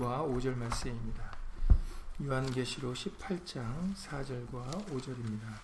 4절과 0.00 0.26
5절 0.34 0.56
말씀입니다. 0.56 1.30
요한계시록 2.22 2.94
18장 2.94 3.94
4절과 3.94 4.86
5절입니다. 4.88 5.60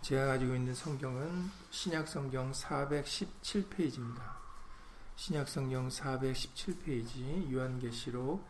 제가 0.00 0.26
가지고 0.26 0.54
있는 0.54 0.74
성경은 0.74 1.50
신약성경 1.70 2.52
417페이지입니다. 2.52 4.38
신약성경 5.16 5.88
417페이지 5.88 7.52
요한계시록 7.52 8.42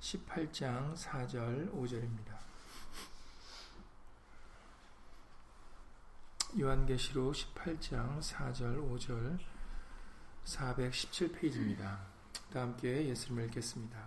18장 0.00 0.94
4절 0.96 1.74
5절입니다. 1.74 2.38
요한계시록 6.60 7.34
18장 7.34 8.20
4절 8.20 8.88
5절 8.88 9.59
417페이지입니다. 10.50 11.98
다 12.52 12.62
함께 12.62 13.06
예수님을 13.08 13.44
읽겠습니다. 13.46 13.98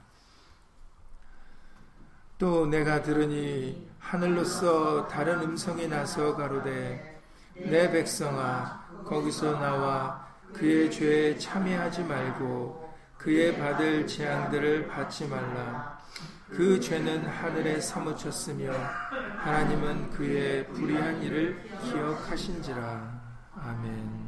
또 2.38 2.66
내가 2.66 3.02
들으니 3.02 3.90
하늘로서 4.00 5.08
다른 5.08 5.42
음성이 5.42 5.88
나서 5.88 6.36
가로되 6.36 7.22
내 7.56 7.92
백성아 7.92 9.04
거기서 9.06 9.60
나와 9.60 10.28
그의 10.52 10.92
죄에 10.92 11.38
참여하지 11.38 12.04
말고 12.04 12.94
그의 13.18 13.58
받을 13.58 14.06
재앙들을 14.06 14.88
받지 14.88 15.26
말라 15.28 15.98
그 16.50 16.80
죄는 16.80 17.26
하늘에 17.26 17.80
사무쳤으며 17.80 18.74
하나님은 19.38 20.12
그의 20.12 20.68
불의한 20.68 21.24
일을 21.24 21.64
기억하신지라 21.84 23.22
아멘 23.56 24.23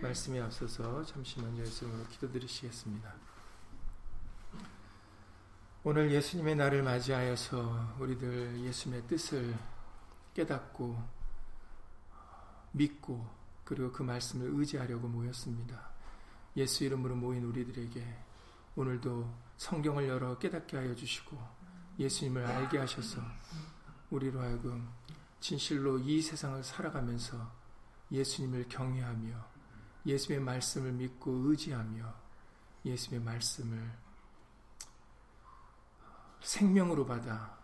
말씀이 0.00 0.40
앞서서 0.40 1.04
잠시만 1.04 1.58
예수님으로 1.58 2.06
기도드리시겠습니다. 2.08 3.12
오늘 5.82 6.10
예수님의 6.12 6.56
날을 6.56 6.82
맞이하여서 6.82 7.96
우리들 7.98 8.60
예수님의 8.60 9.06
뜻을 9.08 9.56
깨닫고 10.34 11.02
믿고 12.72 13.26
그리고 13.64 13.90
그 13.90 14.02
말씀을 14.02 14.50
의지하려고 14.52 15.08
모였습니다. 15.08 15.90
예수 16.56 16.84
이름으로 16.84 17.16
모인 17.16 17.44
우리들에게 17.44 18.18
오늘도 18.76 19.34
성경을 19.56 20.08
열어 20.08 20.38
깨닫게 20.38 20.76
하여 20.76 20.94
주시고 20.94 21.36
예수님을 21.98 22.44
알게 22.44 22.78
하셔서 22.78 23.20
우리로 24.10 24.40
하여금 24.40 24.88
진실로 25.40 25.98
이 25.98 26.22
세상을 26.22 26.62
살아가면서 26.62 27.50
예수님을 28.12 28.68
경외하며 28.68 29.57
예수님의 30.06 30.44
말씀을 30.44 30.92
믿고 30.92 31.30
의지하며 31.30 32.14
예수님의 32.84 33.24
말씀을 33.24 33.92
생명으로 36.40 37.04
받아 37.04 37.58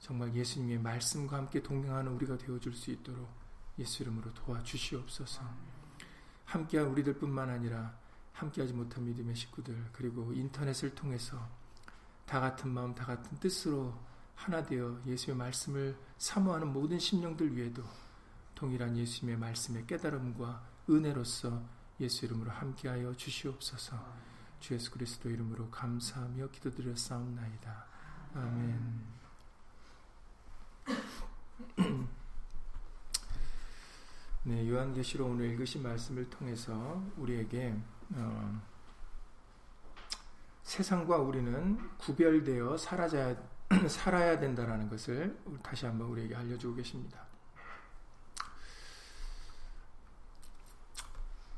정말 0.00 0.34
예수님의 0.34 0.80
말씀과 0.80 1.36
함께 1.36 1.62
동행하는 1.62 2.12
우리가 2.12 2.36
되어줄 2.36 2.74
수 2.74 2.90
있도록 2.90 3.28
예수 3.78 4.02
이름으로 4.02 4.34
도와주시옵소서. 4.34 5.42
함께한 6.44 6.88
우리들뿐만 6.88 7.48
아니라 7.48 7.96
함께하지 8.32 8.72
못한 8.72 9.04
믿음의 9.04 9.36
식구들 9.36 9.90
그리고 9.92 10.32
인터넷을 10.32 10.94
통해서 10.94 11.38
다 12.26 12.40
같은 12.40 12.70
마음 12.70 12.94
다 12.94 13.04
같은 13.04 13.38
뜻으로 13.38 13.94
하나 14.34 14.62
되어 14.62 15.00
예수의 15.06 15.36
말씀을 15.36 15.96
사모하는 16.18 16.72
모든 16.72 16.98
심령들 16.98 17.56
위에도 17.56 17.84
동일한 18.54 18.96
예수님의 18.96 19.38
말씀의 19.38 19.86
깨달음과 19.86 20.71
은혜로서 20.88 21.62
예수 22.00 22.24
이름으로 22.26 22.50
함께하여 22.50 23.14
주시옵소서. 23.14 23.96
주 24.60 24.74
예수 24.74 24.90
그리스도 24.90 25.30
이름으로 25.30 25.70
감사하며 25.70 26.50
기도드렸사옵나이다. 26.50 27.86
아멘. 28.34 29.04
네, 34.44 34.68
요한계시록 34.68 35.30
오늘 35.30 35.50
읽으신 35.50 35.82
말씀을 35.82 36.28
통해서 36.28 37.02
우리에게 37.16 37.76
어, 38.14 38.60
세상과 40.62 41.18
우리는 41.18 41.78
구별되어 41.98 42.76
살아야, 42.76 43.36
살아야 43.88 44.38
된다라는 44.38 44.88
것을 44.88 45.38
다시 45.62 45.86
한번 45.86 46.08
우리에게 46.08 46.34
알려주고 46.34 46.74
계십니다. 46.76 47.31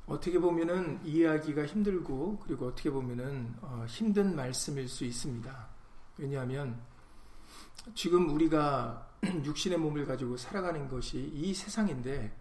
어떻게 0.06 0.38
보면은 0.38 1.00
이해하기가 1.04 1.64
힘들고 1.66 2.40
그리고 2.40 2.66
어떻게 2.66 2.90
보면은 2.90 3.54
어, 3.62 3.86
힘든 3.88 4.36
말씀일 4.36 4.88
수 4.88 5.04
있습니다. 5.04 5.68
왜냐하면 6.18 6.80
지금 7.94 8.28
우리가 8.30 9.10
육신의 9.44 9.78
몸을 9.78 10.06
가지고 10.06 10.36
살아가는 10.36 10.88
것이 10.88 11.30
이 11.34 11.54
세상인데 11.54 12.36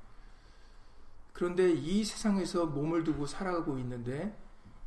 그런데 1.31 1.71
이 1.71 2.03
세상에서 2.03 2.65
몸을 2.67 3.03
두고 3.03 3.25
살아가고 3.25 3.77
있는데 3.79 4.37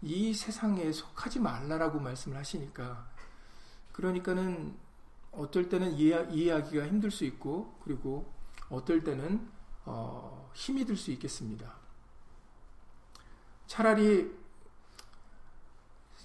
이 0.02 0.34
세상에 0.34 0.92
속하지 0.92 1.40
말라라고 1.40 1.98
말씀을 1.98 2.36
하시니까 2.36 3.08
그러니까는 3.92 4.76
어떨 5.32 5.68
때는 5.68 5.94
이해, 5.94 6.26
이해하기가 6.30 6.86
힘들 6.86 7.10
수 7.10 7.24
있고 7.24 7.78
그리고 7.82 8.32
어떨 8.68 9.02
때는 9.02 9.48
어, 9.86 10.50
힘이 10.54 10.84
들 10.84 10.96
수 10.96 11.10
있겠습니다. 11.12 11.85
차라리 13.66 14.34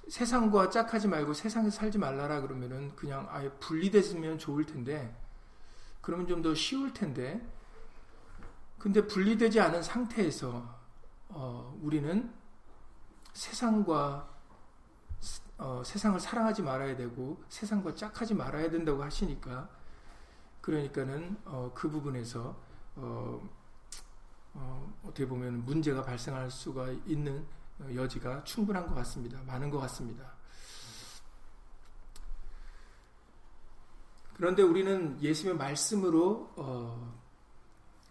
세상과 0.09 0.69
짝하지 0.69 1.07
말고 1.07 1.34
세상에 1.34 1.69
살지 1.69 1.97
말라라 1.97 2.41
그러면은 2.41 2.96
그냥 2.96 3.28
아예 3.29 3.50
분리됐으면 3.59 4.38
좋을 4.38 4.66
텐데 4.66 5.16
그러면 6.02 6.28
좀 6.28 6.41
더 6.41 6.53
쉬울 6.56 6.94
텐데. 6.94 7.40
근데 8.78 9.06
분리되지 9.06 9.59
않은 9.59 9.84
상태에서 9.84 10.79
어, 11.29 11.79
우리는 11.84 12.34
세상과 13.34 14.28
어, 15.59 15.84
세상을 15.85 16.19
사랑하지 16.19 16.63
말아야 16.63 16.96
되고 16.97 17.44
세상과 17.47 17.94
짝하지 17.94 18.34
말아야 18.34 18.72
된다고 18.72 19.03
하시니까 19.03 19.69
그러니까는 20.62 21.38
어, 21.46 21.72
그 21.75 21.90
부분에서 21.91 22.56
어, 22.96 23.50
어, 24.53 25.00
어떻게 25.03 25.28
보면 25.28 25.66
문제가 25.66 26.03
발생할 26.03 26.51
수가 26.51 26.89
있는 27.06 27.45
여지가 27.94 28.44
충분한 28.44 28.88
것 28.88 28.95
같습니다. 28.95 29.41
많은 29.44 29.69
것 29.69 29.79
같습니다. 29.79 30.34
그런데 34.35 34.63
우리는 34.63 35.22
예수님의 35.22 35.57
말씀으로 35.57 36.51
어, 36.56 37.22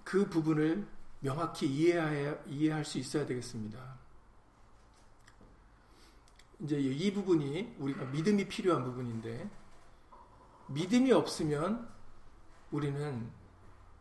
그 0.04 0.28
부분을 0.28 0.86
명확히 1.20 1.66
이해해야, 1.66 2.36
이해할 2.46 2.84
수 2.84 2.98
있어야 2.98 3.26
되겠습니다. 3.26 3.98
이제 6.60 6.78
이 6.78 7.12
부분이 7.12 7.76
우리가 7.78 8.04
믿음이 8.06 8.48
필요한 8.48 8.84
부분인데 8.84 9.50
믿음이 10.68 11.10
없으면 11.12 11.88
우리는 12.70 13.30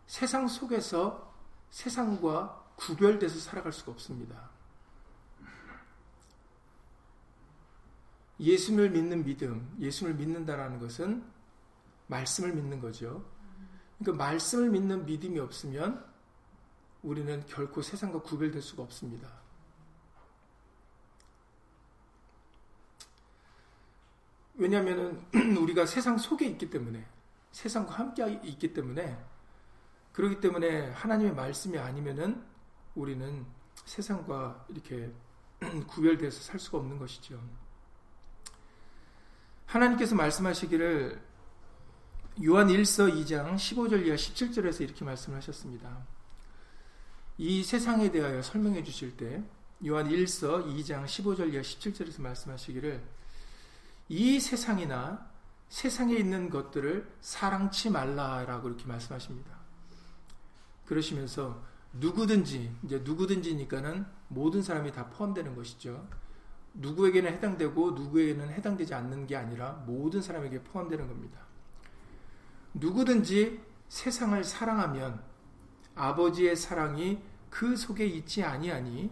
세상 0.08 0.48
속에서 0.48 1.29
세상과 1.72 2.74
구별돼서 2.76 3.40
살아갈 3.40 3.72
수가 3.72 3.92
없습니다. 3.92 4.50
예수를 8.40 8.90
믿는 8.90 9.24
믿음, 9.24 9.76
예수를 9.80 10.14
믿는다라는 10.16 10.80
것은 10.80 11.24
말씀을 12.08 12.54
믿는 12.54 12.80
거죠. 12.80 13.26
그러니까 14.00 14.24
말씀을 14.24 14.70
믿는 14.70 15.06
믿음이 15.06 15.40
없으면 15.40 16.06
우리는 17.04 17.46
결코 17.48 17.82
세상과 17.82 18.22
구별될 18.22 18.62
수가 18.62 18.84
없습니다. 18.84 19.30
왜냐하면 24.56 25.26
우리가 25.58 25.86
세상 25.86 26.18
속에 26.18 26.46
있기 26.48 26.70
때문에 26.70 27.06
세상과 27.52 27.94
함께 27.94 28.40
있기 28.44 28.74
때문에 28.74 29.18
그렇기 30.20 30.42
때문에 30.42 30.90
하나님의 30.90 31.34
말씀이 31.34 31.78
아니면은 31.78 32.44
우리는 32.94 33.46
세상과 33.86 34.66
이렇게 34.68 35.10
구별돼서 35.88 36.42
살 36.42 36.60
수가 36.60 36.80
없는 36.80 37.00
것이죠. 37.00 37.42
하나님께서 39.66 40.16
말씀하시기를 40.16 41.22
요한 42.44 42.68
1서 42.68 43.16
2장 43.16 43.56
15절 43.56 44.06
이하 44.08 44.18
17절에서 44.18 44.82
이렇게 44.82 45.06
말씀하셨습니다. 45.06 46.06
이 47.38 47.64
세상에 47.64 48.12
대하여 48.12 48.42
설명해 48.42 48.84
주실 48.84 49.16
때 49.16 49.42
요한 49.86 50.10
1서 50.10 50.66
2장 50.66 51.06
15절 51.06 51.54
이하 51.54 51.62
17절에서 51.62 52.22
말씀하시기를 52.22 53.02
이 54.10 54.40
세상이나 54.42 55.30
세상에 55.70 56.16
있는 56.16 56.50
것들을 56.50 57.10
사랑치 57.22 57.90
말라라고 57.90 58.68
이렇게 58.68 58.86
말씀하십니다. 58.86 59.59
그러시면서 60.90 61.62
누구든지 61.94 62.76
이제 62.84 63.00
누구든지니까는 63.04 64.06
모든 64.28 64.64
사람이 64.64 64.92
다 64.92 65.08
포함되는 65.10 65.56
것이죠. 65.56 66.08
누구에게는 66.74 67.32
해당되고 67.34 67.92
누구에게는 67.92 68.50
해당되지 68.50 68.94
않는 68.96 69.28
게 69.28 69.36
아니라 69.36 69.84
모든 69.86 70.22
사람에게 70.22 70.64
포함되는 70.64 71.08
겁니다. 71.08 71.40
누구든지 72.74 73.62
세상을 73.88 74.44
사랑하면 74.44 75.22
아버지의 75.96 76.56
사랑이 76.56 77.22
그 77.50 77.76
속에 77.76 78.06
있지 78.06 78.44
아니하니 78.44 79.12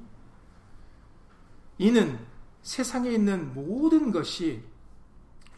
이는 1.77 2.19
세상에 2.61 3.11
있는 3.11 3.53
모든 3.53 4.11
것이 4.11 4.63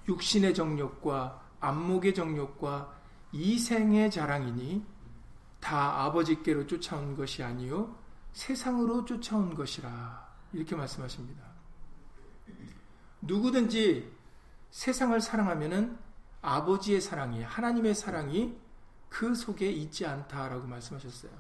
육신의 0.08 0.54
정욕과 0.54 1.42
안목의 1.60 2.14
정욕과 2.14 2.98
이생의 3.32 4.12
자랑이니 4.12 4.99
다 5.60 6.04
아버지께로 6.06 6.68
쫓아온 6.68 7.16
것이 7.16 7.44
아니요 7.44 7.98
세상으로 8.34 9.06
쫓아온 9.06 9.54
것이라 9.56 10.30
이렇게 10.54 10.76
말씀하십니다. 10.76 11.44
누구든지 13.22 14.12
세상을 14.72 15.20
사랑하면은 15.20 15.98
아버지의 16.42 17.02
사랑이 17.02 17.44
하나님의 17.44 17.96
사랑이 17.96 18.58
그 19.10 19.36
속에 19.36 19.70
있지 19.70 20.06
않다라고 20.06 20.68
말씀하셨어요. 20.68 21.32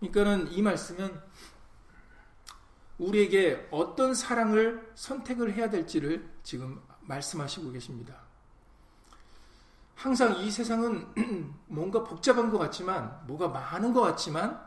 그러니까는 0.00 0.52
이 0.52 0.62
말씀은 0.62 1.20
우리에게 2.98 3.68
어떤 3.70 4.14
사랑을 4.14 4.90
선택을 4.94 5.52
해야 5.54 5.70
될지를 5.70 6.28
지금 6.42 6.80
말씀하시고 7.02 7.72
계십니다. 7.72 8.27
항상 9.98 10.36
이 10.36 10.48
세상은 10.48 11.12
뭔가 11.66 12.04
복잡한 12.04 12.50
것 12.50 12.58
같지만, 12.58 13.20
뭐가 13.26 13.48
많은 13.48 13.92
것 13.92 14.00
같지만, 14.00 14.64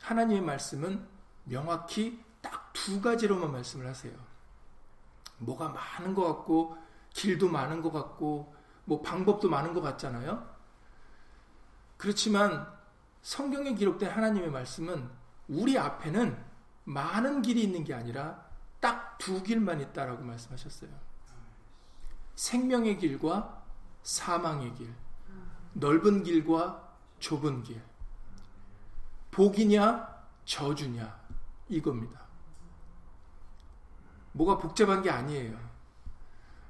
하나님의 0.00 0.40
말씀은 0.42 1.06
명확히 1.44 2.24
딱 2.40 2.62
두 2.72 3.02
가지로만 3.02 3.52
말씀을 3.52 3.86
하세요. 3.86 4.14
뭐가 5.36 5.68
많은 5.68 6.14
것 6.14 6.24
같고, 6.24 6.74
길도 7.10 7.50
많은 7.50 7.82
것 7.82 7.92
같고, 7.92 8.54
뭐 8.86 9.02
방법도 9.02 9.50
많은 9.50 9.74
것 9.74 9.82
같잖아요. 9.82 10.50
그렇지만 11.98 12.66
성경에 13.20 13.74
기록된 13.74 14.10
하나님의 14.10 14.50
말씀은 14.50 15.10
우리 15.48 15.78
앞에는 15.78 16.42
많은 16.84 17.42
길이 17.42 17.62
있는 17.62 17.84
게 17.84 17.92
아니라 17.92 18.42
딱 18.80 19.12
두 19.18 19.40
길만 19.42 19.80
있다라고 19.80 20.24
말씀하셨어요. 20.24 20.90
생명의 22.34 22.98
길과 22.98 23.61
사망의 24.02 24.74
길, 24.74 24.94
넓은 25.74 26.22
길과 26.22 26.96
좁은 27.18 27.62
길, 27.62 27.82
복이냐 29.30 30.08
저주냐 30.44 31.20
이겁니다. 31.68 32.20
뭐가 34.32 34.58
복잡한 34.58 35.02
게 35.02 35.10
아니에요. 35.10 35.58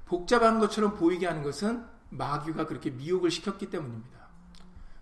복잡한 0.05 0.59
것처럼 0.59 0.95
보이게 0.95 1.25
하는 1.25 1.43
것은 1.43 1.85
마귀가 2.09 2.65
그렇게 2.67 2.91
미혹을 2.91 3.31
시켰기 3.31 3.69
때문입니다. 3.69 4.27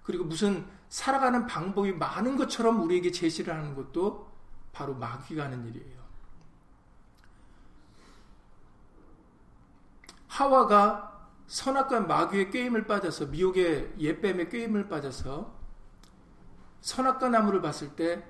그리고 0.03 0.23
무슨 0.23 0.65
살아가는 0.89 1.45
방법이 1.45 1.93
많은 1.93 2.37
것처럼 2.37 2.81
우리에게 2.81 3.11
제시를 3.11 3.53
하는 3.53 3.75
것도 3.75 4.31
바로 4.71 4.93
마귀가 4.95 5.45
하는 5.45 5.65
일이에요. 5.67 6.01
하와가 10.27 11.10
선악과 11.51 11.99
마귀의 11.99 12.49
꾀임을 12.49 12.87
빠져서 12.87 13.25
미혹의 13.25 13.95
예뱀의 13.99 14.47
꾀임을 14.47 14.87
빠져서 14.87 15.53
선악과 16.79 17.27
나무를 17.27 17.61
봤을 17.61 17.93
때 17.93 18.25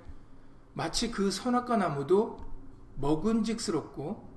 마치 0.74 1.12
그 1.12 1.30
선악과 1.30 1.78
나무도 1.78 2.44
먹은직스럽고 2.96 4.28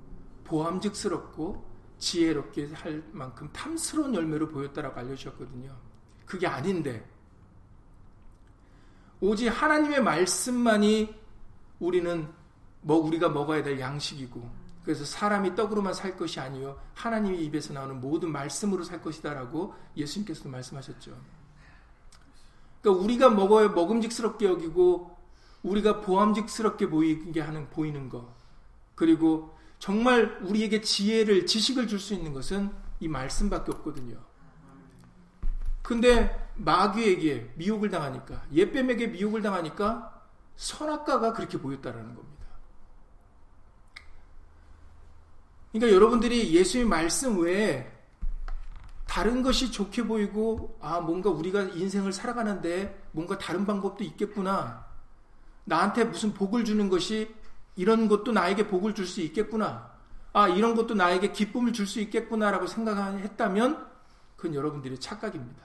보암직스럽고 0.44 1.64
지혜롭게 1.96 2.72
할 2.74 3.02
만큼 3.10 3.48
탐스러운 3.54 4.14
열매로 4.14 4.50
보였다라고 4.50 5.00
알려주셨거든요. 5.00 5.74
그게 6.26 6.46
아닌데 6.46 7.08
오직 9.18 9.48
하나님의 9.48 10.02
말씀만이 10.02 11.14
우리는 11.80 12.28
뭐 12.82 12.98
우리가 12.98 13.30
먹어야 13.30 13.62
될 13.62 13.80
양식이고 13.80 14.63
그래서 14.84 15.04
사람이 15.04 15.54
떡으로만 15.54 15.94
살 15.94 16.16
것이 16.16 16.40
아니요 16.40 16.78
하나님의 16.94 17.42
입에서 17.46 17.72
나오는 17.72 18.00
모든 18.00 18.30
말씀으로 18.30 18.84
살 18.84 19.00
것이다라고 19.02 19.74
예수님께서도 19.96 20.50
말씀하셨죠. 20.50 21.16
그러니까 22.80 23.02
우리가 23.04 23.30
먹어야 23.30 23.68
먹음직스럽게 23.68 24.46
여기고 24.46 25.16
우리가 25.62 26.02
보암직스럽게 26.02 26.90
보이게 26.90 27.40
하는 27.40 27.70
보이는 27.70 28.10
것 28.10 28.28
그리고 28.94 29.56
정말 29.78 30.38
우리에게 30.42 30.82
지혜를 30.82 31.46
지식을 31.46 31.88
줄 31.88 31.98
수 31.98 32.14
있는 32.14 32.32
것은 32.32 32.70
이 33.00 33.08
말씀밖에 33.08 33.72
없거든요. 33.72 34.18
근데 35.82 36.50
마귀에게 36.56 37.52
미혹을 37.56 37.90
당하니까 37.90 38.42
예뱀에게 38.52 39.08
미혹을 39.08 39.42
당하니까 39.42 40.22
선악과가 40.56 41.32
그렇게 41.32 41.58
보였다라는 41.58 42.14
겁니다. 42.14 42.33
그러니까 45.74 45.92
여러분들이 45.92 46.54
예수의 46.54 46.84
말씀 46.84 47.40
외에 47.40 47.90
다른 49.08 49.42
것이 49.42 49.72
좋게 49.72 50.04
보이고 50.04 50.78
아 50.80 51.00
뭔가 51.00 51.30
우리가 51.30 51.62
인생을 51.62 52.12
살아가는데 52.12 53.08
뭔가 53.10 53.36
다른 53.38 53.66
방법도 53.66 54.04
있겠구나. 54.04 54.86
나한테 55.64 56.04
무슨 56.04 56.32
복을 56.32 56.64
주는 56.64 56.88
것이 56.88 57.34
이런 57.74 58.06
것도 58.06 58.30
나에게 58.30 58.68
복을 58.68 58.94
줄 58.94 59.04
수 59.04 59.20
있겠구나. 59.20 59.92
아 60.32 60.46
이런 60.46 60.76
것도 60.76 60.94
나에게 60.94 61.32
기쁨을 61.32 61.72
줄 61.72 61.88
수 61.88 62.00
있겠구나라고 62.00 62.68
생각했다면 62.68 63.88
그건 64.36 64.54
여러분들의 64.54 65.00
착각입니다. 65.00 65.64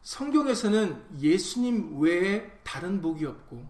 성경에서는 0.00 1.18
예수님 1.20 2.00
외에 2.00 2.50
다른 2.62 3.02
복이 3.02 3.26
없고 3.26 3.66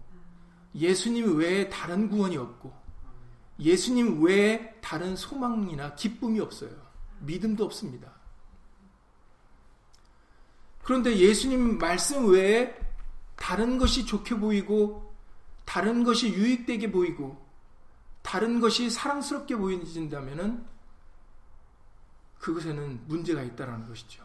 예수님 0.75 1.37
외에 1.37 1.69
다른 1.69 2.07
구원이 2.09 2.37
없고 2.37 2.84
예수님 3.59 4.23
외에 4.23 4.73
다른 4.81 5.15
소망이나 5.15 5.95
기쁨이 5.95 6.39
없어요. 6.39 6.71
믿음도 7.19 7.65
없습니다. 7.65 8.11
그런데 10.83 11.17
예수님 11.17 11.77
말씀 11.77 12.29
외에 12.29 12.77
다른 13.35 13.77
것이 13.77 14.05
좋게 14.05 14.35
보이고 14.35 15.13
다른 15.65 16.03
것이 16.03 16.31
유익되게 16.31 16.91
보이고 16.91 17.43
다른 18.21 18.59
것이 18.59 18.89
사랑스럽게 18.89 19.55
보이진다면 19.55 20.65
그것에는 22.39 23.07
문제가 23.07 23.41
있다는 23.41 23.87
것이죠. 23.87 24.24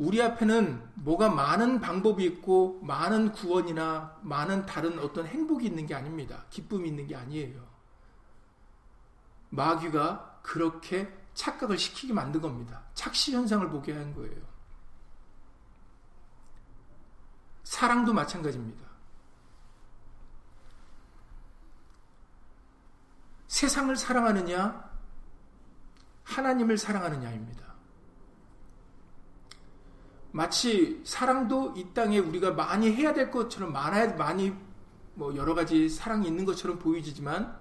우리 0.00 0.22
앞에는 0.22 0.92
뭐가 0.94 1.28
많은 1.28 1.78
방법이 1.78 2.24
있고 2.24 2.80
많은 2.82 3.32
구원이나 3.32 4.18
많은 4.22 4.64
다른 4.64 4.98
어떤 4.98 5.26
행복이 5.26 5.66
있는 5.66 5.84
게 5.84 5.94
아닙니다. 5.94 6.46
기쁨이 6.48 6.88
있는 6.88 7.06
게 7.06 7.14
아니에요. 7.14 7.62
마귀가 9.50 10.40
그렇게 10.42 11.14
착각을 11.34 11.76
시키게 11.76 12.14
만든 12.14 12.40
겁니다. 12.40 12.82
착시 12.94 13.34
현상을 13.34 13.68
보게 13.68 13.92
한 13.92 14.14
거예요. 14.14 14.40
사랑도 17.64 18.14
마찬가지입니다. 18.14 18.86
세상을 23.48 23.94
사랑하느냐, 23.96 24.90
하나님을 26.24 26.78
사랑하느냐입니다. 26.78 27.69
마치 30.32 31.02
사랑도 31.04 31.74
이 31.76 31.92
땅에 31.92 32.18
우리가 32.18 32.52
많이 32.52 32.92
해야 32.92 33.12
될 33.12 33.30
것처럼 33.30 33.72
많아야 33.72 34.14
많이 34.14 34.54
뭐 35.14 35.34
여러 35.36 35.54
가지 35.54 35.88
사랑이 35.88 36.26
있는 36.28 36.44
것처럼 36.44 36.78
보이지만 36.78 37.58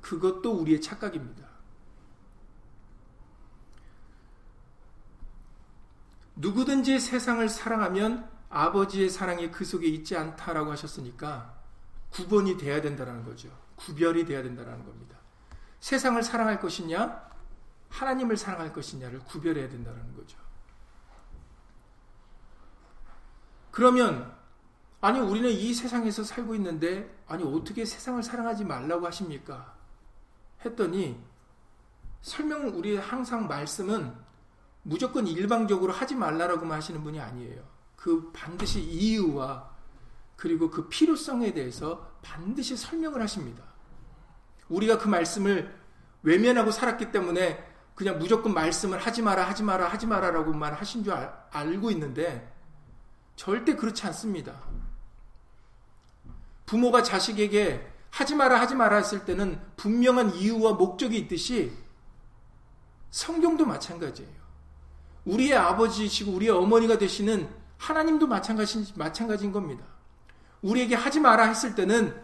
그것도 0.00 0.52
우리의 0.52 0.80
착각입니다. 0.80 1.46
누구든지 6.36 7.00
세상을 7.00 7.48
사랑하면 7.48 8.28
아버지의 8.48 9.08
사랑이 9.10 9.50
그 9.50 9.64
속에 9.64 9.86
있지 9.86 10.16
않다라고 10.16 10.70
하셨으니까 10.72 11.54
구분이 12.10 12.56
돼야 12.56 12.80
된다는 12.80 13.24
거죠. 13.24 13.48
구별이 13.76 14.24
돼야 14.24 14.42
된다는 14.42 14.84
겁니다. 14.84 15.16
세상을 15.80 16.22
사랑할 16.22 16.60
것이냐, 16.60 17.30
하나님을 17.90 18.36
사랑할 18.36 18.72
것이냐를 18.72 19.20
구별해야 19.20 19.68
된다는 19.68 20.14
거죠. 20.14 20.38
그러면 23.76 24.34
아니 25.02 25.20
우리는 25.20 25.50
이 25.50 25.74
세상에서 25.74 26.24
살고 26.24 26.54
있는데 26.54 27.14
아니 27.26 27.44
어떻게 27.44 27.84
세상을 27.84 28.22
사랑하지 28.22 28.64
말라고 28.64 29.04
하십니까? 29.06 29.74
했더니 30.64 31.22
설명 32.22 32.68
우리 32.68 32.96
항상 32.96 33.46
말씀은 33.46 34.14
무조건 34.82 35.26
일방적으로 35.26 35.92
하지 35.92 36.14
말라라고만 36.14 36.78
하시는 36.78 37.02
분이 37.02 37.20
아니에요. 37.20 37.62
그 37.96 38.32
반드시 38.32 38.80
이유와 38.80 39.68
그리고 40.36 40.70
그 40.70 40.88
필요성에 40.88 41.52
대해서 41.52 42.16
반드시 42.22 42.78
설명을 42.78 43.20
하십니다. 43.20 43.62
우리가 44.70 44.96
그 44.96 45.06
말씀을 45.06 45.78
외면하고 46.22 46.70
살았기 46.70 47.12
때문에 47.12 47.62
그냥 47.94 48.18
무조건 48.18 48.54
말씀을 48.54 48.98
하지 48.98 49.20
마라, 49.20 49.46
하지 49.46 49.62
마라, 49.62 49.86
하지 49.86 50.06
마라라고만 50.06 50.72
하신 50.72 51.04
줄 51.04 51.12
알, 51.12 51.30
알고 51.50 51.90
있는데 51.90 52.55
절대 53.36 53.76
그렇지 53.76 54.06
않습니다. 54.06 54.60
부모가 56.64 57.02
자식에게 57.02 57.86
하지 58.10 58.34
마라, 58.34 58.58
하지 58.60 58.74
마라 58.74 58.96
했을 58.96 59.24
때는 59.24 59.60
분명한 59.76 60.34
이유와 60.34 60.72
목적이 60.72 61.18
있듯이 61.18 61.72
성경도 63.10 63.66
마찬가지예요. 63.66 64.32
우리의 65.26 65.54
아버지시고 65.54 66.32
우리의 66.32 66.52
어머니가 66.52 66.98
되시는 66.98 67.48
하나님도 67.78 68.26
마찬가지, 68.26 68.92
마찬가지인 68.96 69.52
겁니다. 69.52 69.84
우리에게 70.62 70.94
하지 70.94 71.20
마라 71.20 71.44
했을 71.44 71.74
때는 71.74 72.14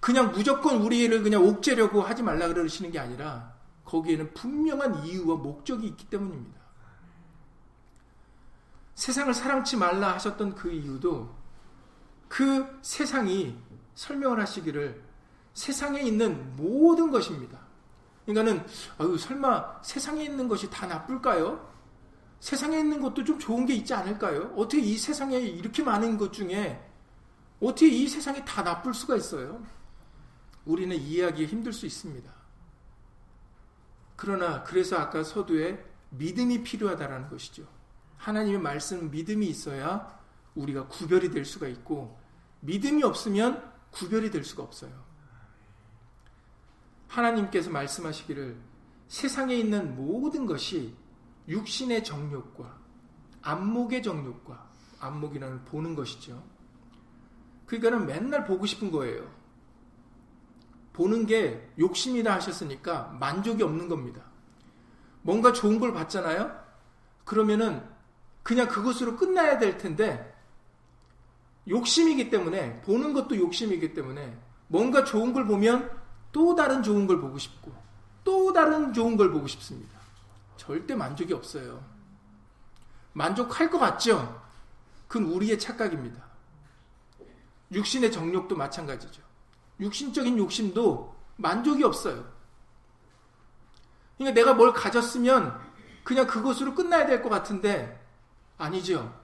그냥 0.00 0.30
무조건 0.30 0.80
우리를 0.82 1.22
그냥 1.22 1.44
옥죄려고 1.44 2.02
하지 2.02 2.22
말라 2.22 2.46
그러시는 2.48 2.92
게 2.92 2.98
아니라 2.98 3.54
거기에는 3.84 4.34
분명한 4.34 5.04
이유와 5.04 5.36
목적이 5.36 5.88
있기 5.88 6.06
때문입니다. 6.06 6.57
세상을 9.08 9.32
사랑치 9.32 9.74
말라 9.78 10.12
하셨던 10.16 10.54
그 10.54 10.70
이유도 10.70 11.34
그 12.28 12.78
세상이 12.82 13.56
설명을 13.94 14.38
하시기를 14.38 15.02
세상에 15.54 16.02
있는 16.02 16.54
모든 16.56 17.10
것입니다. 17.10 17.58
그러니까는 18.26 18.66
아유 18.98 19.16
설마 19.16 19.80
세상에 19.82 20.24
있는 20.24 20.46
것이 20.46 20.68
다 20.68 20.86
나쁠까요? 20.86 21.72
세상에 22.40 22.80
있는 22.80 23.00
것도 23.00 23.24
좀 23.24 23.38
좋은 23.38 23.64
게 23.64 23.72
있지 23.76 23.94
않을까요? 23.94 24.52
어떻게 24.54 24.82
이 24.82 24.98
세상에 24.98 25.38
이렇게 25.38 25.82
많은 25.82 26.18
것 26.18 26.30
중에 26.30 26.86
어떻게 27.60 27.88
이 27.88 28.06
세상이 28.06 28.44
다 28.44 28.62
나쁠 28.62 28.92
수가 28.92 29.16
있어요? 29.16 29.64
우리는 30.66 30.94
이해하기 30.94 31.46
힘들 31.46 31.72
수 31.72 31.86
있습니다. 31.86 32.30
그러나 34.16 34.62
그래서 34.64 34.98
아까 34.98 35.24
서두에 35.24 35.82
믿음이 36.10 36.62
필요하다라는 36.62 37.30
것이죠. 37.30 37.77
하나님의 38.18 38.60
말씀 38.60 39.10
믿음이 39.10 39.46
있어야 39.46 40.18
우리가 40.54 40.88
구별이 40.88 41.30
될 41.30 41.44
수가 41.44 41.68
있고 41.68 42.18
믿음이 42.60 43.02
없으면 43.02 43.72
구별이 43.90 44.30
될 44.30 44.44
수가 44.44 44.62
없어요. 44.62 44.92
하나님께서 47.06 47.70
말씀하시기를 47.70 48.60
세상에 49.06 49.54
있는 49.54 49.96
모든 49.96 50.44
것이 50.44 50.94
육신의 51.48 52.04
정욕과 52.04 52.78
안목의 53.40 54.02
정욕과 54.02 54.68
안목이라는 55.00 55.64
보는 55.64 55.94
것이죠. 55.94 56.42
그러니까는 57.66 58.06
맨날 58.06 58.44
보고 58.44 58.66
싶은 58.66 58.90
거예요. 58.90 59.30
보는 60.92 61.26
게 61.26 61.70
욕심이다 61.78 62.34
하셨으니까 62.34 63.16
만족이 63.20 63.62
없는 63.62 63.88
겁니다. 63.88 64.22
뭔가 65.22 65.52
좋은 65.52 65.78
걸 65.78 65.92
봤잖아요? 65.92 66.52
그러면은 67.24 67.97
그냥 68.48 68.66
그것으로 68.66 69.14
끝나야 69.14 69.58
될 69.58 69.76
텐데 69.76 70.34
욕심이기 71.68 72.30
때문에 72.30 72.80
보는 72.80 73.12
것도 73.12 73.36
욕심이기 73.36 73.92
때문에 73.92 74.38
뭔가 74.68 75.04
좋은 75.04 75.34
걸 75.34 75.46
보면 75.46 75.90
또 76.32 76.54
다른 76.54 76.82
좋은 76.82 77.06
걸 77.06 77.20
보고 77.20 77.36
싶고 77.36 77.70
또 78.24 78.50
다른 78.54 78.94
좋은 78.94 79.18
걸 79.18 79.30
보고 79.30 79.46
싶습니다. 79.46 79.98
절대 80.56 80.94
만족이 80.94 81.34
없어요. 81.34 81.84
만족할 83.12 83.68
것 83.68 83.78
같죠? 83.78 84.42
그건 85.08 85.30
우리의 85.30 85.58
착각입니다. 85.58 86.24
육신의 87.72 88.10
정욕도 88.10 88.56
마찬가지죠. 88.56 89.20
육신적인 89.78 90.38
욕심도 90.38 91.14
만족이 91.36 91.84
없어요. 91.84 92.26
그러니까 94.16 94.40
내가 94.40 94.54
뭘 94.54 94.72
가졌으면 94.72 95.60
그냥 96.02 96.26
그것으로 96.26 96.74
끝나야 96.74 97.04
될 97.04 97.22
것 97.22 97.28
같은데 97.28 97.97
아니죠. 98.58 99.18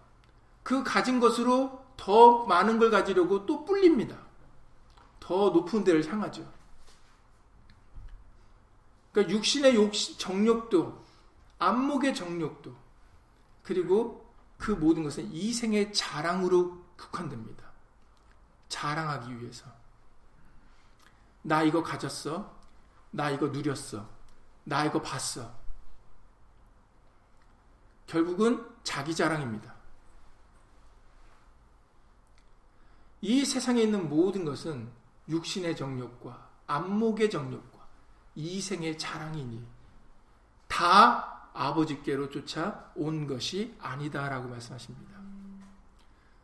그 0.63 0.83
가진 0.83 1.21
것으로 1.21 1.85
더 1.97 2.45
많은 2.47 2.79
걸 2.79 2.91
가지려고 2.91 3.45
또 3.45 3.65
뿔립니다. 3.65 4.17
더 5.21 5.51
높은 5.51 5.85
데를 5.85 6.11
향하죠. 6.11 6.51
그러니까 9.13 9.35
육신의 9.35 9.75
욕심, 9.75 10.17
정욕도, 10.19 11.05
안목의 11.59 12.15
정욕도, 12.15 12.75
그리고 13.63 14.25
그 14.59 14.73
모든 14.73 15.03
것은 15.05 15.31
이 15.33 15.53
생의 15.53 15.93
자랑으로 15.93 16.85
국한됩니다. 16.97 17.65
자랑하기 18.69 19.41
위해서. 19.41 19.67
나 21.43 21.63
이거 21.63 21.83
가졌어. 21.83 22.59
나 23.11 23.31
이거 23.31 23.47
누렸어. 23.49 24.09
나 24.65 24.85
이거 24.85 25.01
봤어. 25.01 25.64
결국은 28.07 28.67
자기 28.83 29.15
자랑입니다. 29.15 29.75
이 33.21 33.45
세상에 33.45 33.83
있는 33.83 34.09
모든 34.09 34.45
것은 34.45 34.91
육신의 35.29 35.77
정욕과 35.77 36.51
안목의 36.67 37.31
정욕과 37.31 37.87
이생의 38.35 38.99
자랑이니 38.99 39.67
다 40.69 41.51
아버지께로 41.55 42.31
쫓아 42.31 42.93
온 42.95 43.27
것이 43.27 43.75
아니다라고 43.79 44.49
말씀하십니다. 44.49 45.15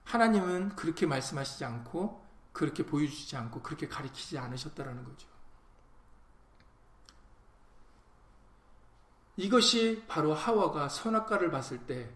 하나님은 0.05 0.77
그렇게 0.77 1.07
말씀하시지 1.07 1.65
않고 1.65 2.25
그렇게 2.53 2.85
보여주지 2.85 3.37
않고 3.37 3.63
그렇게 3.63 3.87
가리키지 3.87 4.39
않으셨다라는 4.39 5.05
거죠. 5.05 5.29
이것이 9.41 10.05
바로 10.07 10.35
하와가 10.35 10.91
선악과를 10.91 11.51
봤을 11.51 11.79
때 11.87 12.11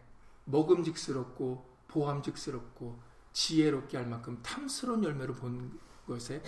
먹음직스럽고 0.44 1.74
보함직스럽고 1.88 3.00
지혜롭게 3.32 3.96
할 3.96 4.06
만큼 4.06 4.38
탐스러운 4.42 5.02
열매를 5.02 5.34
본 5.34 5.80
것의 6.06 6.42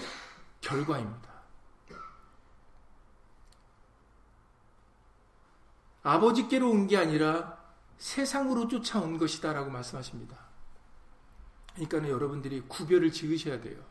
결과입니다. 0.61 1.35
아버지께로 6.03 6.71
온 6.71 6.87
게 6.87 6.99
아니라 6.99 7.57
세상으로 7.97 8.69
쫓아온 8.69 9.17
것이다라고 9.17 9.71
말씀하십니다. 9.71 10.37
그러니까 11.75 12.07
여러분들이 12.07 12.61
구별을 12.69 13.11
지으셔야 13.11 13.63
돼요. 13.63 13.83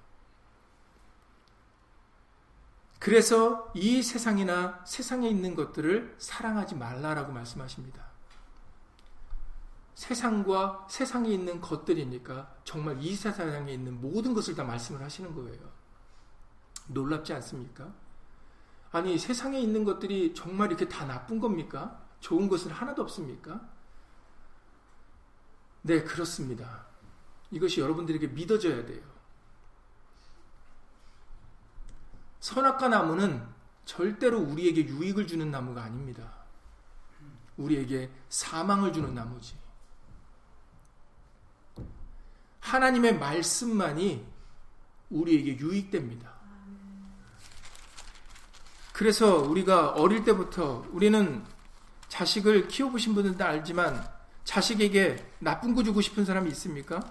그래서 2.99 3.71
이 3.75 4.01
세상이나 4.01 4.83
세상에 4.85 5.29
있는 5.29 5.55
것들을 5.55 6.15
사랑하지 6.17 6.75
말라라고 6.75 7.31
말씀하십니다. 7.31 8.05
세상과 9.95 10.87
세상에 10.89 11.29
있는 11.29 11.61
것들이니까 11.61 12.55
정말 12.63 13.01
이 13.01 13.15
세상에 13.15 13.71
있는 13.71 13.99
모든 14.01 14.33
것을 14.33 14.55
다 14.55 14.63
말씀을 14.63 15.01
하시는 15.01 15.33
거예요. 15.33 15.71
놀랍지 16.87 17.33
않습니까? 17.33 17.93
아니, 18.91 19.17
세상에 19.17 19.59
있는 19.59 19.83
것들이 19.83 20.33
정말 20.33 20.69
이렇게 20.69 20.87
다 20.87 21.05
나쁜 21.05 21.39
겁니까? 21.39 22.01
좋은 22.19 22.47
것은 22.47 22.71
하나도 22.71 23.01
없습니까? 23.03 23.67
네, 25.81 26.03
그렇습니다. 26.03 26.85
이것이 27.51 27.79
여러분들에게 27.79 28.27
믿어져야 28.27 28.85
돼요. 28.85 29.14
선악과 32.39 32.89
나무는 32.89 33.45
절대로 33.85 34.39
우리에게 34.39 34.85
유익을 34.87 35.27
주는 35.27 35.49
나무가 35.51 35.83
아닙니다. 35.83 36.31
우리에게 37.57 38.09
사망을 38.29 38.91
주는 38.91 39.13
나무지. 39.13 39.55
하나님의 42.59 43.19
말씀만이 43.19 44.25
우리에게 45.09 45.59
유익됩니다. 45.59 46.33
그래서 48.91 49.39
우리가 49.39 49.91
어릴 49.91 50.23
때부터 50.23 50.85
우리는 50.91 51.43
자식을 52.07 52.67
키워보신 52.69 53.13
분들도 53.13 53.43
알지만 53.43 54.07
자식에게 54.45 55.33
나쁜 55.39 55.75
거 55.75 55.83
주고 55.83 56.01
싶은 56.01 56.23
사람이 56.23 56.49
있습니까? 56.51 57.01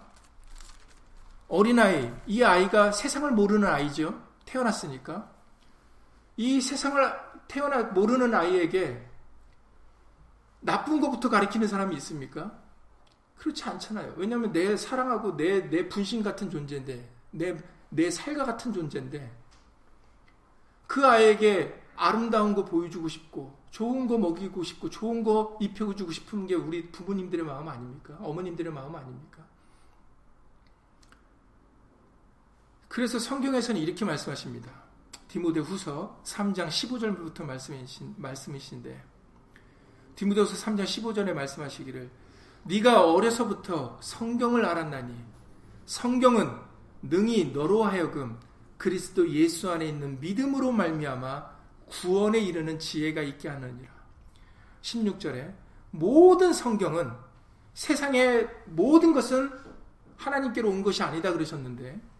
어린아이, 1.49 2.11
이 2.27 2.43
아이가 2.43 2.91
세상을 2.91 3.31
모르는 3.33 3.69
아이죠. 3.69 4.24
태어났으니까. 4.55 5.33
이 6.37 6.61
세상을 6.61 7.03
태어나 7.49 7.83
모르는 7.83 8.35
아이에게 8.35 9.05
나쁜 10.61 11.01
것부터 11.01 11.29
가리키는 11.29 11.69
사람이 11.69 11.95
있습니까? 11.97 12.59
그렇지 13.37 13.65
않잖아요. 13.65 14.15
왜냐하면 14.17 14.53
내 14.53 14.77
사랑하고 14.77 15.37
내, 15.37 15.69
내 15.69 15.89
분신 15.89 16.23
같은 16.23 16.51
존재인데, 16.51 17.11
내, 17.33 17.57
내 17.91 18.11
살과 18.11 18.45
같은 18.45 18.73
존재인데, 18.73 19.31
그 20.87 21.07
아이에게 21.07 21.83
아름다운 21.97 22.55
거 22.55 22.65
보여주고 22.65 23.09
싶고 23.09 23.57
좋은 23.71 24.07
거 24.07 24.19
먹이고 24.19 24.63
싶고 24.63 24.91
좋은 24.91 25.23
거 25.23 25.57
입혀주고 25.61 26.13
싶은 26.13 26.47
게 26.47 26.55
우리 26.55 26.91
부모님들의 26.91 27.45
마음 27.45 27.69
아닙니까? 27.69 28.17
어머님들의 28.21 28.73
마음 28.73 28.95
아닙니까? 28.95 29.44
그래서 32.95 33.19
성경에서는 33.19 33.81
이렇게 33.81 34.05
말씀하십니다. 34.05 34.71
디모데 35.27 35.59
후서 35.59 36.23
3장 36.23 36.69
15절부터 36.69 37.43
말씀이신, 37.43 38.15
말씀이신데 38.19 39.05
디모데 40.15 40.43
후서 40.43 40.55
3장 40.65 40.85
15절에 40.85 41.33
말씀하시기를 41.33 42.09
네가 42.63 43.11
어려서부터 43.11 43.99
성경을 44.01 44.65
알았나니 44.65 45.13
성경은 45.87 46.53
능히 47.03 47.47
너로 47.47 47.83
하여금 47.83 48.39
그리스도 48.77 49.29
예수 49.29 49.73
안에 49.73 49.87
있는 49.87 50.21
믿음으로 50.21 50.71
말미암아 50.71 51.51
구원에 51.87 52.39
이르는 52.39 52.79
지혜가 52.79 53.23
있게 53.23 53.49
하느니라. 53.49 53.91
16절에 54.83 55.53
모든 55.91 56.53
성경은 56.53 57.11
세상의 57.73 58.49
모든 58.67 59.13
것은 59.13 59.51
하나님께로 60.17 60.71
온 60.71 60.85
것이 60.85 61.03
아니다 61.03 61.33
그러셨는데 61.33 62.14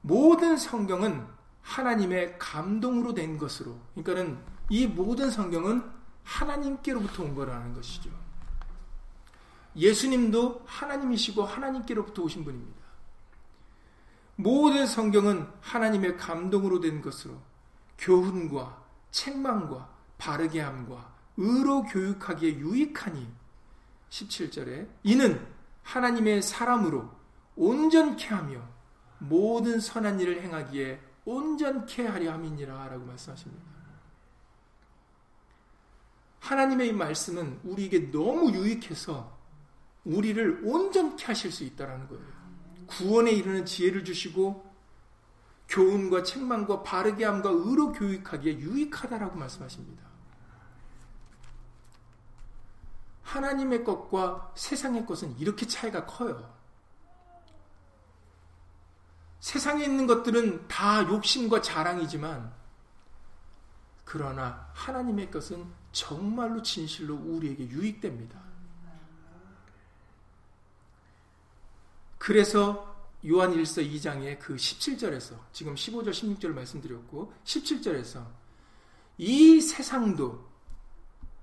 모든 0.00 0.56
성경은 0.56 1.26
하나님의 1.62 2.38
감동으로 2.38 3.14
된 3.14 3.36
것으로 3.36 3.78
그러니까는 3.94 4.38
이 4.70 4.86
모든 4.86 5.30
성경은 5.30 5.82
하나님께로부터 6.24 7.22
온 7.24 7.34
거라는 7.34 7.74
것이죠. 7.74 8.10
예수님도 9.76 10.62
하나님이시고 10.66 11.44
하나님께로부터 11.44 12.22
오신 12.22 12.44
분입니다. 12.44 12.78
모든 14.36 14.86
성경은 14.86 15.48
하나님의 15.60 16.16
감동으로 16.16 16.80
된 16.80 17.02
것으로 17.02 17.40
교훈과 17.98 18.84
책망과 19.10 19.88
바르게 20.16 20.60
함과 20.60 21.12
의로 21.36 21.82
교육하기에 21.84 22.58
유익하니 22.58 23.28
17절에 24.10 24.88
이는 25.02 25.46
하나님의 25.82 26.42
사람으로 26.42 27.10
온전케 27.56 28.28
하며 28.28 28.62
모든 29.18 29.80
선한 29.80 30.20
일을 30.20 30.42
행하기에 30.42 31.00
온전케 31.24 32.06
하려 32.06 32.32
함이니라 32.32 32.88
라고 32.88 33.04
말씀하십니다. 33.04 33.64
하나님의 36.40 36.88
이 36.88 36.92
말씀은 36.92 37.60
우리에게 37.64 38.10
너무 38.10 38.50
유익해서 38.52 39.36
우리를 40.04 40.62
온전케 40.64 41.26
하실 41.26 41.52
수 41.52 41.64
있다라는 41.64 42.08
거예요. 42.08 42.24
구원에 42.86 43.32
이르는 43.32 43.66
지혜를 43.66 44.04
주시고 44.04 44.66
교훈과 45.68 46.22
책망과 46.22 46.82
바르게 46.82 47.24
함과 47.24 47.50
의로 47.50 47.92
교육하기에 47.92 48.58
유익하다라고 48.58 49.36
말씀하십니다. 49.36 50.08
하나님의 53.22 53.84
것과 53.84 54.52
세상의 54.54 55.04
것은 55.04 55.36
이렇게 55.38 55.66
차이가 55.66 56.06
커요. 56.06 56.57
세상에 59.40 59.84
있는 59.84 60.06
것들은 60.06 60.68
다 60.68 61.02
욕심과 61.08 61.62
자랑이지만 61.62 62.52
그러나 64.04 64.70
하나님의 64.74 65.30
것은 65.30 65.66
정말로 65.92 66.62
진실로 66.62 67.14
우리에게 67.14 67.68
유익됩니다. 67.68 68.40
그래서 72.18 72.96
요한 73.26 73.52
1서 73.52 73.86
2장의 73.90 74.38
그 74.38 74.56
17절에서 74.56 75.38
지금 75.52 75.74
15절 75.74 76.10
16절 76.10 76.48
말씀드렸고 76.48 77.32
17절에서 77.44 78.26
이 79.18 79.60
세상도 79.60 80.48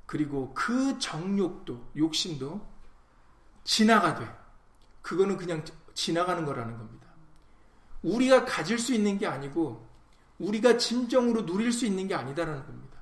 그리고 0.06 0.54
그 0.54 0.98
정욕도 1.00 1.92
욕심도 1.98 2.66
지나가 3.64 4.16
돼. 4.16 4.28
그거는 5.02 5.38
그냥 5.38 5.64
지나가는 5.94 6.46
거라는 6.46 6.78
겁니다. 6.78 7.05
우리가 8.06 8.46
가질 8.46 8.78
수 8.78 8.94
있는 8.94 9.18
게 9.18 9.26
아니고 9.26 9.84
우리가 10.38 10.78
진정으로 10.78 11.46
누릴 11.46 11.72
수 11.72 11.86
있는 11.86 12.08
게 12.08 12.13
아니다라는 12.13 12.65
겁니다. 12.65 13.00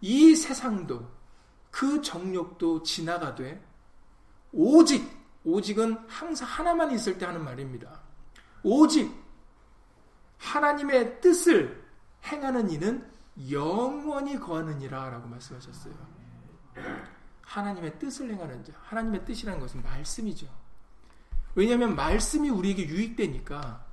이 0.00 0.34
세상도 0.36 1.10
그 1.70 2.00
정욕도 2.00 2.82
지나가되 2.82 3.62
오직 4.52 5.20
오직은 5.42 5.96
항상 6.06 6.48
하나만 6.48 6.92
있을 6.92 7.18
때 7.18 7.26
하는 7.26 7.42
말입니다. 7.42 8.00
오직 8.62 9.12
하나님의 10.38 11.20
뜻을 11.20 11.82
행하는 12.24 12.70
이는 12.70 13.10
영원히 13.50 14.38
거하느니라 14.38 15.10
라고 15.10 15.28
말씀하셨어요. 15.28 15.94
하나님의 17.42 17.98
뜻을 17.98 18.30
행하는 18.30 18.62
자. 18.64 18.72
하나님의 18.82 19.24
뜻이라는 19.24 19.58
것은 19.60 19.82
말씀이죠. 19.82 20.46
왜냐하면 21.54 21.96
말씀이 21.96 22.48
우리에게 22.48 22.86
유익되니까 22.86 23.89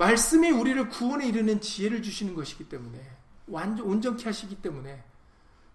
말씀이 0.00 0.50
우리를 0.50 0.88
구원에 0.88 1.28
이르는 1.28 1.60
지혜를 1.60 2.02
주시는 2.02 2.34
것이기 2.34 2.70
때문에 2.70 2.98
완전 3.46 3.84
온전케 3.84 4.24
하시기 4.24 4.62
때문에 4.62 5.04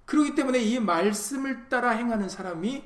그렇기 0.06 0.34
때문에 0.34 0.60
이 0.64 0.80
말씀을 0.80 1.70
따라 1.70 1.92
행하는 1.92 2.28
사람이 2.28 2.84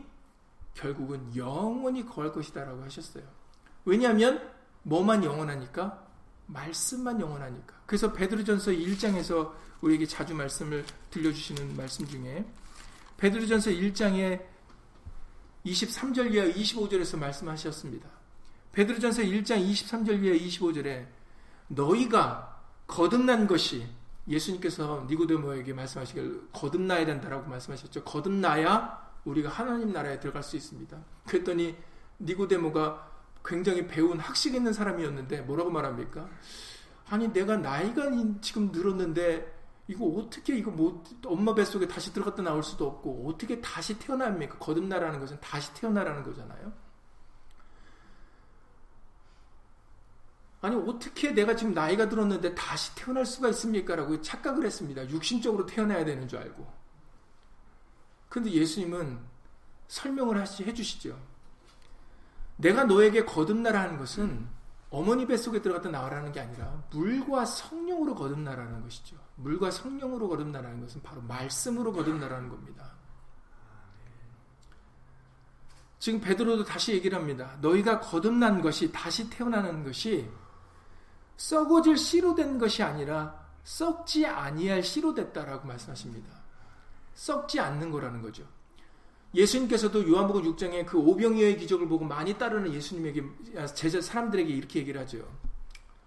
결국은 0.73 1.33
영원히 1.37 2.05
거할 2.05 2.33
것이다라고 2.33 2.83
하셨어요. 2.83 3.23
왜냐하면 3.85 4.51
뭐만 4.83 5.23
영원하니까 5.23 6.05
말씀만 6.47 7.21
영원하니까. 7.21 7.83
그래서 7.85 8.11
베드로전서 8.11 8.71
1장에서 8.71 9.53
우리에게 9.79 10.05
자주 10.07 10.35
말씀을 10.35 10.83
들려주시는 11.09 11.77
말씀 11.77 12.05
중에 12.05 12.45
베드로전서 13.15 13.71
1장에 13.71 14.45
23절 15.65 16.33
이하 16.33 16.45
25절에서 16.47 17.17
말씀하셨습니다. 17.17 18.09
베드로전서 18.73 19.21
1장 19.21 19.65
23절 19.71 20.21
이하 20.21 20.35
25절에 20.35 21.18
너희가 21.69 22.61
거듭난 22.87 23.47
것이 23.47 23.87
예수님께서 24.27 25.05
니고데모에게 25.09 25.73
말씀하시길 25.73 26.49
거듭나야 26.53 27.05
된다라고 27.05 27.49
말씀하셨죠. 27.49 28.03
거듭나야 28.03 29.09
우리가 29.25 29.49
하나님 29.49 29.91
나라에 29.91 30.19
들어갈 30.19 30.43
수 30.43 30.55
있습니다. 30.55 30.97
그랬더니 31.25 31.75
니고데모가 32.19 33.09
굉장히 33.43 33.87
배운 33.87 34.19
학식 34.19 34.53
있는 34.53 34.73
사람이었는데 34.73 35.41
뭐라고 35.41 35.69
말합니까? 35.69 36.27
아니 37.09 37.31
내가 37.31 37.57
나이가 37.57 38.03
지금 38.41 38.71
늘었는데 38.71 39.59
이거 39.87 40.05
어떻게 40.05 40.55
이거 40.55 40.69
뭐 40.69 41.03
엄마 41.25 41.55
뱃속에 41.55 41.87
다시 41.87 42.13
들어갔다 42.13 42.43
나올 42.43 42.61
수도 42.61 42.85
없고 42.85 43.27
어떻게 43.27 43.59
다시 43.59 43.97
태어납니까? 43.97 44.59
거듭나라는 44.59 45.19
것은 45.19 45.39
다시 45.39 45.73
태어나라는 45.73 46.23
거잖아요. 46.23 46.71
아니 50.61 50.75
어떻게 50.75 51.31
내가 51.31 51.55
지금 51.55 51.73
나이가 51.73 52.09
들었는데 52.09 52.53
다시 52.53 52.93
태어날 52.95 53.25
수가 53.25 53.49
있습니까? 53.49 53.95
라고 53.95 54.21
착각을 54.21 54.65
했습니다. 54.65 55.09
육신적으로 55.09 55.65
태어나야 55.65 56.03
되는 56.03 56.27
줄 56.27 56.39
알고. 56.39 56.67
근데 58.27 58.51
예수님은 58.51 59.19
설명을 59.87 60.45
해주시죠. 60.45 61.17
내가 62.57 62.83
너에게 62.83 63.23
거듭나라는 63.23 63.97
것은 63.97 64.47
어머니 64.91 65.25
뱃속에 65.25 65.61
들어갔다 65.61 65.89
나와라는 65.89 66.31
게 66.31 66.41
아니라 66.41 66.83
물과 66.91 67.45
성령으로 67.45 68.15
거듭나라는 68.15 68.81
것이죠. 68.81 69.15
물과 69.35 69.71
성령으로 69.71 70.27
거듭나라는 70.27 70.81
것은 70.81 71.01
바로 71.01 71.21
말씀으로 71.21 71.93
거듭나라는 71.93 72.49
겁니다. 72.49 72.91
지금 75.99 76.19
베드로도 76.19 76.63
다시 76.63 76.93
얘기를 76.93 77.17
합니다. 77.17 77.57
너희가 77.61 77.99
거듭난 77.99 78.61
것이 78.61 78.91
다시 78.91 79.29
태어나는 79.29 79.83
것이 79.83 80.29
썩어질 81.39 81.97
씨로 81.97 82.35
된 82.35 82.59
것이 82.59 82.83
아니라 82.83 83.47
썩지 83.63 84.25
아니할 84.25 84.83
씨로 84.83 85.13
됐다라고 85.13 85.67
말씀하십니다. 85.67 86.27
썩지 87.15 87.61
않는 87.61 87.91
거라는 87.91 88.21
거죠. 88.21 88.43
예수님께서도 89.33 90.09
요한복음 90.09 90.43
6장에 90.43 90.85
그 90.85 90.97
오병이어의 90.97 91.57
기적을 91.57 91.87
보고 91.87 92.03
많이 92.03 92.37
따르는 92.37 92.73
예수님에게 92.73 93.23
제자 93.73 94.01
사람들에게 94.01 94.51
이렇게 94.51 94.79
얘기를 94.79 94.99
하죠. 95.01 95.25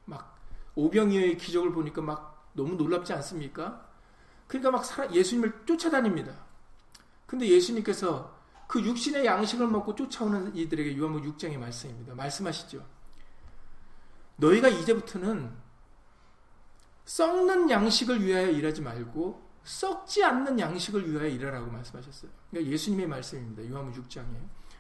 막 0.05 0.37
오병이어의 0.75 1.39
기적을 1.39 1.73
보니까 1.73 2.03
막 2.03 2.51
너무 2.53 2.75
놀랍지 2.75 3.15
않습니까? 3.15 3.89
그러니까 4.47 4.71
막 4.71 5.15
예수님을 5.15 5.65
쫓아다닙니다. 5.65 6.35
근데 7.27 7.49
예수님께서 7.49 8.37
그 8.67 8.83
육신의 8.83 9.25
양식을 9.25 9.67
먹고 9.67 9.95
쫓아오는 9.95 10.55
이들에게 10.55 10.99
요한복음 10.99 11.33
6장의 11.33 11.57
말씀입니다. 11.57 12.15
말씀하시죠. 12.15 12.85
너희가 14.37 14.69
이제부터는 14.69 15.53
썩는 17.05 17.71
양식을 17.71 18.25
위하여 18.25 18.49
일하지 18.49 18.81
말고 18.81 19.51
썩지 19.65 20.25
않는 20.25 20.59
양식을 20.59 21.11
위하여 21.11 21.29
일하라고 21.29 21.71
말씀하셨어요. 21.71 22.31
그러니까 22.51 22.73
예수님의 22.73 23.07
말씀입니다. 23.07 23.69
요한복음 23.69 24.03
6장에. 24.03 24.27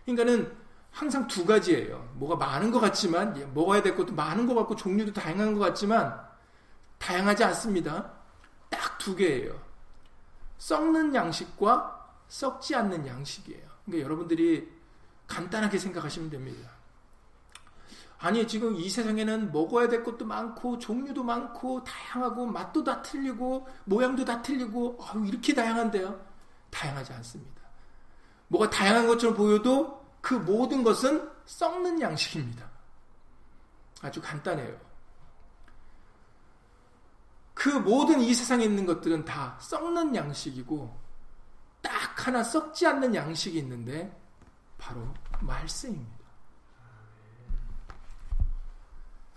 그러니까는 0.04 0.56
항상 0.90 1.26
두 1.26 1.46
가지예요. 1.46 2.12
뭐가 2.14 2.36
많은 2.36 2.70
것 2.70 2.80
같지만 2.80 3.36
예, 3.38 3.46
먹어야 3.46 3.82
될 3.82 3.96
것도 3.96 4.12
많은 4.14 4.46
것 4.46 4.54
같고 4.54 4.76
종류도 4.76 5.12
다양한 5.12 5.54
것 5.54 5.60
같지만 5.60 6.20
다양하지 6.98 7.44
않습니다. 7.44 8.22
두 9.02 9.16
개예요. 9.16 9.60
썩는 10.58 11.12
양식과 11.12 12.20
썩지 12.28 12.76
않는 12.76 13.04
양식이에요. 13.04 13.66
그러니까 13.84 14.04
여러분들이 14.04 14.70
간단하게 15.26 15.76
생각하시면 15.78 16.30
됩니다. 16.30 16.70
아니 18.22 18.46
지금 18.46 18.76
이 18.76 18.88
세상에는 18.88 19.50
먹어야 19.50 19.88
될 19.88 20.04
것도 20.04 20.24
많고 20.24 20.78
종류도 20.78 21.24
많고 21.24 21.82
다양하고 21.82 22.46
맛도 22.46 22.84
다 22.84 23.02
틀리고 23.02 23.66
모양도 23.84 24.24
다 24.24 24.40
틀리고 24.40 24.96
어, 25.00 25.18
이렇게 25.26 25.52
다양한데요. 25.52 26.24
다양하지 26.70 27.12
않습니다. 27.14 27.62
뭐가 28.46 28.70
다양한 28.70 29.08
것처럼 29.08 29.36
보여도 29.36 30.06
그 30.20 30.34
모든 30.34 30.84
것은 30.84 31.28
썩는 31.46 32.00
양식입니다. 32.00 32.70
아주 34.02 34.22
간단해요. 34.22 34.78
그 37.54 37.70
모든 37.70 38.20
이 38.20 38.32
세상에 38.34 38.64
있는 38.64 38.86
것들은 38.86 39.24
다 39.24 39.58
썩는 39.60 40.14
양식이고 40.14 40.96
딱 41.80 42.26
하나 42.28 42.44
썩지 42.44 42.86
않는 42.86 43.16
양식이 43.16 43.58
있는데 43.58 44.16
바로 44.78 45.12
말씀입니다. 45.40 46.21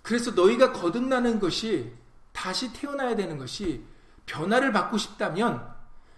그래서 0.05 0.29
너희가 0.29 0.71
거듭나는 0.71 1.39
것이 1.39 1.91
다시 2.31 2.71
태어나야 2.73 3.15
되는 3.15 3.39
것이 3.39 3.83
변화를 4.27 4.71
받고 4.71 4.99
싶다면 4.99 5.67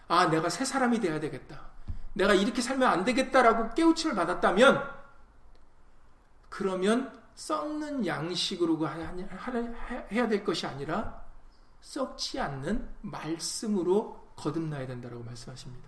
아 0.10 0.26
내가 0.26 0.50
새 0.50 0.66
사람이 0.66 1.00
돼야 1.00 1.22
되겠다. 1.22 1.62
내가 2.12 2.34
이렇게 2.34 2.62
살면 2.62 2.86
안 2.86 3.06
되겠다라고 3.06 3.74
깨우침을 3.76 4.14
받았다면 4.14 4.92
그러면 6.50 7.18
썩는 7.36 8.06
양식으로 8.06 8.78
해야 10.12 10.28
될 10.28 10.44
것이 10.44 10.66
아니라 10.66 11.24
썩지 11.80 12.42
않는 12.42 12.90
말씀으로 13.04 14.34
거듭나야 14.36 14.86
된다고 14.86 15.24
말씀하십니다. 15.24 15.88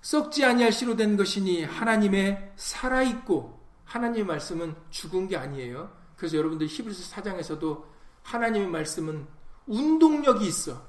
썩지 0.00 0.46
아니할 0.46 0.72
씨로 0.72 0.96
된 0.96 1.18
것이니 1.18 1.64
하나님의 1.64 2.54
살아있고 2.56 3.55
하나님의 3.86 4.24
말씀은 4.24 4.76
죽은 4.90 5.28
게 5.28 5.36
아니에요. 5.36 5.90
그래서 6.16 6.36
여러분들 6.36 6.66
히브리서 6.66 7.14
4장에서도 7.14 7.84
하나님의 8.22 8.68
말씀은 8.68 9.26
운동력이 9.66 10.46
있어. 10.46 10.82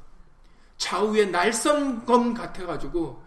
좌우에 0.78 1.26
날선검 1.26 2.34
같아가지고 2.34 3.24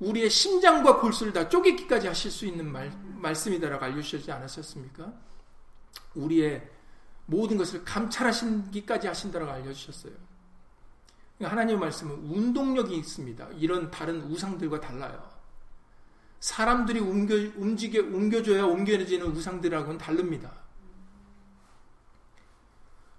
우리의 0.00 0.30
심장과 0.30 1.00
골수를 1.00 1.32
다 1.32 1.48
쪼개기까지 1.48 2.08
하실 2.08 2.30
수 2.30 2.46
있는 2.46 2.70
말, 2.70 2.90
말씀이다라고 3.16 3.84
알려주시지 3.84 4.32
않았었습니까? 4.32 5.12
우리의 6.14 6.68
모든 7.26 7.56
것을 7.56 7.84
감찰하신기까지 7.84 9.06
하신다라고 9.06 9.52
알려주셨어요. 9.52 10.12
그러니까 11.38 11.52
하나님의 11.52 11.80
말씀은 11.80 12.14
운동력이 12.14 12.96
있습니다. 12.96 13.48
이런 13.58 13.90
다른 13.90 14.22
우상들과 14.22 14.80
달라요. 14.80 15.31
사람들이 16.42 16.98
옮겨, 16.98 17.36
움직여, 17.56 18.02
옮겨줘야 18.02 18.64
옮겨지는 18.64 19.28
우상들하고는 19.28 19.96
다릅니다. 19.96 20.52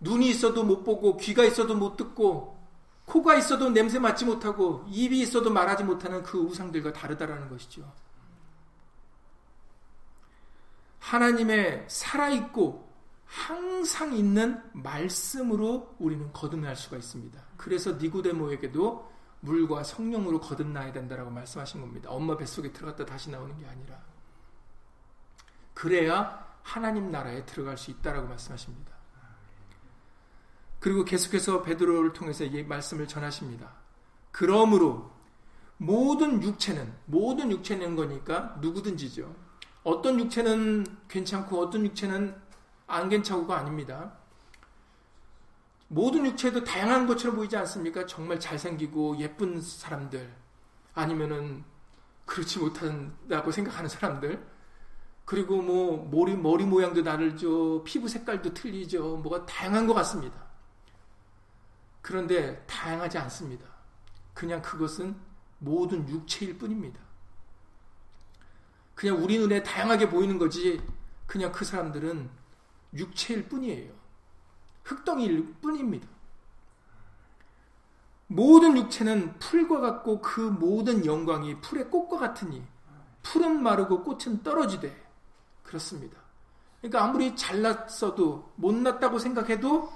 눈이 0.01 0.27
있어도 0.29 0.65
못 0.65 0.83
보고, 0.83 1.15
귀가 1.15 1.45
있어도 1.45 1.73
못 1.73 1.95
듣고, 1.95 2.62
코가 3.05 3.36
있어도 3.36 3.69
냄새 3.69 3.97
맡지 3.97 4.25
못하고, 4.25 4.86
입이 4.89 5.21
있어도 5.21 5.49
말하지 5.51 5.86
못하는 5.86 6.21
그 6.21 6.38
우상들과 6.38 6.91
다르다라는 6.91 7.47
것이죠. 7.47 7.89
하나님의 10.99 11.86
살아있고, 11.88 12.91
항상 13.23 14.13
있는 14.17 14.62
말씀으로 14.73 15.95
우리는 15.97 16.29
거듭날 16.33 16.75
수가 16.75 16.97
있습니다. 16.97 17.41
그래서 17.55 17.93
니고데모에게도 17.93 19.12
물과 19.43 19.84
성령으로 19.84 20.39
거듭나야 20.39 20.93
된다라고 20.93 21.29
말씀하신 21.29 21.82
겁니다. 21.82 22.10
엄마 22.10 22.38
뱃속에 22.38 22.71
들어갔다 22.71 23.06
다시 23.06 23.29
나오는 23.29 23.58
게 23.58 23.65
아니라. 23.65 24.01
그래야 25.73 26.45
하나님 26.62 27.12
나라에 27.12 27.45
들어갈 27.45 27.77
수 27.77 27.91
있다라고 27.91 28.27
말씀하십니다. 28.27 28.93
그리고 30.79 31.03
계속해서 31.03 31.62
베드로를 31.62 32.13
통해서 32.13 32.45
이 32.45 32.63
말씀을 32.63 33.08
전하십니다. 33.08 33.69
그러므로 34.32 35.12
모든 35.77 36.41
육체는 36.41 36.93
모든 37.06 37.51
육체는 37.51 37.97
거니까 37.97 38.58
누구든지죠. 38.62 39.36
어떤 39.84 40.19
육체는 40.19 40.86
괜찮고 41.10 41.60
어떤 41.60 41.86
육체는 41.86 42.34
안 42.88 43.10
괜찮고가 43.10 43.58
아닙니다. 43.58 44.13
모든 45.87 46.25
육체도 46.25 46.63
다양한 46.63 47.05
것처럼 47.05 47.35
보이지 47.35 47.55
않습니까? 47.57 48.05
정말 48.05 48.39
잘생기고 48.39 49.17
예쁜 49.19 49.61
사람들, 49.61 50.33
아니면은 50.93 51.63
그렇지 52.25 52.59
못한다고 52.59 53.51
생각하는 53.51 53.89
사람들, 53.89 54.45
그리고 55.25 55.61
뭐 55.61 56.09
머리, 56.09 56.35
머리 56.35 56.65
모양도 56.65 57.03
다르죠, 57.03 57.83
피부 57.83 58.07
색깔도 58.07 58.53
틀리죠, 58.53 59.17
뭐가 59.17 59.45
다양한 59.45 59.87
것 59.87 59.93
같습니다. 59.93 60.43
그런데 62.01 62.65
다양하지 62.65 63.17
않습니다. 63.19 63.65
그냥 64.33 64.61
그것은 64.61 65.15
모든 65.59 66.07
육체일 66.09 66.57
뿐입니다. 66.57 66.99
그냥 68.95 69.23
우리 69.23 69.37
눈에 69.39 69.63
다양하게 69.63 70.09
보이는 70.09 70.37
거지, 70.37 70.81
그냥 71.25 71.51
그 71.51 71.63
사람들은 71.63 72.29
육체일 72.93 73.47
뿐이에요. 73.47 74.02
흙덩이일 74.83 75.55
뿐입니다. 75.61 76.07
모든 78.27 78.77
육체는 78.77 79.37
풀과 79.39 79.79
같고 79.79 80.21
그 80.21 80.41
모든 80.41 81.05
영광이 81.05 81.61
풀의 81.61 81.89
꽃과 81.89 82.17
같으니 82.17 82.63
풀은 83.21 83.61
마르고 83.61 84.03
꽃은 84.03 84.43
떨어지되 84.43 84.95
그렇습니다. 85.63 86.17
그러니까 86.81 87.03
아무리 87.03 87.35
잘났어도 87.35 88.51
못났다고 88.55 89.19
생각해도 89.19 89.91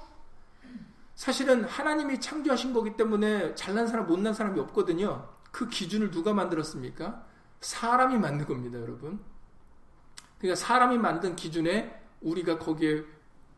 사실은 1.14 1.64
하나님이 1.64 2.20
창조하신 2.20 2.72
거기 2.72 2.96
때문에 2.96 3.54
잘난 3.54 3.86
사람 3.88 4.06
못난 4.06 4.32
사람이 4.32 4.58
없거든요. 4.60 5.28
그 5.50 5.68
기준을 5.68 6.10
누가 6.10 6.32
만들었습니까? 6.32 7.24
사람이 7.60 8.18
만든 8.18 8.46
겁니다, 8.46 8.80
여러분. 8.80 9.20
그러니까 10.38 10.54
사람이 10.54 10.96
만든 10.98 11.34
기준에 11.34 12.00
우리가 12.20 12.58
거기에 12.58 13.04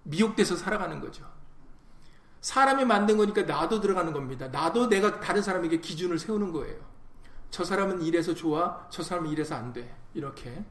미혹돼서 0.03 0.57
살아가는 0.57 1.01
거죠. 1.01 1.25
사람이 2.41 2.85
만든 2.85 3.17
거니까 3.17 3.43
나도 3.43 3.81
들어가는 3.81 4.13
겁니다. 4.13 4.49
나도 4.49 4.89
내가 4.89 5.21
다른 5.21 5.43
사람에게 5.43 5.81
기준을 5.81 6.19
세우는 6.19 6.53
거예요. 6.53 6.79
저 7.51 7.65
사람은 7.65 8.03
이래서 8.03 8.35
좋아, 8.35 8.87
저 8.91 9.03
사람은 9.03 9.31
이래서 9.31 9.55
안 9.57 9.73
돼. 9.73 9.95
이렇게. 10.15 10.65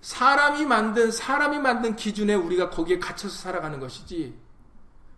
사람이 0.00 0.66
만든, 0.66 1.10
사람이 1.10 1.58
만든 1.60 1.96
기준에 1.96 2.34
우리가 2.34 2.68
거기에 2.68 2.98
갇혀서 2.98 3.34
살아가는 3.34 3.80
것이지, 3.80 4.38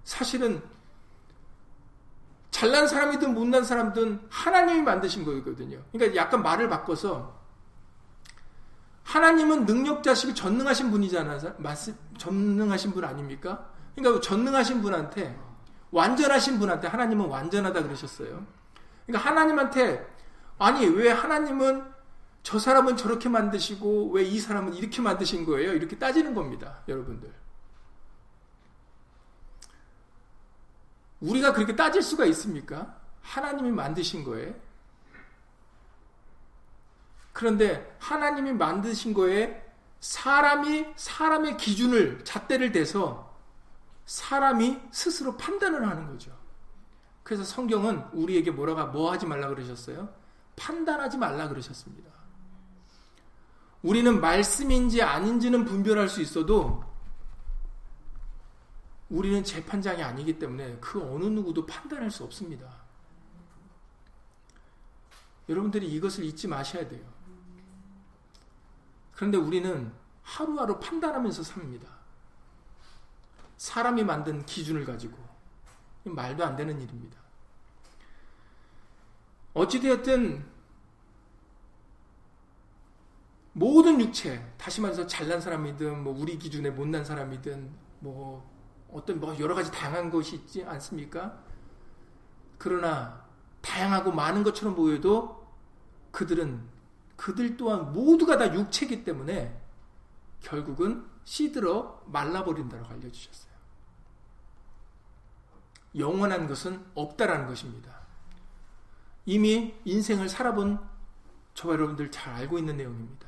사실은, 0.05 0.63
잘난 2.53 2.87
사람이든 2.87 3.35
못난 3.35 3.65
사람든 3.65 4.29
하나님이 4.31 4.83
만드신 4.83 5.25
거거든요. 5.25 5.83
그러니까 5.91 6.17
약간 6.17 6.43
말을 6.43 6.69
바꿔서, 6.69 7.37
하나님은 9.07 9.67
능력자시고 9.67 10.35
전능하신 10.35 10.91
분이잖아요. 10.91 11.39
전능하신 12.19 12.93
분 12.93 13.05
아닙니까? 13.05 13.71
그러니까 13.95 14.21
전능하신 14.21 14.83
분한테 14.83 15.39
완전하신 15.93 16.59
분한테 16.59 16.89
하나님은 16.89 17.27
완전하다 17.27 17.85
그러셨어요. 17.85 18.45
그러니까 19.07 19.31
하나님한테 19.31 20.05
아니 20.59 20.85
왜 20.87 21.11
하나님은 21.13 21.85
저 22.43 22.59
사람은 22.59 22.97
저렇게 22.97 23.29
만드시고 23.29 24.11
왜 24.11 24.25
이 24.25 24.41
사람은 24.41 24.75
이렇게 24.75 25.01
만드신 25.01 25.47
거예요? 25.47 25.73
이렇게 25.75 25.97
따지는 25.99 26.35
겁니다, 26.35 26.81
여러분들. 26.89 27.33
우리가 31.21 31.53
그렇게 31.53 31.77
따질 31.77 32.03
수가 32.03 32.25
있습니까? 32.27 32.97
하나님이 33.23 33.71
만드신 33.71 34.25
거예요. 34.25 34.53
그런데 37.37 37.95
하나님이 37.99 38.55
만드신 38.55 39.13
거에 39.13 39.63
사람이 40.01 40.87
사람의 40.97 41.59
기준을 41.59 42.25
잣대를 42.25 42.73
대서 42.73 43.37
사람이 44.07 44.81
스스로 44.91 45.37
판단을 45.37 45.87
하는 45.87 46.07
거죠. 46.07 46.35
그래서 47.23 47.45
성경은 47.45 48.07
우리에게 48.15 48.53
뭐라가 48.53 48.87
뭐 48.87 49.13
하지 49.13 49.27
말라 49.27 49.49
그러셨어요? 49.49 50.09
판단하지 50.57 51.19
말라 51.19 51.47
그러셨습니다. 51.47 52.11
우리는 53.83 54.19
말씀인지 54.19 55.03
아닌지는 55.03 55.67
분별할 55.67 56.09
수 56.09 56.23
있어도 56.23 56.83
우리는 59.11 59.45
재판장이 59.45 60.03
아니기 60.03 60.39
때문에 60.39 60.79
그 60.81 61.03
어느 61.03 61.25
누구도 61.25 61.67
판단할 61.67 62.11
수 62.11 62.25
없습니다. 62.25 62.67
여러분들이 65.51 65.87
이것을 65.87 66.25
잊지 66.25 66.49
마셔야 66.49 66.89
돼요. 66.89 67.16
그런데 69.17 69.39
우리는 69.39 69.93
하루하루 70.23 70.79
판단하면서 70.79 71.43
삽니다. 71.43 71.89
사람이 73.57 74.05
만든 74.05 74.45
기준을 74.45 74.85
가지고 74.85 75.17
말도 76.05 76.45
안 76.45 76.55
되는 76.55 76.79
일입니다. 76.79 77.19
어찌되었든 79.55 80.45
모든 83.55 83.99
육체, 84.03 84.47
다시 84.59 84.83
말해서 84.83 85.07
잘난 85.07 85.41
사람이든 85.41 86.05
뭐 86.05 86.15
우리 86.15 86.37
기준에 86.39 86.69
못난 86.69 87.03
사람이든 87.03 87.75
뭐 88.01 88.47
어떤 88.93 89.19
뭐 89.19 89.39
여러 89.39 89.55
가지 89.55 89.73
다양한 89.73 90.11
것이 90.11 90.37
있지 90.37 90.63
않습니까? 90.63 91.43
그러나 92.59 93.25
다양하고 93.63 94.13
많은 94.13 94.43
것처럼 94.43 94.75
보여도 94.75 95.47
그들은 96.11 96.76
그들 97.17 97.57
또한 97.57 97.93
모두가 97.93 98.37
다 98.37 98.55
육체이기 98.55 99.05
때문에 99.05 99.61
결국은 100.41 101.07
시들어 101.25 102.03
말라버린다고 102.07 102.87
알려주셨어요. 102.87 103.53
영원한 105.97 106.47
것은 106.47 106.85
없다라는 106.95 107.47
것입니다. 107.47 108.07
이미 109.25 109.75
인생을 109.85 110.29
살아본 110.29 110.79
저 111.55 111.73
여러분들 111.73 112.11
잘 112.11 112.35
알고 112.35 112.59
있는 112.59 112.77
내용입니다. 112.77 113.27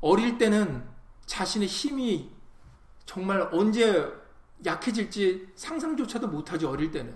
어릴 0.00 0.38
때는 0.38 0.88
자신의 1.26 1.68
힘이 1.68 2.32
정말 3.04 3.48
언제 3.52 4.10
약해질지 4.64 5.52
상상조차도 5.54 6.28
못하죠, 6.28 6.70
어릴 6.70 6.90
때는. 6.90 7.14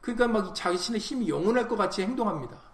그러니까 0.00 0.28
막 0.28 0.54
자신의 0.54 1.00
힘이 1.00 1.28
영원할 1.28 1.68
것 1.68 1.76
같이 1.76 2.02
행동합니다. 2.02 2.71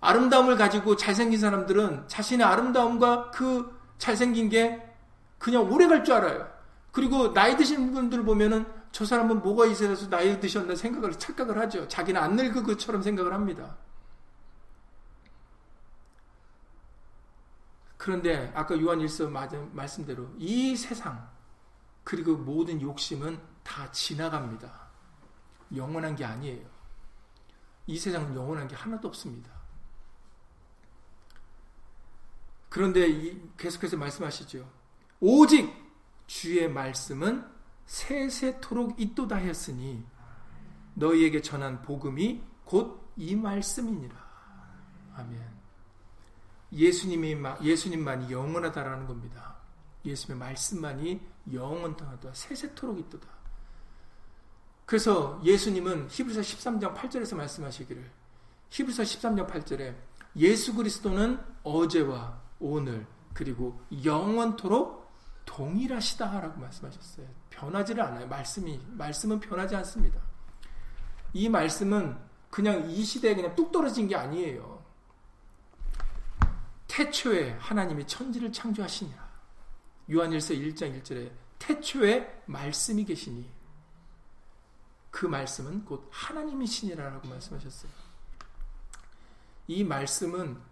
아름다움을 0.00 0.56
가지고 0.56 0.96
잘생긴 0.96 1.38
사람들은 1.38 2.08
자신의 2.08 2.46
아름다움과 2.46 3.30
그 3.30 3.78
잘생긴 3.98 4.48
게 4.48 4.86
그냥 5.38 5.70
오래 5.70 5.86
갈 5.86 6.04
줄 6.04 6.14
알아요. 6.14 6.48
그리고 6.92 7.32
나이 7.32 7.56
드신 7.56 7.92
분들 7.92 8.24
보면은 8.24 8.66
저 8.92 9.04
사람은 9.04 9.42
뭐가 9.42 9.66
있어서 9.66 10.08
나이 10.08 10.40
드셨나 10.40 10.74
생각을 10.74 11.12
착각을 11.12 11.58
하죠. 11.58 11.86
자기는 11.86 12.20
안 12.20 12.34
늙은 12.36 12.64
것처럼 12.64 13.02
생각을 13.02 13.32
합니다. 13.32 13.76
그런데 17.96 18.50
아까 18.54 18.80
요한 18.80 19.00
일서 19.00 19.28
말씀대로 19.28 20.30
이 20.38 20.74
세상 20.74 21.28
그리고 22.02 22.34
모든 22.36 22.80
욕심은 22.80 23.38
다 23.62 23.90
지나갑니다. 23.92 24.88
영원한 25.76 26.16
게 26.16 26.24
아니에요. 26.24 26.66
이 27.86 27.98
세상은 27.98 28.34
영원한 28.34 28.66
게 28.66 28.74
하나도 28.74 29.06
없습니다. 29.08 29.59
그런데 32.70 33.06
계속해서 33.58 33.98
말씀하시죠. 33.98 34.66
오직 35.20 35.70
주의 36.26 36.66
말씀은 36.70 37.44
세세토록 37.84 38.98
있도다 38.98 39.36
했으니 39.36 40.02
너희에게 40.94 41.42
전한 41.42 41.82
복음이 41.82 42.42
곧 42.64 43.00
이 43.20 43.36
말씀이니라. 43.36 44.16
아멘. 45.16 45.38
예수님이 46.72 47.36
예수님만이 47.62 48.32
영원하다라는 48.32 49.06
겁니다. 49.06 49.56
예수님의 50.06 50.38
말씀만이 50.48 51.20
영원하다 51.52 52.32
세세토록 52.32 52.98
있도다. 52.98 53.28
그래서 54.86 55.38
예수님은 55.44 56.08
히브리서 56.10 56.40
13장 56.40 56.94
8절에서 56.94 57.36
말씀하시기를 57.36 58.10
히브리서 58.70 59.02
13장 59.02 59.46
8절에 59.46 59.94
예수 60.36 60.74
그리스도는 60.74 61.38
어제와 61.62 62.39
오늘 62.60 63.06
그리고 63.32 63.80
영원토록 64.04 65.10
동일하시다라고 65.46 66.60
말씀하셨어요. 66.60 67.26
변하지를 67.50 68.02
않아요. 68.04 68.28
말씀이 68.28 68.80
말씀은 68.90 69.40
변하지 69.40 69.74
않습니다. 69.76 70.20
이 71.32 71.48
말씀은 71.48 72.16
그냥 72.50 72.90
이 72.90 73.02
시대에 73.02 73.34
그냥 73.34 73.54
뚝 73.54 73.72
떨어진 73.72 74.06
게 74.06 74.16
아니에요. 74.16 74.80
태초에 76.86 77.52
하나님이 77.52 78.06
천지를 78.06 78.52
창조하시니라. 78.52 79.30
요한일서 80.10 80.54
1장 80.54 81.00
1절에 81.00 81.30
태초에 81.58 82.42
말씀이 82.46 83.04
계시니 83.04 83.48
그 85.10 85.26
말씀은 85.26 85.84
곧 85.84 86.08
하나님이시니라라고 86.10 87.28
말씀하셨어요. 87.28 87.92
이 89.68 89.84
말씀은 89.84 90.69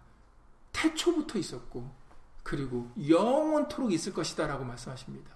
태초부터 0.71 1.39
있었고 1.39 1.89
그리고 2.43 2.91
영원토록 3.07 3.91
있을 3.91 4.13
것이다라고 4.13 4.65
말씀하십니다. 4.65 5.31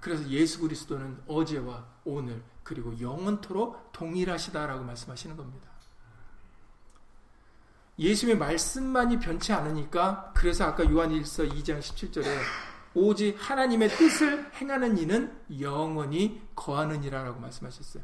그래서 0.00 0.26
예수 0.28 0.60
그리스도는 0.60 1.22
어제와 1.26 1.86
오늘 2.04 2.42
그리고 2.62 2.98
영원토록 3.00 3.92
동일하시다라고 3.92 4.84
말씀하시는 4.84 5.36
겁니다. 5.36 5.70
예수의 7.98 8.38
말씀만이 8.38 9.18
변치 9.18 9.52
않으니까 9.52 10.32
그래서 10.34 10.64
아까 10.64 10.88
요한일서 10.88 11.44
2장 11.44 11.80
17절에 11.80 12.24
오직 12.94 13.36
하나님의 13.38 13.90
뜻을 13.90 14.50
행하는 14.54 14.98
이는 14.98 15.38
영원히 15.60 16.42
거하느니라라고 16.56 17.40
말씀하셨어요. 17.40 18.02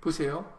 보세요. 0.00 0.52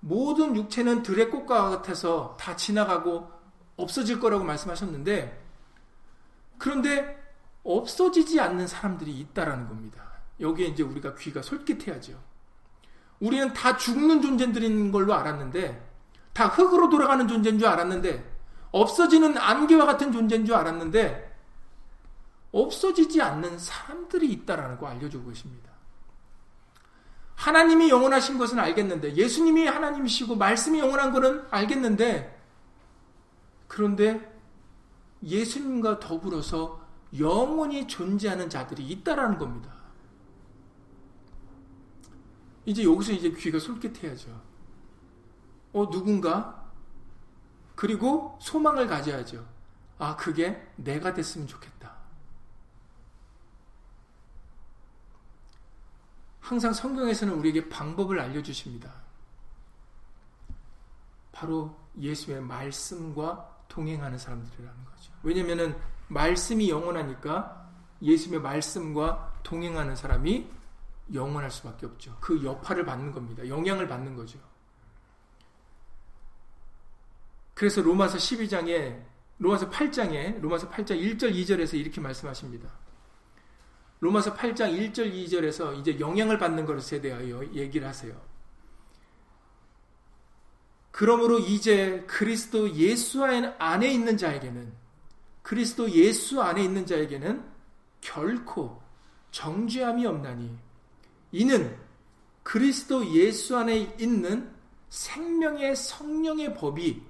모든 0.00 0.54
육체는 0.54 1.02
들의 1.02 1.30
꽃과 1.30 1.70
같아서 1.70 2.36
다 2.38 2.56
지나가고 2.56 3.39
없어질 3.82 4.20
거라고 4.20 4.44
말씀하셨는데 4.44 5.40
그런데 6.58 7.18
없어지지 7.64 8.40
않는 8.40 8.66
사람들이 8.66 9.12
있다라는 9.12 9.68
겁니다. 9.68 10.10
여기에 10.40 10.68
이제 10.68 10.82
우리가 10.82 11.14
귀가 11.14 11.42
솔깃해야죠. 11.42 12.18
우리는 13.20 13.52
다 13.52 13.76
죽는 13.76 14.22
존재들인 14.22 14.90
걸로 14.90 15.14
알았는데 15.14 15.88
다 16.32 16.46
흙으로 16.46 16.88
돌아가는 16.88 17.26
존재인 17.28 17.58
줄 17.58 17.68
알았는데 17.68 18.30
없어지는 18.72 19.36
안개와 19.36 19.84
같은 19.84 20.12
존재인 20.12 20.46
줄 20.46 20.54
알았는데 20.54 21.30
없어지지 22.52 23.20
않는 23.20 23.58
사람들이 23.58 24.30
있다라는 24.32 24.78
거 24.78 24.86
알려주고 24.86 25.28
계십니다. 25.28 25.70
하나님이 27.34 27.88
영원하신 27.88 28.38
것은 28.38 28.58
알겠는데 28.58 29.14
예수님이 29.16 29.66
하나님이시고 29.66 30.36
말씀이 30.36 30.78
영원한 30.78 31.12
것은 31.12 31.44
알겠는데 31.50 32.39
그런데 33.70 34.36
예수님과 35.22 36.00
더불어서 36.00 36.84
영원히 37.16 37.86
존재하는 37.86 38.50
자들이 38.50 38.84
있다라는 38.88 39.38
겁니다. 39.38 39.72
이제 42.66 42.82
여기서 42.82 43.12
이제 43.12 43.30
귀가 43.30 43.60
솔깃해야죠. 43.60 44.42
어, 45.72 45.88
누군가? 45.88 46.68
그리고 47.76 48.36
소망을 48.40 48.88
가져야죠. 48.88 49.46
아, 49.98 50.16
그게 50.16 50.68
내가 50.74 51.14
됐으면 51.14 51.46
좋겠다. 51.46 51.94
항상 56.40 56.72
성경에서는 56.72 57.34
우리에게 57.34 57.68
방법을 57.68 58.18
알려주십니다. 58.18 58.92
바로 61.30 61.78
예수의 61.96 62.40
말씀과 62.40 63.59
동행하는 63.70 64.18
사람들이라는 64.18 64.84
거죠. 64.84 65.12
왜냐면은 65.22 65.74
말씀이 66.08 66.68
영원하니까 66.68 67.70
예수의 68.02 68.40
말씀과 68.40 69.40
동행하는 69.42 69.96
사람이 69.96 70.46
영원할 71.14 71.50
수밖에 71.50 71.86
없죠. 71.86 72.16
그 72.20 72.44
여파를 72.44 72.84
받는 72.84 73.12
겁니다. 73.12 73.48
영향을 73.48 73.88
받는 73.88 74.14
거죠. 74.14 74.38
그래서 77.54 77.80
로마서 77.80 78.18
12장에 78.18 79.02
로마서 79.38 79.70
8장에 79.70 80.40
로마서 80.40 80.68
8장 80.68 81.00
1절 81.00 81.34
2절에서 81.34 81.74
이렇게 81.74 82.00
말씀하십니다. 82.00 82.68
로마서 84.00 84.34
8장 84.34 84.92
1절 84.92 85.12
2절에서 85.12 85.78
이제 85.78 85.98
영향을 85.98 86.38
받는 86.38 86.66
것에 86.66 87.00
대하여 87.00 87.44
얘기를 87.52 87.86
하세요. 87.86 88.29
그러므로 90.90 91.38
이제 91.38 92.04
그리스도 92.06 92.74
예수 92.74 93.24
안에 93.24 93.92
있는 93.92 94.16
자에게는 94.16 94.72
그리스도 95.42 95.90
예수 95.90 96.40
안에 96.42 96.62
있는 96.62 96.86
자에게는 96.86 97.44
결코 98.00 98.80
정죄함이 99.30 100.04
없나니 100.06 100.58
이는 101.32 101.76
그리스도 102.42 103.06
예수 103.12 103.56
안에 103.56 103.94
있는 103.98 104.50
생명의 104.88 105.76
성령의 105.76 106.54
법이 106.54 107.02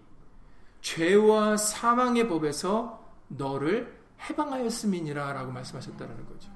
죄와 0.82 1.56
사망의 1.56 2.28
법에서 2.28 3.02
너를 3.28 3.98
해방하였음이니라 4.28 5.32
라고 5.32 5.52
말씀하셨다는 5.52 6.26
거죠. 6.26 6.50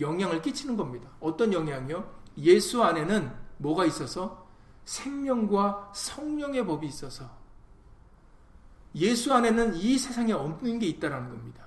영향을 0.00 0.42
끼치는 0.42 0.76
겁니다. 0.76 1.08
어떤 1.20 1.52
영향이요? 1.52 2.22
예수 2.38 2.82
안에는 2.82 3.30
뭐가 3.58 3.84
있어서? 3.86 4.43
생명과 4.84 5.92
성령의 5.94 6.66
법이 6.66 6.86
있어서 6.86 7.30
예수 8.94 9.32
안에는 9.32 9.74
이 9.74 9.98
세상에 9.98 10.32
없는 10.32 10.78
게 10.78 10.86
있다라는 10.86 11.30
겁니다. 11.30 11.64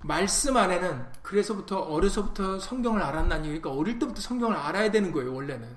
말씀 0.00 0.56
안에는 0.56 1.06
그래서부터 1.22 1.80
어려서부터 1.80 2.60
성경을 2.60 3.02
알았나니 3.02 3.48
그러니까 3.48 3.72
어릴 3.72 3.98
때부터 3.98 4.20
성경을 4.20 4.56
알아야 4.56 4.90
되는 4.90 5.10
거예요 5.10 5.34
원래는. 5.34 5.76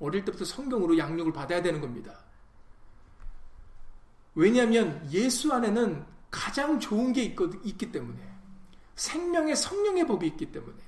어릴 0.00 0.24
때부터 0.24 0.44
성경으로 0.44 0.96
양육을 0.96 1.32
받아야 1.32 1.60
되는 1.60 1.80
겁니다. 1.80 2.12
왜냐하면 4.34 5.06
예수 5.12 5.52
안에는 5.52 6.06
가장 6.30 6.80
좋은 6.80 7.12
게 7.12 7.22
있, 7.24 7.36
있기 7.64 7.92
때문에 7.92 8.18
생명의 8.96 9.54
성령의 9.54 10.06
법이 10.06 10.26
있기 10.28 10.50
때문에. 10.50 10.78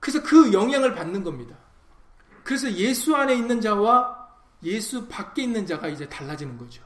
그래서 0.00 0.22
그 0.22 0.52
영향을 0.52 0.94
받는 0.94 1.24
겁니다 1.24 1.56
그래서 2.44 2.70
예수 2.72 3.16
안에 3.16 3.34
있는 3.34 3.60
자와 3.60 4.28
예수 4.62 5.08
밖에 5.08 5.42
있는 5.42 5.66
자가 5.66 5.88
이제 5.88 6.08
달라지는 6.08 6.56
거죠 6.56 6.82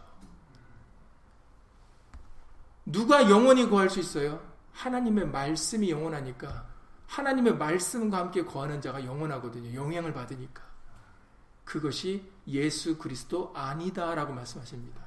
누가 2.87 3.29
영원히 3.29 3.67
구할 3.67 3.91
수 3.91 4.01
있어요? 4.01 4.41
하나님의 4.73 5.29
말씀이 5.29 5.91
영원하니까 5.91 6.67
하나님의 7.07 7.57
말씀과 7.57 8.19
함께 8.19 8.45
거하는 8.45 8.81
자가 8.81 9.05
영원하거든요. 9.05 9.75
영향을 9.75 10.13
받으니까. 10.13 10.63
그것이 11.65 12.31
예수 12.47 12.97
그리스도 12.97 13.53
아니다라고 13.55 14.33
말씀하십니다. 14.33 15.03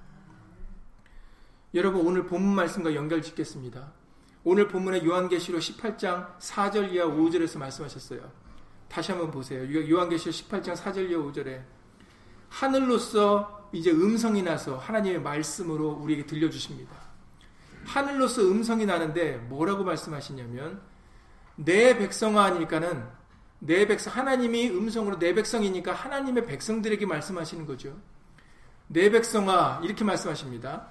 여러분 1.74 2.06
오늘 2.06 2.26
본문 2.26 2.54
말씀과 2.54 2.94
연결 2.94 3.22
짓겠습니다. 3.22 3.94
오늘 4.44 4.68
본문의 4.68 5.06
요한계시록 5.06 5.62
18장 5.62 6.38
4절 6.38 6.92
이하 6.92 7.06
5절에서 7.06 7.58
말씀하셨어요. 7.60 8.41
다시 8.92 9.12
한번 9.14 9.32
보세요. 9.32 9.64
요한계시록 9.90 10.50
18장 10.50 10.76
4절 10.76 11.10
이하 11.10 11.22
5절에 11.22 11.64
하늘로서 12.50 13.70
이제 13.72 13.90
음성이 13.90 14.44
나서 14.44 14.76
하나님의 14.78 15.22
말씀으로 15.22 15.92
우리에게 15.92 16.26
들려주십니다. 16.26 16.92
하늘로서 17.86 18.42
음성이 18.42 18.86
나는데 18.86 19.38
뭐라고 19.48 19.86
말씀하시냐면 19.86 20.82
내 21.56 21.98
백성아 21.98 22.44
하니까는 22.44 23.08
내 23.60 23.88
백성 23.88 24.14
하나님이 24.14 24.70
음성으로 24.72 25.20
내 25.20 25.34
백성이니까 25.34 25.94
하나님의 25.94 26.46
백성들에게 26.46 27.06
말씀하시는 27.06 27.66
거죠. 27.66 27.98
내 28.88 29.10
백성아 29.10 29.82
이렇게 29.86 30.04
말씀하십니다. 30.04 30.88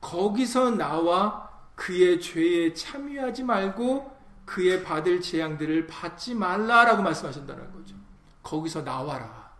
거기서 0.00 0.70
나와 0.70 1.50
그의 1.74 2.22
죄에 2.22 2.72
참여하지 2.72 3.42
말고 3.42 4.13
그의 4.44 4.84
받을 4.84 5.20
재앙들을 5.20 5.86
받지 5.86 6.34
말라라고 6.34 7.02
말씀하신다는 7.02 7.72
거죠. 7.72 7.96
거기서 8.42 8.82
나와라. 8.82 9.52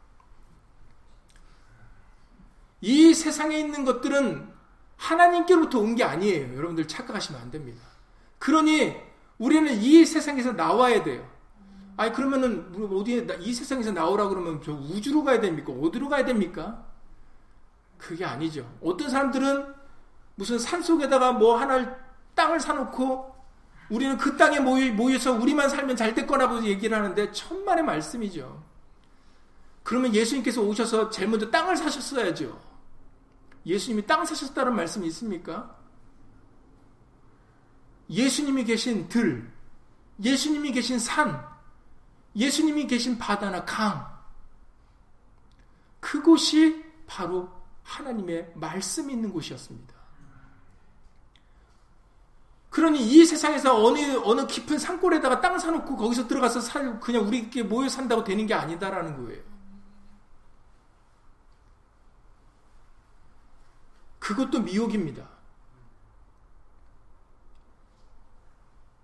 이 2.80 3.14
세상에 3.14 3.58
있는 3.58 3.84
것들은 3.84 4.52
하나님께로부터 4.96 5.78
온 5.80 5.94
게 5.94 6.04
아니에요. 6.04 6.54
여러분들 6.56 6.86
착각하시면 6.86 7.40
안 7.40 7.50
됩니다. 7.50 7.82
그러니 8.38 8.94
우리는 9.38 9.72
이 9.80 10.04
세상에서 10.04 10.52
나와야 10.52 11.02
돼요. 11.02 11.26
아니 11.96 12.12
그러면은 12.12 12.74
어디에 12.92 13.26
이 13.40 13.54
세상에서 13.54 13.92
나오라 13.92 14.28
그러면 14.28 14.60
저 14.62 14.72
우주로 14.72 15.24
가야 15.24 15.40
됩니까? 15.40 15.72
어디로 15.72 16.08
가야 16.08 16.24
됩니까? 16.24 16.84
그게 17.96 18.24
아니죠. 18.24 18.70
어떤 18.82 19.08
사람들은 19.08 19.74
무슨 20.34 20.58
산 20.58 20.82
속에다가 20.82 21.32
뭐 21.32 21.56
하나를 21.58 21.96
땅을 22.34 22.60
사놓고 22.60 23.33
우리는 23.90 24.16
그 24.16 24.36
땅에 24.36 24.60
모여 24.60 25.18
서 25.18 25.32
우리만 25.32 25.68
살면 25.68 25.96
잘 25.96 26.14
될 26.14 26.26
거라고 26.26 26.64
얘기를 26.64 26.96
하는데 26.96 27.32
천만의 27.32 27.84
말씀이죠. 27.84 28.62
그러면 29.82 30.14
예수님께서 30.14 30.62
오셔서 30.62 31.10
제일 31.10 31.28
먼저 31.28 31.50
땅을 31.50 31.76
사셨어야죠. 31.76 32.60
예수님이 33.66 34.06
땅 34.06 34.24
사셨다는 34.24 34.74
말씀이 34.74 35.06
있습니까? 35.08 35.76
예수님이 38.10 38.64
계신 38.64 39.08
들, 39.08 39.50
예수님이 40.22 40.72
계신 40.72 40.98
산, 40.98 41.46
예수님이 42.36 42.86
계신 42.86 43.18
바다나 43.18 43.64
강, 43.64 44.06
그곳이 46.00 46.84
바로 47.06 47.50
하나님의 47.82 48.52
말씀이 48.54 49.12
있는 49.12 49.32
곳이었습니다. 49.32 49.93
그러니 52.74 53.06
이 53.06 53.24
세상에서 53.24 53.84
어느, 53.84 54.16
어느 54.24 54.48
깊은 54.48 54.80
산골에다가 54.80 55.40
땅 55.40 55.56
사놓고 55.60 55.96
거기서 55.96 56.26
들어가서 56.26 56.60
살, 56.60 56.98
그냥 56.98 57.24
우리께 57.24 57.62
모여 57.62 57.88
산다고 57.88 58.24
되는 58.24 58.48
게 58.48 58.52
아니다라는 58.52 59.24
거예요. 59.24 59.40
그것도 64.18 64.62
미혹입니다. 64.62 65.24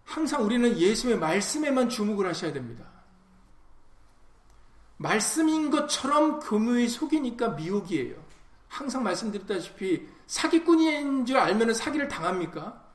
항상 0.04 0.44
우리는 0.44 0.76
예수의 0.76 1.16
말씀에만 1.20 1.88
주목을 1.88 2.26
하셔야 2.26 2.52
됩니다. 2.52 2.84
말씀인 4.96 5.70
것처럼 5.70 6.40
교묘히 6.40 6.88
속이니까 6.88 7.50
미혹이에요. 7.50 8.16
항상 8.66 9.04
말씀드렸다시피 9.04 10.08
사기꾼인 10.26 11.24
줄 11.24 11.36
알면 11.36 11.72
사기를 11.72 12.08
당합니까? 12.08 12.89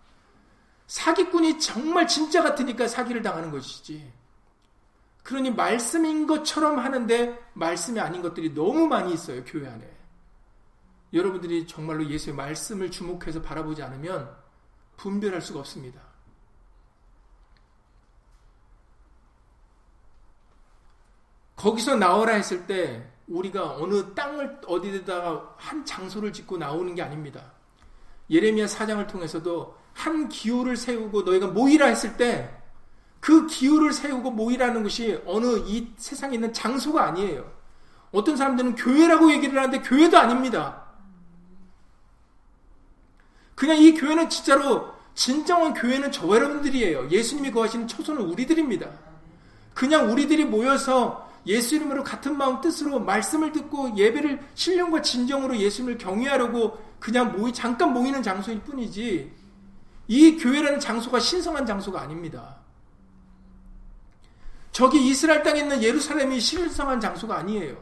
사기꾼이 0.88 1.60
정말 1.60 2.08
진짜 2.08 2.44
같으니까 2.44 2.88
사기를 2.88 3.22
당하는 3.22 3.52
것이지. 3.52 4.12
그러니 5.24 5.50
말씀인 5.52 6.28
것처럼 6.28 6.78
하는데 6.78 7.40
말씀이 7.54 8.00
아닌 8.00 8.22
것들이 8.22 8.54
너무 8.54 8.88
많이 8.88 9.14
있어요, 9.14 9.44
교회 9.46 9.68
안에. 9.68 9.92
여러분들이 11.14 11.66
정말로 11.66 12.08
예수의 12.08 12.36
말씀을 12.36 12.92
주목해서 12.92 13.42
바라보지 13.42 13.82
않으면 13.82 14.36
분별할 14.98 15.42
수가 15.42 15.60
없습니다. 15.60 16.02
거기서 21.56 21.96
나오라 21.96 22.34
했을 22.36 22.68
때 22.68 23.12
우리가 23.28 23.78
어느 23.78 24.14
땅을 24.14 24.62
어디에다가 24.68 25.56
한 25.58 25.84
장소를 25.84 26.32
짓고 26.32 26.58
나오는 26.58 26.94
게 26.94 27.02
아닙니다. 27.02 27.54
예레미야 28.30 28.68
사장을 28.68 29.08
통해서도 29.08 29.76
한 29.96 30.30
기호를 30.30 30.78
세우고 30.78 31.24
너희가 31.24 31.48
모이라 31.48 31.88
했을 31.88 32.16
때 32.16 32.56
그 33.26 33.48
기호를 33.48 33.92
세우고 33.92 34.30
모이라는 34.30 34.84
것이 34.84 35.20
어느 35.26 35.58
이 35.66 35.88
세상에 35.98 36.36
있는 36.36 36.54
장소가 36.54 37.06
아니에요. 37.06 37.52
어떤 38.12 38.38
사람들은 38.38 38.76
교회라고 38.76 39.32
얘기를 39.32 39.58
하는데 39.58 39.82
교회도 39.82 40.16
아닙니다. 40.16 40.84
그냥 43.56 43.78
이 43.78 43.96
교회는 43.96 44.30
진짜로 44.30 44.94
진정한 45.16 45.74
교회는 45.74 46.12
저와 46.12 46.36
여러분들이에요. 46.36 47.10
예수님이 47.10 47.50
거하시는 47.50 47.88
초소는 47.88 48.22
우리들입니다. 48.22 48.92
그냥 49.74 50.12
우리들이 50.12 50.46
모여서 50.46 51.28
예수 51.48 51.78
이름으로 51.78 52.04
같은 52.04 52.38
마음 52.38 52.62
뜻으로 52.62 53.00
말씀을 53.00 53.54
듣고 53.54 53.98
예배를 53.98 54.40
신령과 54.54 55.02
진정으로 55.02 55.58
예수님을 55.58 55.98
경외하려고 55.98 56.78
그냥 57.00 57.36
모이 57.36 57.52
잠깐 57.52 57.92
모이는 57.92 58.22
장소일 58.22 58.60
뿐이지 58.60 59.45
이 60.08 60.38
교회라는 60.38 60.80
장소가 60.80 61.20
신성한 61.20 61.66
장소가 61.66 62.02
아닙니다. 62.02 62.58
저기 64.72 65.08
이스라엘 65.08 65.42
땅에 65.42 65.62
있는 65.62 65.82
예루살렘이 65.82 66.40
신성한 66.40 67.00
장소가 67.00 67.38
아니에요. 67.38 67.82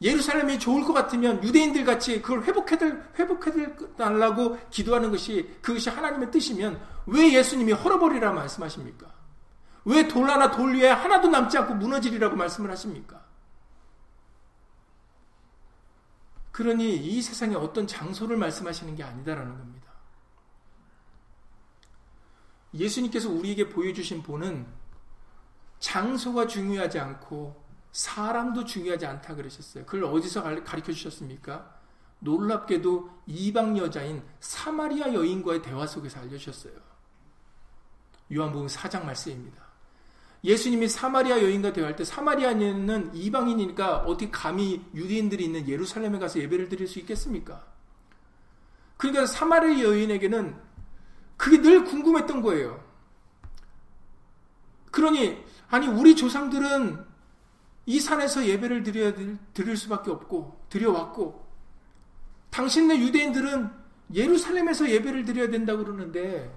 예루살렘이 0.00 0.58
좋을 0.58 0.84
것 0.84 0.92
같으면 0.92 1.42
유대인들 1.42 1.84
같이 1.84 2.22
그걸 2.22 2.44
회복해달, 2.44 3.12
회복해달라고 3.18 4.58
기도하는 4.70 5.10
것이 5.10 5.58
그것이 5.60 5.90
하나님의 5.90 6.30
뜻이면 6.30 6.80
왜 7.06 7.32
예수님이 7.32 7.72
헐어버리라 7.72 8.32
말씀하십니까? 8.32 9.06
왜 9.84 10.06
돌라나 10.06 10.50
돌 10.50 10.76
위에 10.76 10.88
하나도 10.90 11.28
남지 11.28 11.56
않고 11.58 11.74
무너지리라고 11.74 12.36
말씀을 12.36 12.70
하십니까? 12.70 13.20
그러니 16.52 16.96
이 16.96 17.22
세상에 17.22 17.54
어떤 17.54 17.86
장소를 17.86 18.36
말씀하시는 18.36 18.96
게 18.96 19.02
아니다라는 19.02 19.56
겁니다. 19.56 19.88
예수님께서 22.74 23.30
우리에게 23.30 23.68
보여주신 23.68 24.22
본은 24.22 24.66
장소가 25.80 26.46
중요하지 26.46 26.98
않고 26.98 27.68
사람도 27.92 28.64
중요하지 28.64 29.06
않다 29.06 29.34
그러셨어요. 29.34 29.84
그걸 29.86 30.04
어디서 30.04 30.42
가르쳐 30.42 30.92
주셨습니까? 30.92 31.78
놀랍게도 32.20 33.10
이방 33.26 33.78
여자인 33.78 34.22
사마리아 34.40 35.12
여인과의 35.14 35.62
대화 35.62 35.86
속에서 35.86 36.20
알려주셨어요. 36.20 36.72
요한복음 38.34 38.66
4장 38.66 39.04
말씀입니다. 39.04 39.68
예수님이 40.44 40.88
사마리아 40.88 41.42
여인과 41.42 41.72
대화할 41.72 41.96
때 41.96 42.04
사마리아인은 42.04 43.14
이방인이니까 43.14 43.98
어떻게 43.98 44.30
감히 44.30 44.84
유대인들이 44.94 45.44
있는 45.44 45.68
예루살렘에 45.68 46.18
가서 46.18 46.38
예배를 46.38 46.68
드릴 46.68 46.86
수 46.86 46.98
있겠습니까? 47.00 47.66
그러니까 48.96 49.26
사마리아 49.26 49.80
여인에게는 49.80 50.67
그게 51.38 51.62
늘 51.62 51.84
궁금했던 51.84 52.42
거예요. 52.42 52.84
그러니 54.90 55.42
아니 55.68 55.86
우리 55.86 56.14
조상들은 56.14 57.06
이 57.86 58.00
산에서 58.00 58.44
예배를 58.44 58.82
드려야 58.82 59.14
드릴 59.54 59.76
수밖에 59.76 60.10
없고 60.10 60.66
드려왔고 60.68 61.46
당신네 62.50 62.98
유대인들은 63.00 63.70
예루살렘에서 64.12 64.90
예배를 64.90 65.24
드려야 65.24 65.48
된다고 65.48 65.84
그러는데 65.84 66.54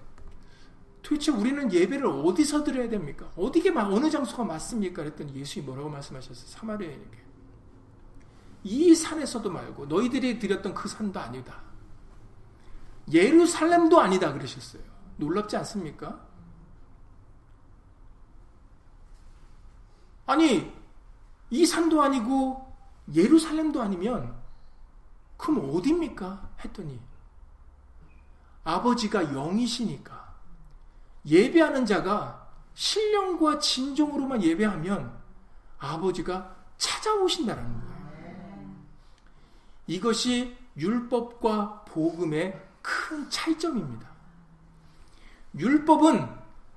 도대체 1.04 1.32
우리는 1.32 1.72
예배를 1.72 2.06
어디서 2.06 2.64
드려야 2.64 2.90
됩니까? 2.90 3.32
어디게 3.36 3.72
어느 3.72 4.10
장소가 4.10 4.44
맞습니까? 4.44 5.04
그랬더니 5.04 5.36
예수님이 5.36 5.68
뭐라고 5.68 5.90
말씀하셨어요? 5.90 6.48
사마리아인에게. 6.48 7.22
이 8.64 8.94
산에서도 8.94 9.50
말고 9.50 9.88
너희들이 9.88 10.40
드렸던 10.40 10.74
그 10.74 10.88
산도 10.88 11.20
아니다. 11.20 11.71
예루살렘도 13.12 13.99
아니다 13.99 14.34
그러셨어요. 14.34 14.84
놀랍지 15.18 15.56
않습니까? 15.58 16.20
아니 20.26 20.72
이 21.49 21.66
산도 21.66 22.02
아니고 22.02 22.74
예루살렘도 23.14 23.82
아니면 23.82 24.36
그럼 25.38 25.76
어디입니까? 25.76 26.49
했더니 26.64 26.99
아버지가 28.64 29.34
영이시니까 29.34 30.36
예배하는 31.26 31.86
자가 31.86 32.49
신령과 32.74 33.60
진정으로만 33.60 34.43
예배하면 34.43 35.20
아버지가 35.78 36.56
찾아오신다는 36.78 37.64
거예요. 37.64 37.91
이것이 39.88 40.58
율법과 40.78 41.86
복음의 41.86 42.71
큰 42.82 43.30
차이점입니다. 43.30 44.10
율법은 45.58 46.28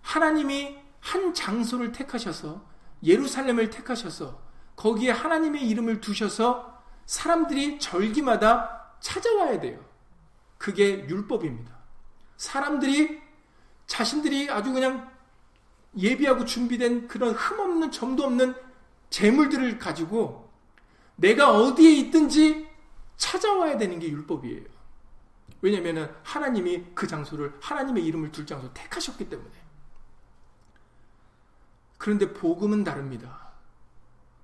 하나님이 0.03 0.79
한 1.01 1.35
장소를 1.35 1.93
택하셔서 1.93 2.65
예루살렘을 3.03 3.71
택하셔서 3.71 4.41
거기에 4.77 5.11
하나님의 5.11 5.69
이름을 5.69 6.01
두셔서 6.01 6.83
사람들이 7.07 7.79
절기마다 7.79 8.97
찾아와야 9.01 9.61
돼요. 9.61 9.85
그게 10.59 11.07
율법입니다. 11.09 11.73
사람들이 12.37 13.21
자신들이 13.87 14.51
아주 14.51 14.73
그냥 14.73 15.11
예비하고 15.97 16.45
준비된 16.45 17.07
그런 17.07 17.35
흠없는 17.35 17.91
점도 17.93 18.25
없는 18.25 18.55
재물들을 19.11 19.79
가지고 19.79 20.51
내가 21.17 21.53
어디에 21.53 21.93
있든지 21.97 22.69
찾아와야 23.17 23.77
되는 23.77 23.99
게 24.01 24.09
율법이에요. 24.09 24.74
왜냐하면 25.61 26.15
하나님이 26.23 26.85
그 26.95 27.07
장소를 27.07 27.55
하나님의 27.61 28.05
이름을 28.05 28.33
둘 28.33 28.47
장소 28.47 28.73
택하셨기 28.75 29.29
때문에. 29.29 29.51
그런데 31.97 32.33
복음은 32.33 32.85
다릅니다. 32.85 33.53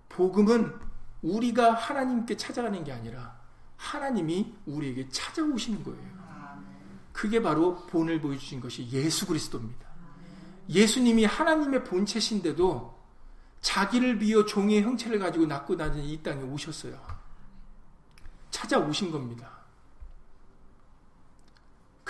복음은 0.08 0.74
우리가 1.22 1.74
하나님께 1.74 2.36
찾아가는 2.36 2.82
게 2.82 2.92
아니라 2.92 3.38
하나님이 3.76 4.54
우리에게 4.66 5.08
찾아오시는 5.10 5.84
거예요. 5.84 6.20
그게 7.12 7.42
바로 7.42 7.76
본을 7.86 8.20
보여주신 8.20 8.60
것이 8.60 8.88
예수 8.90 9.26
그리스도입니다. 9.26 9.86
예수님이 10.68 11.24
하나님의 11.24 11.84
본체신데도 11.84 12.98
자기를 13.60 14.18
비어 14.18 14.46
종의 14.46 14.82
형체를 14.82 15.18
가지고 15.18 15.44
낳고 15.46 15.76
다니는 15.76 16.04
이 16.04 16.22
땅에 16.22 16.42
오셨어요. 16.42 16.98
찾아오신 18.50 19.10
겁니다. 19.10 19.59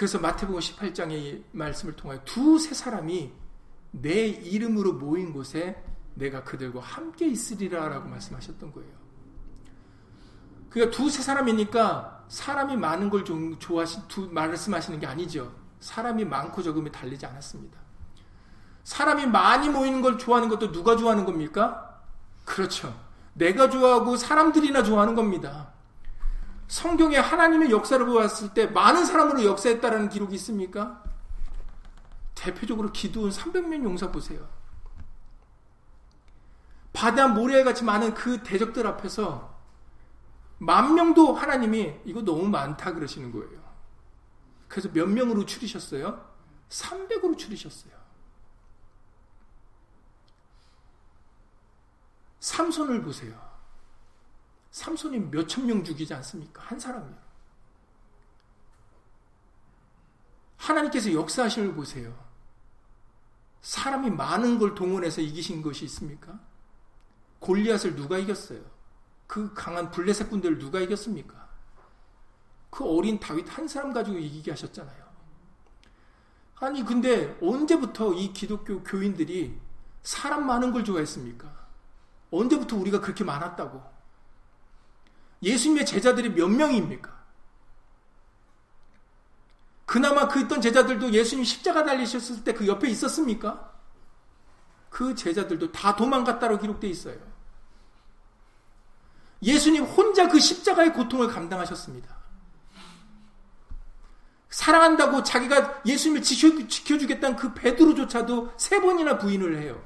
그래서 0.01 0.19
마태복음 0.19 0.59
18장의 0.61 1.43
말씀을 1.53 1.95
통하여 1.95 2.25
두세 2.25 2.73
사람이 2.73 3.31
내 3.91 4.29
이름으로 4.29 4.95
모인 4.95 5.31
곳에 5.31 5.77
내가 6.15 6.43
그들과 6.43 6.81
함께 6.81 7.27
있으리라라고 7.27 8.09
말씀하셨던 8.09 8.73
거예요. 8.73 8.91
그러니까 10.71 10.97
두세 10.97 11.23
사람이니까 11.23 12.25
사람이 12.29 12.79
많은 12.79 13.11
걸 13.11 13.27
좋아하시 13.59 14.09
두, 14.09 14.27
말씀하시는 14.33 14.99
게 15.01 15.07
아니죠. 15.07 15.53
사람이 15.81 16.25
많고 16.25 16.63
적음이 16.63 16.91
달리지 16.91 17.27
않았습니다. 17.27 17.79
사람이 18.85 19.27
많이 19.27 19.69
모이는 19.69 20.01
걸 20.01 20.17
좋아하는 20.17 20.49
것도 20.49 20.73
누가 20.73 20.97
좋아하는 20.97 21.27
겁니까? 21.27 22.01
그렇죠. 22.47 22.99
내가 23.35 23.69
좋아하고 23.69 24.17
사람들이나 24.17 24.83
좋아하는 24.83 25.15
겁니다. 25.15 25.75
성경에 26.71 27.17
하나님의 27.17 27.73
역사를 27.73 28.05
보았을 28.07 28.55
때 28.55 28.67
많은 28.67 29.05
사람으로 29.05 29.45
역사했다라는 29.45 30.09
기록이 30.09 30.37
있습니까? 30.37 31.03
대표적으로 32.37 32.93
기도원 32.93 33.33
300명 33.33 33.83
용사 33.83 34.13
보세요. 34.13 34.49
바다 36.93 37.27
모래같이 37.27 37.83
많은 37.83 38.15
그 38.15 38.45
대적들 38.45 38.87
앞에서 38.87 39.53
만 40.59 40.95
명도 40.95 41.35
하나님이 41.35 42.03
이거 42.05 42.23
너무 42.23 42.49
많다 42.49 42.95
그러시는 42.95 43.33
거예요. 43.33 43.61
그래서 44.69 44.89
몇 44.93 45.09
명으로 45.09 45.47
추리셨어요? 45.47 46.25
300으로 46.69 47.37
추리셨어요. 47.37 47.93
삼손을 52.39 53.03
보세요. 53.03 53.50
삼손이 54.71 55.19
몇 55.31 55.47
천 55.49 55.67
명 55.67 55.83
죽이지 55.85 56.15
않습니까? 56.15 56.63
한 56.63 56.79
사람이요. 56.79 57.19
하나님께서 60.57 61.13
역사하심을 61.13 61.75
보세요. 61.75 62.15
사람이 63.63 64.11
많은 64.11 64.59
걸 64.59 64.75
동원해서 64.75 65.21
이기신 65.21 65.63
것이 65.63 65.85
있습니까? 65.87 66.39
골리앗을 67.41 67.97
누가 67.97 68.19
이겼어요? 68.19 68.61
그 69.27 69.53
강한 69.55 69.91
블레셋 69.91 70.29
군대를 70.31 70.59
누가 70.59 70.81
이겼습니까? 70.81 71.49
그 72.71 72.85
어린 72.85 73.19
다윗 73.19 73.47
한 73.49 73.67
사람 73.69 73.93
가지고 73.93 74.19
이기게 74.19 74.51
하셨잖아요. 74.53 75.11
아니 76.57 76.85
근데 76.85 77.37
언제부터 77.43 78.13
이 78.15 78.33
기독교 78.33 78.83
교인들이 78.85 79.59
사람 80.03 80.47
많은 80.47 80.73
걸 80.73 80.85
좋아했습니까? 80.85 81.69
언제부터 82.31 82.77
우리가 82.77 83.01
그렇게 83.01 83.25
많았다고? 83.25 83.83
예수님의 85.43 85.87
제자들이 85.87 86.31
몇 86.31 86.49
명입니까? 86.49 87.19
그나마 89.87 90.29
그 90.29 90.41
있던 90.41 90.61
제자들도 90.61 91.13
예수님 91.13 91.45
십자가 91.45 91.83
달리셨을 91.85 92.45
때 92.45 92.53
그 92.53 92.67
옆에 92.67 92.89
있었습니까? 92.91 93.73
그 94.89 95.15
제자들도 95.15 95.73
다 95.73 95.97
도망갔다고 95.97 96.59
기록되어 96.59 96.91
있어요. 96.91 97.17
예수님 99.43 99.85
혼자 99.85 100.29
그 100.29 100.39
십자가의 100.39 100.93
고통을 100.93 101.29
감당하셨습니다. 101.29 102.21
사랑한다고 104.51 105.23
자기가 105.23 105.83
예수님을 105.87 106.23
지켜주겠다는 106.23 107.37
그 107.37 107.55
베드로조차도 107.55 108.55
세 108.59 108.81
번이나 108.81 109.17
부인을 109.17 109.57
해요. 109.59 109.83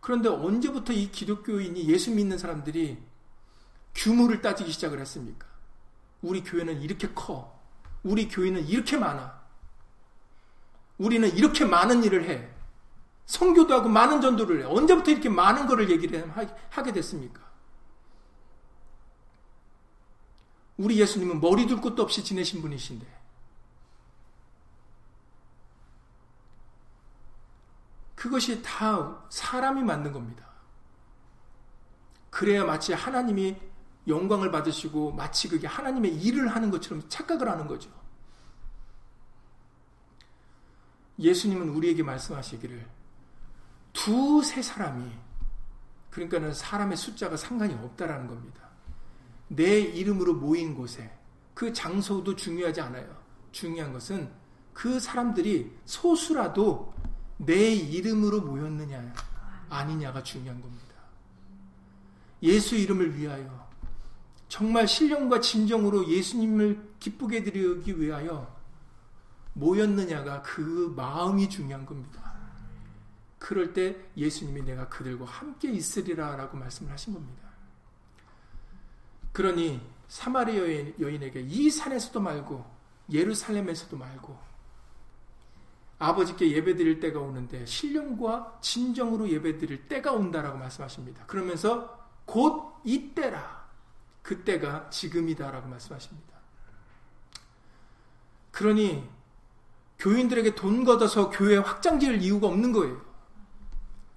그런데 0.00 0.28
언제부터 0.28 0.92
이 0.92 1.10
기독교인이 1.10 1.88
예수 1.88 2.10
믿는 2.10 2.38
사람들이 2.38 2.98
규모를 3.94 4.40
따지기 4.40 4.72
시작을 4.72 5.00
했습니까? 5.00 5.46
우리 6.22 6.42
교회는 6.42 6.80
이렇게 6.80 7.12
커. 7.12 7.58
우리 8.02 8.28
교회는 8.28 8.66
이렇게 8.66 8.96
많아. 8.96 9.40
우리는 10.98 11.28
이렇게 11.36 11.64
많은 11.64 12.04
일을 12.04 12.28
해. 12.28 12.48
성교도 13.26 13.74
하고 13.74 13.88
많은 13.88 14.20
전도를 14.20 14.60
해. 14.60 14.64
언제부터 14.64 15.10
이렇게 15.10 15.28
많은 15.28 15.66
거를 15.66 15.90
얘기를 15.90 16.30
하게 16.70 16.92
됐습니까? 16.92 17.48
우리 20.76 20.98
예수님은 20.98 21.40
머리 21.40 21.66
둘 21.66 21.80
곳도 21.80 22.02
없이 22.02 22.24
지내신 22.24 22.62
분이신데 22.62 23.19
그것이 28.20 28.60
다 28.60 29.24
사람이 29.30 29.82
만든 29.82 30.12
겁니다. 30.12 30.44
그래야 32.28 32.66
마치 32.66 32.92
하나님이 32.92 33.56
영광을 34.06 34.50
받으시고 34.50 35.12
마치 35.12 35.48
그게 35.48 35.66
하나님의 35.66 36.16
일을 36.16 36.48
하는 36.48 36.70
것처럼 36.70 37.02
착각을 37.08 37.48
하는 37.48 37.66
거죠. 37.66 37.90
예수님은 41.18 41.70
우리에게 41.70 42.02
말씀하시기를 42.02 42.86
두세 43.94 44.60
사람이 44.60 45.10
그러니까는 46.10 46.52
사람의 46.52 46.98
숫자가 46.98 47.38
상관이 47.38 47.72
없다라는 47.72 48.26
겁니다. 48.26 48.68
내 49.48 49.80
이름으로 49.80 50.34
모인 50.34 50.74
곳에 50.74 51.10
그 51.54 51.72
장소도 51.72 52.36
중요하지 52.36 52.82
않아요. 52.82 53.16
중요한 53.50 53.94
것은 53.94 54.30
그 54.74 55.00
사람들이 55.00 55.74
소수라도 55.86 56.99
내 57.44 57.72
이름으로 57.72 58.42
모였느냐 58.42 59.14
아니냐가 59.70 60.22
중요한 60.22 60.60
겁니다. 60.60 60.94
예수 62.42 62.76
이름을 62.76 63.16
위하여 63.16 63.68
정말 64.48 64.86
신령과 64.86 65.40
진정으로 65.40 66.08
예수님을 66.08 66.96
기쁘게 66.98 67.44
드리기 67.44 67.98
위하여 67.98 68.54
모였느냐가 69.54 70.42
그 70.42 70.92
마음이 70.96 71.48
중요한 71.48 71.86
겁니다. 71.86 72.34
그럴 73.38 73.72
때 73.72 73.96
예수님이 74.16 74.62
내가 74.62 74.88
그들과 74.88 75.24
함께 75.24 75.72
있으리라 75.72 76.36
라고 76.36 76.58
말씀을 76.58 76.92
하신 76.92 77.14
겁니다. 77.14 77.48
그러니 79.32 79.80
사마리 80.08 80.58
여인, 80.58 80.94
여인에게 81.00 81.40
이 81.40 81.70
산에서도 81.70 82.20
말고 82.20 82.64
예루살렘에서도 83.10 83.96
말고 83.96 84.49
아버지께 86.00 86.50
예배드릴 86.50 86.98
때가 86.98 87.20
오는데 87.20 87.66
신령과 87.66 88.58
진정으로 88.62 89.28
예배드릴 89.28 89.86
때가 89.86 90.12
온다라고 90.12 90.58
말씀하십니다. 90.58 91.26
그러면서 91.26 92.08
곧 92.24 92.80
이때라. 92.84 93.60
그때가 94.22 94.88
지금이다라고 94.90 95.68
말씀하십니다. 95.68 96.30
그러니 98.50 99.06
교인들에게 99.98 100.54
돈 100.54 100.84
걷어서 100.84 101.28
교회 101.28 101.58
확장 101.58 102.00
지을 102.00 102.22
이유가 102.22 102.46
없는 102.48 102.72
거예요. 102.72 103.00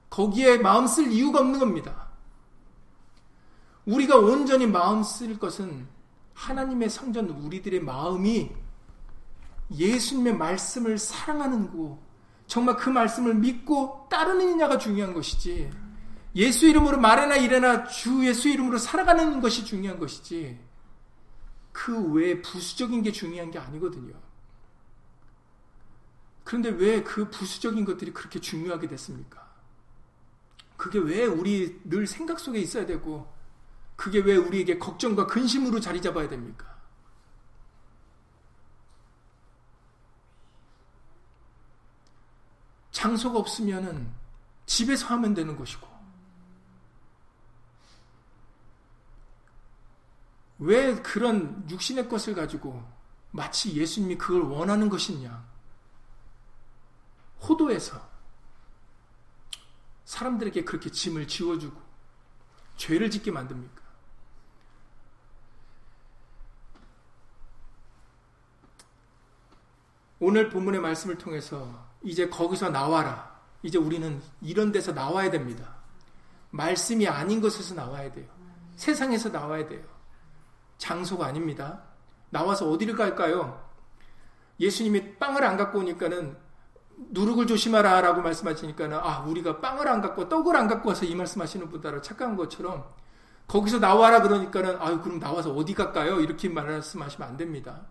거기에 0.10 0.60
마음 0.60 0.88
쓸 0.88 1.12
이유가 1.12 1.40
없는 1.40 1.60
겁니다. 1.60 2.08
우리가 3.86 4.18
온전히 4.18 4.68
마음 4.68 5.04
쓸 5.04 5.38
것은 5.38 5.86
하나님의 6.34 6.90
성전 6.90 7.30
우리들의 7.30 7.82
마음이 7.82 8.63
예수님의 9.74 10.36
말씀을 10.38 10.98
사랑하는 10.98 11.72
거, 11.72 12.00
정말 12.48 12.76
그 12.78 12.90
말씀을 12.90 13.36
믿고 13.36 14.08
따르느냐가 14.10 14.78
중요한 14.78 15.14
것이지, 15.14 15.72
예수 16.36 16.68
이름으로 16.68 17.00
말해나 17.00 17.38
이래나 17.38 17.86
주 17.86 18.26
예수 18.26 18.50
이름으로 18.50 18.78
살아가는 18.78 19.40
것이 19.42 19.66
중요한 19.66 20.00
것이지, 20.00 20.60
그 21.72 22.12
외에 22.12 22.42
부수적인 22.42 23.02
게 23.02 23.12
중요한 23.12 23.52
게 23.52 23.60
아니거든요. 23.60 24.14
그런데 26.44 26.70
왜 26.70 27.04
그 27.04 27.30
부수적인 27.30 27.86
것들이 27.86 28.12
그렇게 28.14 28.40
중요하게 28.40 28.88
됐습니까? 28.88 29.52
그게 30.78 31.00
왜 31.00 31.26
우리 31.26 31.80
늘 31.84 32.06
생각 32.06 32.40
속에 32.40 32.60
있어야 32.60 32.86
되고, 32.86 33.32
그게 33.96 34.20
왜 34.20 34.36
우리에게 34.36 34.78
걱정과 34.78 35.28
근심으로 35.28 35.80
자리 35.80 36.02
잡아야 36.02 36.28
됩니까? 36.28 36.73
장소가 42.94 43.38
없으면은 43.40 44.10
집에서 44.66 45.08
하면 45.08 45.34
되는 45.34 45.58
것이고 45.58 45.86
왜 50.60 50.96
그런 51.02 51.70
육신의 51.70 52.08
것을 52.08 52.34
가지고 52.34 52.82
마치 53.32 53.76
예수님이 53.76 54.18
그걸 54.18 54.44
원하는 54.44 54.88
것이냐 54.88 55.44
호도에서 57.42 58.10
사람들에게 60.06 60.64
그렇게 60.64 60.90
짐을 60.90 61.28
지워주고 61.28 61.82
죄를 62.78 63.10
짓게 63.10 63.32
만듭니까? 63.32 63.82
오늘 70.20 70.50
본문의 70.50 70.80
말씀을 70.80 71.18
통해서 71.18 71.93
이제 72.04 72.30
거기서 72.30 72.70
나와라. 72.70 73.34
이제 73.64 73.78
우리는 73.78 74.22
이런 74.42 74.72
데서 74.72 74.92
나와야 74.92 75.32
됩니다. 75.32 75.76
말씀이 76.52 77.08
아닌 77.08 77.42
것에서 77.42 77.74
나와야 77.74 78.12
돼요. 78.12 78.28
세상에서 78.76 79.30
나와야 79.30 79.68
돼요. 79.68 79.82
장소가 80.78 81.26
아닙니다. 81.26 81.82
나와서 82.30 82.70
어디를 82.70 82.96
갈까요? 82.96 83.64
예수님이 84.60 85.16
빵을 85.16 85.44
안 85.44 85.58
갖고 85.58 85.80
오니까는 85.80 86.38
누룩을 86.98 87.48
조심하라 87.48 88.02
라고 88.02 88.22
말씀하시니까는 88.22 88.98
아, 88.98 89.20
우리가 89.22 89.62
빵을 89.62 89.88
안 89.88 90.02
갖고 90.02 90.30
떡을 90.30 90.56
안 90.56 90.68
갖고 90.68 90.90
와서 90.90 91.06
이 91.06 91.16
말씀하시는 91.16 91.70
분들은 91.70 92.02
착각한 92.02 92.36
것처럼 92.36 92.86
거기서 93.48 93.80
나와라 93.80 94.22
그러니까는 94.22 94.78
아유, 94.80 95.02
그럼 95.02 95.20
나와서 95.20 95.54
어디 95.54 95.74
갈까요? 95.74 96.20
이렇게 96.20 96.50
말씀하시면 96.50 97.28
안 97.28 97.38
됩니다. 97.38 97.82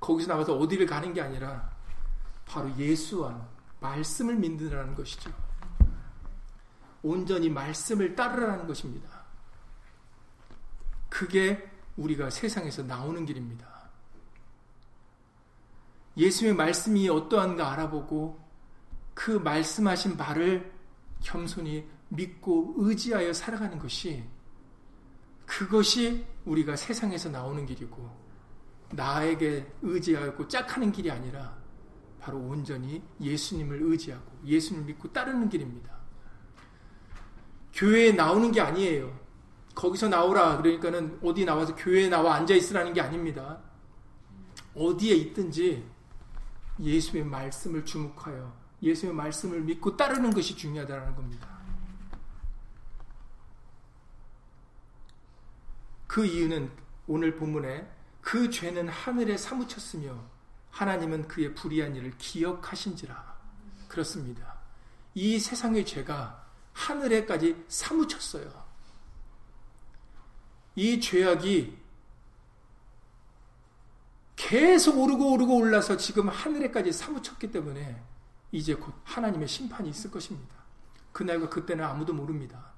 거기서 0.00 0.32
나와서 0.32 0.56
어디를 0.56 0.86
가는 0.86 1.12
게 1.12 1.20
아니라 1.20 1.70
바로 2.44 2.70
예수와 2.76 3.51
말씀을 3.82 4.36
믿는다는 4.36 4.94
것이죠. 4.94 5.30
온전히 7.02 7.50
말씀을 7.50 8.14
따르라는 8.14 8.66
것입니다. 8.66 9.22
그게 11.10 11.70
우리가 11.96 12.30
세상에서 12.30 12.84
나오는 12.84 13.26
길입니다. 13.26 13.90
예수의 16.16 16.54
말씀이 16.54 17.08
어떠한가 17.08 17.72
알아보고 17.72 18.40
그 19.14 19.32
말씀하신 19.32 20.16
말을 20.16 20.72
겸손히 21.20 21.88
믿고 22.08 22.74
의지하여 22.76 23.32
살아가는 23.32 23.78
것이 23.78 24.24
그것이 25.46 26.26
우리가 26.44 26.76
세상에서 26.76 27.30
나오는 27.30 27.64
길이고 27.66 28.10
나에게 28.90 29.70
의지하고 29.82 30.48
짝하는 30.48 30.92
길이 30.92 31.10
아니라 31.10 31.61
바로 32.22 32.38
온전히 32.38 33.02
예수님을 33.20 33.82
의지하고 33.82 34.24
예수님을 34.44 34.86
믿고 34.86 35.12
따르는 35.12 35.48
길입니다. 35.48 35.90
교회에 37.72 38.12
나오는 38.12 38.52
게 38.52 38.60
아니에요. 38.60 39.20
거기서 39.74 40.08
나오라 40.08 40.58
그러니까는 40.58 41.18
어디 41.22 41.44
나와서 41.44 41.74
교회에 41.74 42.08
나와 42.08 42.36
앉아 42.36 42.54
있으라는 42.54 42.92
게 42.92 43.00
아닙니다. 43.00 43.60
어디에 44.74 45.16
있든지 45.16 45.84
예수의 46.78 47.24
말씀을 47.24 47.84
주목하여 47.84 48.56
예수의 48.82 49.12
말씀을 49.12 49.60
믿고 49.62 49.96
따르는 49.96 50.30
것이 50.30 50.56
중요하다는 50.56 51.16
겁니다. 51.16 51.48
그 56.06 56.24
이유는 56.24 56.70
오늘 57.08 57.34
본문에 57.34 57.90
그 58.20 58.48
죄는 58.48 58.88
하늘에 58.88 59.36
사무쳤으며 59.36 60.31
하나님은 60.72 61.28
그의 61.28 61.54
불의한 61.54 61.94
일을 61.94 62.16
기억하신지라. 62.18 63.32
그렇습니다. 63.88 64.58
이 65.14 65.38
세상의 65.38 65.86
죄가 65.86 66.44
하늘에까지 66.72 67.64
사무쳤어요. 67.68 68.50
이 70.74 70.98
죄악이 71.00 71.78
계속 74.34 74.98
오르고 74.98 75.32
오르고 75.32 75.56
올라서 75.56 75.98
지금 75.98 76.28
하늘에까지 76.28 76.90
사무쳤기 76.90 77.52
때문에 77.52 78.02
이제 78.50 78.74
곧 78.74 78.94
하나님의 79.04 79.46
심판이 79.46 79.90
있을 79.90 80.10
것입니다. 80.10 80.56
그날과 81.12 81.50
그때는 81.50 81.84
아무도 81.84 82.14
모릅니다. 82.14 82.72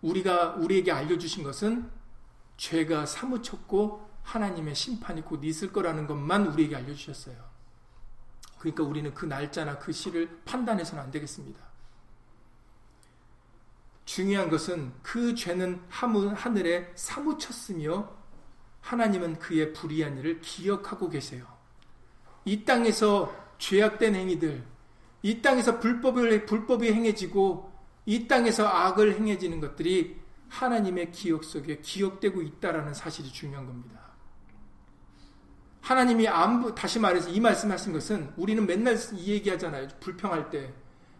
우리가 0.00 0.54
우리에게 0.54 0.92
알려주신 0.92 1.42
것은 1.42 1.90
죄가 2.56 3.06
사무쳤고 3.06 4.07
하나님의 4.28 4.74
심판이 4.74 5.22
곧 5.22 5.42
있을 5.42 5.72
거라는 5.72 6.06
것만 6.06 6.48
우리에게 6.48 6.76
알려주셨어요. 6.76 7.36
그러니까 8.58 8.82
우리는 8.82 9.14
그 9.14 9.24
날짜나 9.24 9.78
그 9.78 9.90
시를 9.90 10.40
판단해서는 10.44 11.02
안 11.02 11.10
되겠습니다. 11.10 11.58
중요한 14.04 14.50
것은 14.50 14.92
그 15.02 15.34
죄는 15.34 15.82
하늘에 15.88 16.92
사무쳤으며 16.94 18.16
하나님은 18.80 19.38
그의 19.38 19.72
불의한 19.72 20.18
일을 20.18 20.40
기억하고 20.40 21.08
계세요. 21.08 21.46
이 22.44 22.64
땅에서 22.64 23.34
죄악된 23.58 24.14
행위들, 24.14 24.64
이 25.22 25.42
땅에서 25.42 25.78
불법을, 25.80 26.46
불법이 26.46 26.92
행해지고 26.92 27.72
이 28.06 28.28
땅에서 28.28 28.66
악을 28.66 29.14
행해지는 29.14 29.60
것들이 29.60 30.18
하나님의 30.48 31.12
기억 31.12 31.44
속에 31.44 31.80
기억되고 31.80 32.42
있다라는 32.42 32.94
사실이 32.94 33.30
중요한 33.30 33.66
겁니다. 33.66 33.97
하나님이 35.80 36.28
안, 36.28 36.74
다시 36.74 36.98
말해서 36.98 37.30
이 37.30 37.40
말씀하신 37.40 37.92
것은 37.92 38.32
우리는 38.36 38.66
맨날 38.66 38.98
이 39.14 39.32
얘기하잖아요. 39.32 39.88
불평할 40.00 40.50
때. 40.50 40.72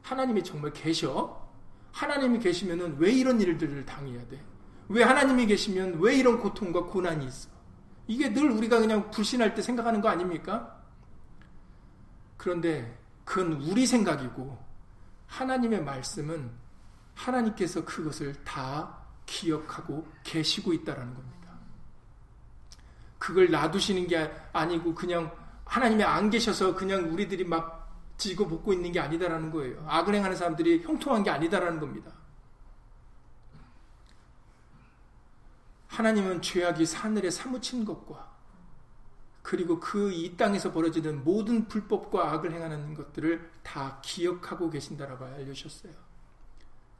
하나님이 0.03 0.43
정말 0.45 0.73
계셔? 0.73 1.49
하나님이 1.93 2.39
계시면은 2.39 2.97
왜 2.99 3.13
이런 3.13 3.41
일들을 3.41 3.85
당해야 3.85 4.27
돼? 4.29 4.41
왜 4.89 5.03
하나님이 5.03 5.47
계시면 5.47 6.01
왜 6.01 6.17
이런 6.17 6.39
고통과 6.39 6.85
고난이 6.85 7.27
있어? 7.27 7.51
이게 8.07 8.33
늘 8.33 8.51
우리가 8.51 8.79
그냥 8.79 9.11
불신할 9.11 9.55
때 9.55 9.63
생각하는 9.63 10.01
거 10.01 10.09
아닙니까? 10.09 10.83
그런데 12.37 12.99
그건 13.25 13.61
우리 13.61 13.87
생각이고 13.87 14.59
하나님의 15.27 15.85
말씀은 15.85 16.51
하나님께서 17.15 17.85
그것을 17.85 18.33
다 18.45 18.99
기억하고 19.27 20.07
계시고 20.25 20.73
있다라는 20.73 21.15
겁니다. 21.15 21.38
그걸 23.19 23.51
놔두시는 23.51 24.07
게 24.07 24.31
아니고 24.53 24.95
그냥 24.95 25.35
하나님이 25.65 26.03
안 26.05 26.31
계셔서 26.31 26.75
그냥 26.75 27.13
우리들이 27.13 27.45
막 27.45 27.79
지고 28.17 28.49
볶고 28.49 28.73
있는 28.73 28.91
게 28.93 29.01
아니다라는 29.01 29.51
거예요. 29.51 29.85
악을 29.89 30.15
행하는 30.15 30.37
사람들이 30.37 30.83
형통한 30.83 31.23
게 31.23 31.31
아니다라는 31.31 31.79
겁니다. 31.79 32.13
하나님은 35.89 36.43
죄악이 36.43 36.85
하늘에 36.95 37.31
사무친 37.31 37.85
것과 37.85 38.29
그리고 39.43 39.81
그 39.81 40.13
이 40.13 40.37
땅에서 40.37 40.73
벌어지는 40.73 41.25
모든 41.25 41.67
불법과 41.69 42.33
악을 42.33 42.53
행하는 42.53 42.95
것들을 42.95 43.51
다 43.63 43.99
기억하고 44.03 44.69
계신다라고 44.69 45.25
알려주셨어요. 45.25 45.93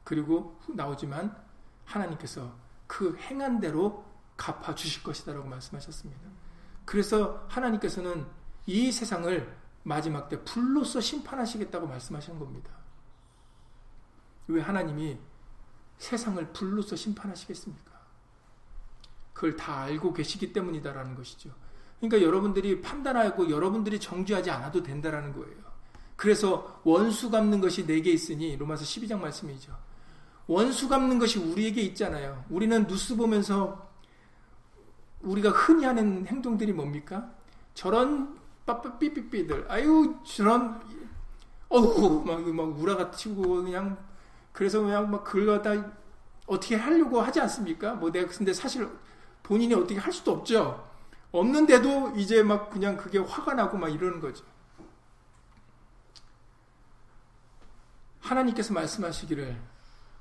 그리고 0.03 0.59
나오지만 0.67 1.35
하나님께서 1.85 2.51
그 2.87 3.15
행한 3.17 3.59
대로 3.59 4.03
갚아 4.39 4.73
주실 4.73 5.03
것이다라고 5.03 5.47
말씀하셨습니다. 5.47 6.21
그래서 6.85 7.45
하나님께서는 7.49 8.25
이 8.65 8.91
세상을 8.91 9.57
마지막 9.83 10.29
때 10.29 10.41
불로서 10.43 11.01
심판하시겠다고 11.01 11.85
말씀하신 11.85 12.39
겁니다. 12.39 12.71
왜 14.47 14.61
하나님이 14.61 15.19
세상을 15.97 16.53
불로서 16.53 16.95
심판하시겠습니까? 16.95 17.91
그걸 19.33 19.55
다 19.55 19.81
알고 19.81 20.13
계시기 20.13 20.53
때문이다라는 20.53 21.15
것이죠. 21.15 21.53
그러니까 21.99 22.25
여러분들이 22.25 22.81
판단하고 22.81 23.49
여러분들이 23.49 23.99
정죄하지 23.99 24.49
않아도 24.51 24.81
된다라는 24.81 25.33
거예요. 25.33 25.69
그래서 26.15 26.81
원수 26.83 27.29
갚는 27.29 27.59
것이 27.59 27.85
내게 27.85 28.11
있으니 28.11 28.55
로마서 28.55 28.85
12장 28.85 29.19
말씀이죠. 29.19 29.77
원수 30.47 30.87
갚는 30.87 31.19
것이 31.19 31.39
우리에게 31.39 31.81
있잖아요. 31.81 32.45
우리는 32.49 32.87
뉴스 32.87 33.15
보면서 33.15 33.88
우리가 35.21 35.49
흔히 35.49 35.85
하는 35.85 36.25
행동들이 36.27 36.73
뭡니까? 36.73 37.29
저런 37.73 38.37
삐삐삐들, 38.99 39.65
아유 39.69 40.15
저런 40.23 40.79
어우 41.69 42.23
막, 42.25 42.41
막 42.53 42.79
우라가 42.79 43.11
치고 43.11 43.63
그냥 43.63 43.97
그래서 44.51 44.81
그냥 44.81 45.09
막 45.09 45.23
그걸 45.23 45.61
갖다 45.61 45.91
어떻게 46.45 46.75
하려고 46.75 47.21
하지 47.21 47.39
않습니까? 47.41 47.93
뭐 47.93 48.11
내가 48.11 48.29
근데 48.31 48.53
사실 48.53 48.87
본인이 49.43 49.73
어떻게 49.73 49.99
할 49.99 50.11
수도 50.11 50.31
없죠. 50.31 50.87
없는데도 51.31 52.13
이제 52.15 52.41
막 52.43 52.69
그냥 52.69 52.97
그게 52.97 53.19
화가 53.19 53.53
나고 53.53 53.77
막 53.77 53.89
이러는 53.89 54.19
거죠. 54.19 54.43
하나님께서 58.19 58.73
말씀하시기를 58.73 59.55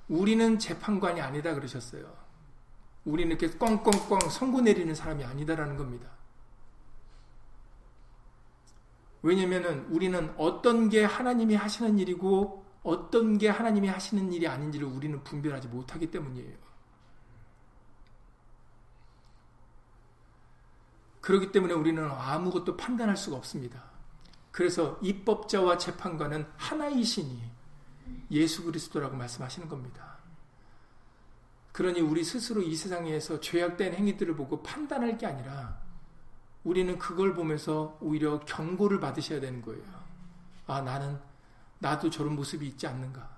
우리는 0.09 0.59
재판관이 0.59 1.21
아니다 1.21 1.55
그러셨어요. 1.55 2.28
우리는 3.09 3.35
이렇게 3.35 3.57
꽝꽝꽝 3.57 4.29
선고 4.29 4.61
내리는 4.61 4.95
사람이 4.95 5.25
아니다라는 5.25 5.79
겁니다. 5.79 6.11
왜냐면은 9.23 9.87
우리는 9.87 10.33
어떤 10.37 10.91
게 10.91 11.05
하나님이 11.05 11.55
하시는 11.55 11.99
일이고 11.99 12.67
어떤 12.83 13.39
게 13.39 13.49
하나님이 13.49 13.89
하시는 13.89 14.31
일이 14.33 14.47
아닌지를 14.47 14.87
우리는 14.87 15.25
분별하지 15.25 15.69
못하기 15.69 16.11
때문이에요. 16.11 16.57
그렇기 21.23 21.51
때문에 21.51 21.73
우리는 21.73 22.09
아무것도 22.11 22.77
판단할 22.77 23.17
수가 23.17 23.37
없습니다. 23.39 23.85
그래서 24.51 24.99
입법자와 25.03 25.79
재판관은 25.79 26.47
하나이시니 26.57 27.43
예수 28.33 28.65
그리스도라고 28.65 29.17
말씀하시는 29.17 29.69
겁니다. 29.69 30.08
그러니 31.79 32.01
우리 32.01 32.25
스스로 32.25 32.61
이 32.61 32.75
세상에서 32.75 33.39
죄악된 33.39 33.95
행위들을 33.95 34.35
보고 34.35 34.61
판단할 34.65 35.17
게 35.17 35.27
아니라 35.27 35.81
우리는 36.65 36.99
그걸 36.99 37.35
보면서 37.35 37.97
오히려 38.01 38.41
경고를 38.41 38.99
받으셔야 38.99 39.39
되는 39.39 39.63
거예요. 39.63 39.85
아, 40.67 40.81
나는, 40.81 41.21
나도 41.79 42.11
저런 42.11 42.35
모습이 42.35 42.67
있지 42.67 42.89
않는가. 42.89 43.31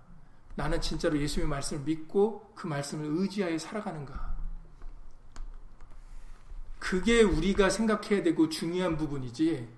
나는 0.55 0.80
진짜로 0.80 1.20
예수님의 1.20 1.51
말씀을 1.51 1.84
믿고 1.84 2.51
그 2.55 2.66
말씀을 2.66 3.05
의지하여 3.20 3.59
살아가는가. 3.59 4.34
그게 6.78 7.20
우리가 7.20 7.68
생각해야 7.68 8.22
되고 8.22 8.49
중요한 8.49 8.97
부분이지, 8.97 9.68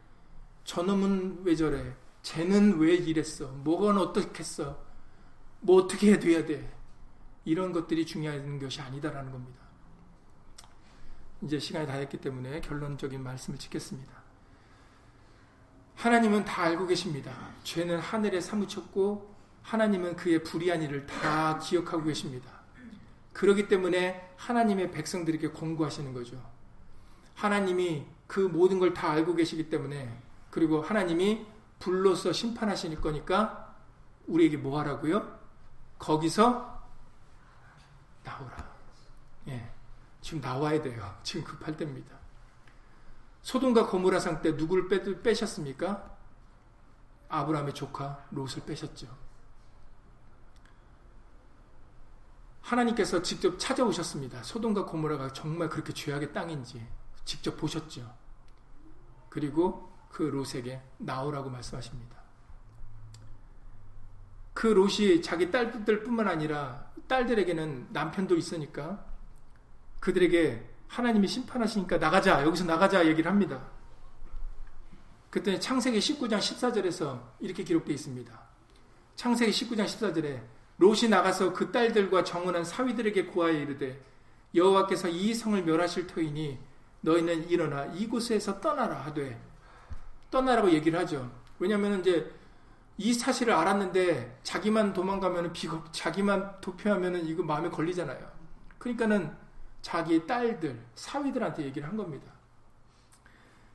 저놈은 0.63 1.41
왜 1.43 1.57
저래? 1.57 1.97
쟤는 2.23 2.79
왜 2.79 2.95
이랬어? 2.95 3.49
뭐가 3.49 4.01
어떻겠어? 4.01 4.81
뭐 5.63 5.83
어떻게 5.83 6.17
돼야 6.21 6.47
돼? 6.47 6.82
이런 7.45 7.72
것들이 7.72 8.07
중요한 8.07 8.59
것이 8.59 8.80
아니다라는 8.80 9.32
겁니다. 9.32 9.61
이제 11.43 11.59
시간이 11.59 11.86
다 11.86 11.95
됐기 11.99 12.18
때문에 12.18 12.61
결론적인 12.61 13.22
말씀을 13.22 13.59
짓겠습니다. 13.59 14.12
하나님은 15.97 16.45
다 16.45 16.62
알고 16.62 16.86
계십니다. 16.86 17.32
죄는 17.64 17.99
하늘에 17.99 18.40
사무쳤고 18.40 19.34
하나님은 19.62 20.16
그의 20.16 20.43
불의한 20.43 20.82
일을 20.82 21.07
다 21.07 21.59
기억하고 21.59 22.05
계십니다. 22.05 22.51
그러기 23.32 23.68
때문에 23.68 24.34
하나님의 24.36 24.90
백성들에게 24.93 25.51
권고하시는 25.53 26.12
거죠. 26.12 26.40
하나님이 27.34 28.07
그 28.26 28.40
모든 28.40 28.78
걸 28.78 28.95
다 28.95 29.11
알고 29.11 29.34
계시기 29.34 29.68
때문에 29.68 30.20
그리고 30.51 30.80
하나님이 30.80 31.47
불로서 31.78 32.32
심판하실 32.32 33.01
거니까 33.01 33.74
우리에게 34.26 34.57
뭐 34.57 34.78
하라고요? 34.78 35.40
거기서 35.99 36.72
나오라. 38.23 38.73
예. 39.49 39.70
지금 40.20 40.41
나와야 40.41 40.81
돼요. 40.81 41.18
지금 41.23 41.45
급할 41.45 41.77
때입니다. 41.77 42.16
소돔과 43.43 43.87
고모라 43.89 44.20
상 44.20 44.41
때 44.41 44.53
누구를 44.53 44.89
빼, 44.89 45.20
빼셨습니까? 45.23 46.11
아브라함의 47.29 47.75
조카 47.75 48.25
롯을 48.31 48.64
빼셨죠. 48.66 49.09
하나님께서 52.61 53.23
직접 53.23 53.59
찾아오셨습니다. 53.59 54.43
소돔과 54.45 54.85
고모라가 54.87 55.33
정말 55.33 55.68
그렇게 55.68 55.93
죄악의 55.93 56.33
땅인지 56.33 56.87
직접 57.25 57.57
보셨죠. 57.57 58.14
그리고 59.29 59.93
그 60.11 60.23
롯에게 60.23 60.81
나오라고 60.99 61.51
말씀하십니다. 61.51 62.23
그 64.55 64.66
롯이 64.68 65.23
자기 65.23 65.51
딸들 65.51 66.05
뿐만 66.05 66.29
아니라 66.29 66.91
딸들에게는 67.09 67.89
남편도 67.91 68.37
있으니까 68.37 69.05
그들에게 70.01 70.69
하나님이 70.89 71.27
심판하시니까 71.29 71.99
나가자 71.99 72.43
여기서 72.45 72.65
나가자 72.65 73.07
얘기를 73.07 73.31
합니다. 73.31 73.63
그때 75.31 75.59
창세기 75.59 75.99
19장 75.99 76.39
14절에서 76.39 77.21
이렇게 77.41 77.65
기록되어 77.65 77.95
있습니다. 77.95 78.41
창세기 79.17 79.51
19장 79.53 79.87
14절에 79.87 80.43
롯이 80.79 81.09
나가서 81.09 81.53
그 81.53 81.73
딸들과 81.73 82.25
정은한 82.25 82.65
사위들에게 82.65 83.27
구하여 83.27 83.53
이르되 83.53 84.01
여호와께서 84.55 85.09
이 85.09 85.33
성을 85.33 85.63
멸하실 85.63 86.07
터이니 86.07 86.59
너희는 87.01 87.49
일어나 87.49 87.87
이곳에서 87.87 88.61
떠나라 88.61 88.97
하되 89.07 89.41
떠나라고 90.31 90.71
얘기를 90.73 90.99
하죠. 91.01 91.31
왜냐하면 91.59 92.01
이제 92.01 92.31
이 93.03 93.13
사실을 93.13 93.53
알았는데 93.53 94.39
자기만 94.45 94.93
도망가면 94.93 95.53
비겁, 95.53 95.93
자기만 95.93 96.61
도피하면 96.61 97.27
이거 97.27 97.43
마음에 97.43 97.69
걸리잖아요. 97.69 98.31
그러니까는 98.79 99.37
자기 99.81 100.25
딸들, 100.25 100.81
사위들한테 100.95 101.65
얘기를 101.65 101.89
한 101.89 101.97
겁니다. 101.97 102.31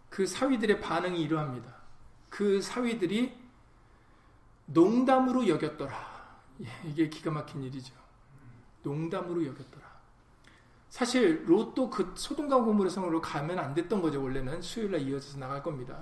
그 0.09 0.25
사위들의 0.25 0.79
반응이 0.79 1.21
이러합니다. 1.21 1.75
그 2.29 2.61
사위들이 2.61 3.37
농담으로 4.67 5.49
여겼더라. 5.49 5.93
예, 6.61 6.89
이게 6.89 7.09
기가 7.09 7.29
막힌 7.29 7.63
일이죠. 7.63 7.93
농담으로 8.83 9.45
여겼더라. 9.45 9.85
사실 10.87 11.43
롯도 11.45 11.89
그 11.89 12.13
고모의 12.15 12.89
성으로 12.89 13.19
가면 13.19 13.59
안 13.59 13.73
됐던 13.73 14.01
거죠. 14.01 14.23
원래는 14.23 14.61
수요일날 14.61 15.01
이어져서 15.01 15.37
나갈 15.37 15.61
겁니다. 15.61 16.01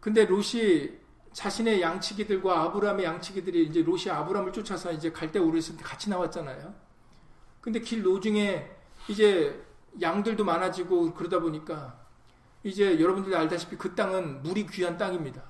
근데 0.00 0.26
롯이 0.26 1.01
자신의 1.32 1.80
양치기들과 1.80 2.62
아브라함의 2.62 3.04
양치기들이 3.04 3.66
이제 3.66 3.82
롯이 3.82 4.10
아브라함을 4.10 4.52
쫓아서 4.52 4.92
이제 4.92 5.10
갈대 5.10 5.38
우르스 5.38 5.76
같이 5.76 6.10
나왔잖아요. 6.10 6.74
근데 7.60 7.80
길 7.80 8.02
노중에 8.02 8.70
이제 9.08 9.64
양들도 10.00 10.44
많아지고 10.44 11.14
그러다 11.14 11.40
보니까 11.40 11.98
이제 12.62 13.00
여러분들 13.00 13.34
알다시피 13.34 13.76
그 13.76 13.94
땅은 13.94 14.42
물이 14.42 14.66
귀한 14.66 14.96
땅입니다. 14.96 15.42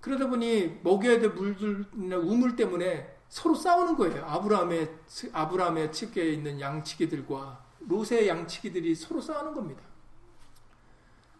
그러다 0.00 0.28
보니 0.28 0.80
먹여야 0.82 1.18
될 1.18 1.30
물들, 1.30 1.86
우물 1.94 2.56
때문에 2.56 3.14
서로 3.28 3.54
싸우는 3.54 3.96
거예요. 3.96 4.24
아브라함의, 4.26 4.98
아브라함의 5.32 5.92
측에 5.92 6.30
있는 6.30 6.60
양치기들과 6.60 7.64
롯의 7.80 8.28
양치기들이 8.28 8.94
서로 8.94 9.20
싸우는 9.20 9.54
겁니다. 9.54 9.82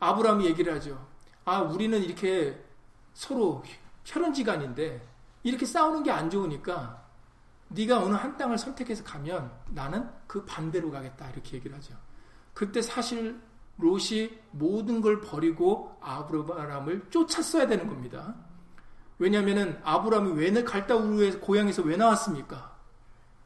아브라함이 0.01 0.47
얘기를 0.47 0.73
하죠. 0.75 1.07
아, 1.45 1.61
우리는 1.61 2.03
이렇게 2.03 2.64
서로 3.15 3.63
혈연지간인데 4.05 5.03
이렇게 5.45 5.65
싸우는 5.65 6.03
게 6.03 6.11
안 6.11 6.29
좋으니까 6.29 7.03
네가 7.69 8.01
어느 8.03 8.15
한 8.15 8.37
땅을 8.37 8.59
선택해서 8.59 9.03
가면 9.05 9.51
나는 9.71 10.09
그 10.27 10.45
반대로 10.45 10.91
가겠다 10.91 11.31
이렇게 11.31 11.57
얘기를 11.57 11.75
하죠. 11.77 11.95
그때 12.53 12.83
사실 12.83 13.41
롯이 13.79 14.31
모든 14.53 15.01
걸 15.01 15.21
버리고 15.21 15.97
아브라함을 16.01 17.11
쫓았어야 17.11 17.67
되는 17.67 17.89
겁니다. 17.89 18.35
왜냐하면 19.19 19.81
아브라함이 19.85 20.33
왜 20.33 20.65
갈다 20.65 20.95
우르의 20.95 21.41
고향에서 21.41 21.83
왜 21.83 21.97
나왔습니까? 21.97 22.75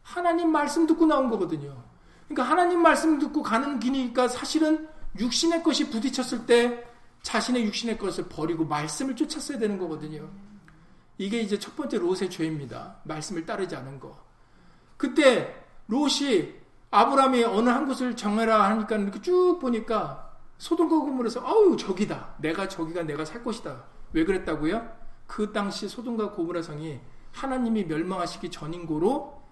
하나님 0.02 0.50
말씀 0.50 0.86
듣고 0.86 1.06
나온 1.06 1.30
거거든요. 1.30 1.82
그러니까 2.26 2.50
하나님 2.50 2.82
말씀 2.82 3.18
듣고 3.18 3.42
가는 3.42 3.78
길이니까 3.78 4.28
사실은 4.28 4.88
육신의 5.18 5.62
것이 5.62 5.90
부딪혔을 5.90 6.46
때 6.46 6.88
자신의 7.22 7.64
육신의 7.66 7.98
것을 7.98 8.28
버리고 8.28 8.64
말씀을 8.64 9.16
쫓았어야 9.16 9.58
되는 9.58 9.78
거거든요. 9.78 10.28
이게 11.18 11.40
이제 11.40 11.58
첫 11.58 11.74
번째 11.76 11.98
롯의 11.98 12.30
죄입니다. 12.30 12.96
말씀을 13.04 13.44
따르지 13.44 13.74
않은 13.76 13.98
거. 13.98 14.16
그때 14.96 15.64
롯이 15.88 16.54
아브라함이 16.90 17.44
어느 17.44 17.68
한 17.68 17.86
곳을 17.86 18.16
정해라 18.16 18.70
하니까 18.70 18.96
이렇게 18.96 19.20
쭉 19.20 19.58
보니까 19.60 20.36
소돔과 20.58 20.98
고모라서 20.98 21.46
아우 21.46 21.76
저기다. 21.76 22.36
내가 22.38 22.68
저기가 22.68 23.02
내가 23.02 23.24
살 23.24 23.42
곳이다. 23.42 23.84
왜 24.12 24.24
그랬다고요? 24.24 24.96
그 25.26 25.52
당시 25.52 25.88
소돔과 25.88 26.32
고모라 26.32 26.62
성이 26.62 27.00
하나님이 27.32 27.84
멸망하시기 27.84 28.50
전인고로 28.50 29.42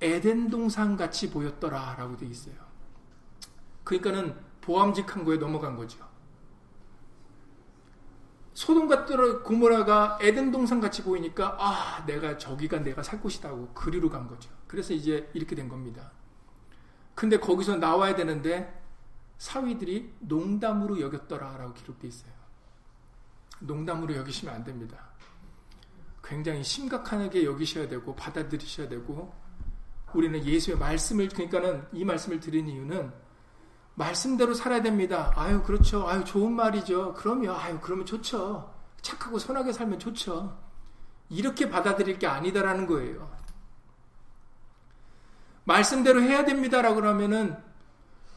에덴 0.00 0.50
동산 0.50 0.96
같이 0.96 1.30
보였더라라고 1.30 2.16
되어 2.16 2.28
있어요. 2.28 2.54
그러니까는 3.84 4.36
보암직한 4.60 5.24
거에 5.24 5.36
넘어간 5.36 5.76
거죠. 5.76 6.13
소돔과 8.54 9.04
고모라가 9.42 10.18
에덴 10.20 10.52
동산 10.52 10.80
같이 10.80 11.02
보이니까 11.02 11.56
아 11.58 12.04
내가 12.06 12.38
저기가 12.38 12.78
내가 12.78 13.02
살 13.02 13.20
곳이다고 13.20 13.68
그리로 13.74 14.08
간 14.08 14.28
거죠. 14.28 14.48
그래서 14.68 14.94
이제 14.94 15.28
이렇게 15.34 15.56
된 15.56 15.68
겁니다. 15.68 16.12
근데 17.14 17.36
거기서 17.38 17.76
나와야 17.76 18.14
되는데 18.14 18.80
사위들이 19.38 20.14
농담으로 20.20 21.00
여겼더라라고 21.00 21.74
기록되어 21.74 22.08
있어요. 22.08 22.32
농담으로 23.58 24.14
여기시면 24.16 24.54
안 24.54 24.64
됩니다. 24.64 24.98
굉장히 26.22 26.62
심각하게 26.62 27.44
여기셔야 27.44 27.88
되고 27.88 28.14
받아들이셔야 28.14 28.88
되고 28.88 29.34
우리는 30.14 30.42
예수의 30.44 30.78
말씀을 30.78 31.28
그러니까는 31.28 31.86
이 31.92 32.04
말씀을 32.04 32.40
드린 32.40 32.68
이유는 32.68 33.12
말씀대로 33.94 34.54
살아야 34.54 34.82
됩니다. 34.82 35.32
아유 35.36 35.62
그렇죠. 35.62 36.08
아유 36.08 36.24
좋은 36.24 36.52
말이죠. 36.52 37.14
그럼요. 37.14 37.52
아유 37.52 37.78
그러면 37.80 38.06
좋죠. 38.06 38.72
착하고 39.00 39.38
선하게 39.38 39.72
살면 39.72 39.98
좋죠. 39.98 40.56
이렇게 41.28 41.68
받아들일 41.68 42.18
게 42.18 42.26
아니다라는 42.26 42.86
거예요. 42.86 43.30
말씀대로 45.64 46.20
해야 46.22 46.44
됩니다라고 46.44 47.02
하면은 47.06 47.56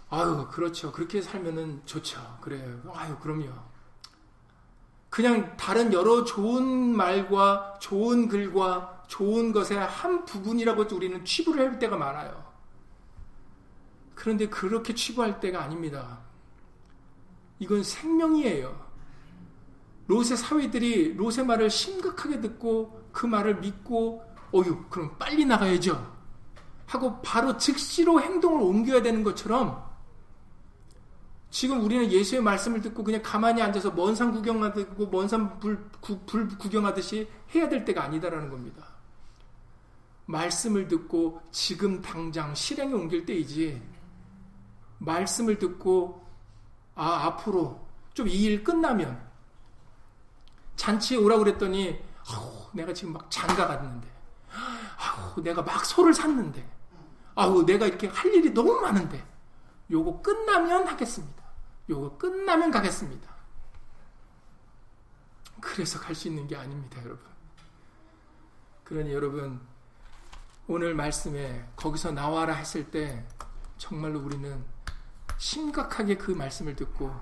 아유 0.09 0.47
그렇죠. 0.51 0.91
그렇게 0.91 1.21
살면은 1.21 1.81
좋죠. 1.85 2.19
그래요. 2.41 2.79
아유 2.95 3.17
그럼요. 3.19 3.49
그냥 5.09 5.55
다른 5.57 5.93
여러 5.93 6.23
좋은 6.23 6.63
말과 6.95 7.77
좋은 7.79 8.27
글과 8.27 9.05
좋은 9.07 9.51
것의 9.51 9.79
한 9.79 10.25
부분이라고 10.25 10.85
우리는 10.93 11.23
취부를 11.25 11.71
할 11.71 11.79
때가 11.79 11.97
많아요. 11.97 12.45
그런데 14.17 14.49
그렇게 14.49 14.95
취부할 14.95 15.39
때가 15.39 15.61
아닙니다. 15.61 16.19
이건 17.59 17.83
생명이에요. 17.83 18.87
롯의 20.07 20.35
사위들이 20.35 21.13
롯의 21.13 21.45
말을 21.45 21.69
심각하게 21.69 22.41
듣고 22.41 22.99
그 23.11 23.27
말을 23.27 23.59
믿고 23.59 24.23
어유 24.53 24.85
그럼 24.89 25.15
빨리 25.19 25.45
나가야죠. 25.45 26.17
하고 26.87 27.21
바로 27.21 27.57
즉시로 27.57 28.19
행동을 28.19 28.61
옮겨야 28.61 29.03
되는 29.03 29.23
것처럼 29.23 29.85
지금 31.51 31.83
우리는 31.83 32.11
예수의 32.11 32.41
말씀을 32.41 32.81
듣고 32.81 33.03
그냥 33.03 33.21
가만히 33.21 33.61
앉아서 33.61 33.91
먼 33.91 34.15
산 34.15 34.31
구경하고 34.31 35.07
먼 35.07 35.27
산 35.27 35.59
불, 35.59 35.77
불 36.25 36.47
구경하듯이 36.57 37.29
해야 37.53 37.69
될 37.69 37.85
때가 37.85 38.03
아니다라는 38.03 38.49
겁니다. 38.49 38.83
말씀을 40.25 40.87
듣고 40.87 41.41
지금 41.51 42.01
당장 42.01 42.55
실행에 42.55 42.93
옮길 42.93 43.25
때이지 43.25 43.96
말씀을 44.99 45.57
듣고 45.59 46.25
아 46.95 47.25
앞으로 47.27 47.85
좀 48.13 48.27
이 48.27 48.45
일 48.45 48.63
끝나면 48.63 49.21
잔치에 50.75 51.17
오라고 51.17 51.43
그랬더니 51.43 51.99
아우, 52.29 52.67
내가 52.73 52.93
지금 52.93 53.13
막 53.13 53.29
장가 53.29 53.67
갔는데 53.67 54.07
아우, 54.97 55.41
내가 55.41 55.61
막 55.61 55.85
소를 55.85 56.13
샀는데 56.13 56.67
아우 57.35 57.63
내가 57.65 57.85
이렇게 57.85 58.07
할 58.07 58.33
일이 58.33 58.51
너무 58.53 58.79
많은데 58.81 59.23
요거 59.91 60.21
끝나면 60.21 60.87
하겠습니다. 60.87 61.43
요거 61.89 62.17
끝나면 62.17 62.71
가겠습니다. 62.71 63.31
그래서 65.61 65.99
갈 65.99 66.13
수 66.15 66.27
있는 66.27 66.47
게 66.47 66.55
아닙니다, 66.55 66.99
여러분. 67.03 67.25
그러니 68.83 69.13
여러분 69.13 69.59
오늘 70.67 70.93
말씀에 70.95 71.65
거기서 71.75 72.11
나와라 72.11 72.53
했을 72.55 72.89
때 72.91 73.25
정말로 73.77 74.19
우리는 74.19 74.63
심각하게 75.37 76.17
그 76.17 76.31
말씀을 76.31 76.75
듣고 76.75 77.13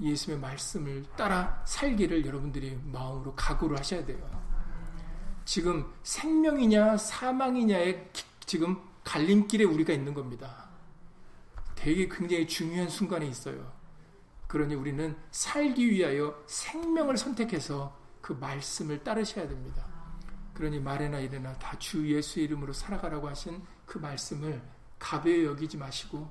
예수의 0.00 0.38
말씀을 0.38 1.04
따라 1.16 1.62
살기를 1.66 2.24
여러분들이 2.24 2.78
마음으로 2.84 3.34
각오를 3.34 3.78
하셔야 3.78 4.04
돼요. 4.04 4.18
지금 5.44 5.92
생명이냐 6.02 6.96
사망이냐의 6.96 8.10
지금 8.46 8.80
갈림길에 9.04 9.64
우리가 9.64 9.92
있는 9.92 10.14
겁니다. 10.14 10.68
되게 11.74 12.08
굉장히 12.08 12.46
중요한 12.46 12.88
순간에 12.88 13.26
있어요. 13.26 13.72
그러니 14.46 14.74
우리는 14.74 15.16
살기 15.30 15.90
위하여 15.90 16.42
생명을 16.46 17.16
선택해서 17.16 17.96
그 18.20 18.34
말씀을 18.34 19.02
따르셔야 19.02 19.48
됩니다. 19.48 19.84
그러니 20.54 20.78
말에나 20.80 21.18
이래나 21.18 21.54
다 21.54 21.76
주 21.78 22.08
예수 22.14 22.38
이름으로 22.38 22.72
살아가라고 22.72 23.28
하신 23.28 23.62
그 23.86 23.98
말씀을 23.98 24.62
가벼이 24.98 25.44
여기지 25.44 25.76
마시고 25.76 26.30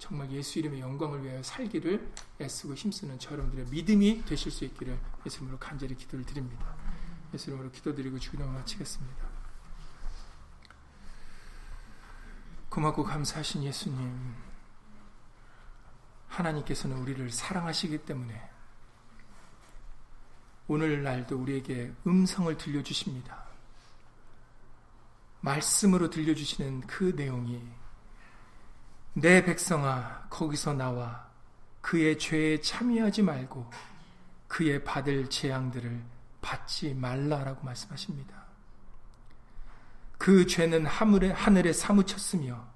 정말 0.00 0.30
예수 0.32 0.58
이름의 0.58 0.80
영광을 0.80 1.22
위하여 1.22 1.42
살기를 1.42 2.10
애쓰고 2.40 2.74
힘쓰는 2.74 3.18
저 3.18 3.32
여러분들의 3.32 3.66
믿음이 3.66 4.24
되실 4.24 4.50
수 4.50 4.64
있기를 4.64 4.98
예수 5.26 5.36
이름으로 5.36 5.58
간절히 5.58 5.94
기도를 5.94 6.24
드립니다. 6.24 6.74
예수 7.34 7.50
이름으로 7.50 7.70
기도드리고 7.70 8.18
주기도를 8.18 8.50
마치겠습니다. 8.50 9.28
고맙고 12.70 13.04
감사하신 13.04 13.62
예수님 13.62 14.34
하나님께서는 16.28 16.96
우리를 16.96 17.30
사랑하시기 17.30 17.98
때문에 17.98 18.50
오늘날도 20.66 21.36
우리에게 21.36 21.92
음성을 22.06 22.56
들려주십니다. 22.56 23.44
말씀으로 25.42 26.08
들려주시는 26.08 26.86
그 26.86 27.12
내용이 27.14 27.79
내 29.14 29.44
백성아 29.44 30.28
거기서 30.30 30.74
나와 30.74 31.28
그의 31.80 32.18
죄에 32.18 32.60
참여하지 32.60 33.22
말고 33.22 33.70
그의 34.48 34.84
받을 34.84 35.28
재앙들을 35.28 36.02
받지 36.40 36.94
말라라고 36.94 37.64
말씀하십니다. 37.64 38.40
그 40.18 40.46
죄는 40.46 40.86
하늘에, 40.86 41.30
하늘에 41.30 41.72
사무쳤으며 41.72 42.68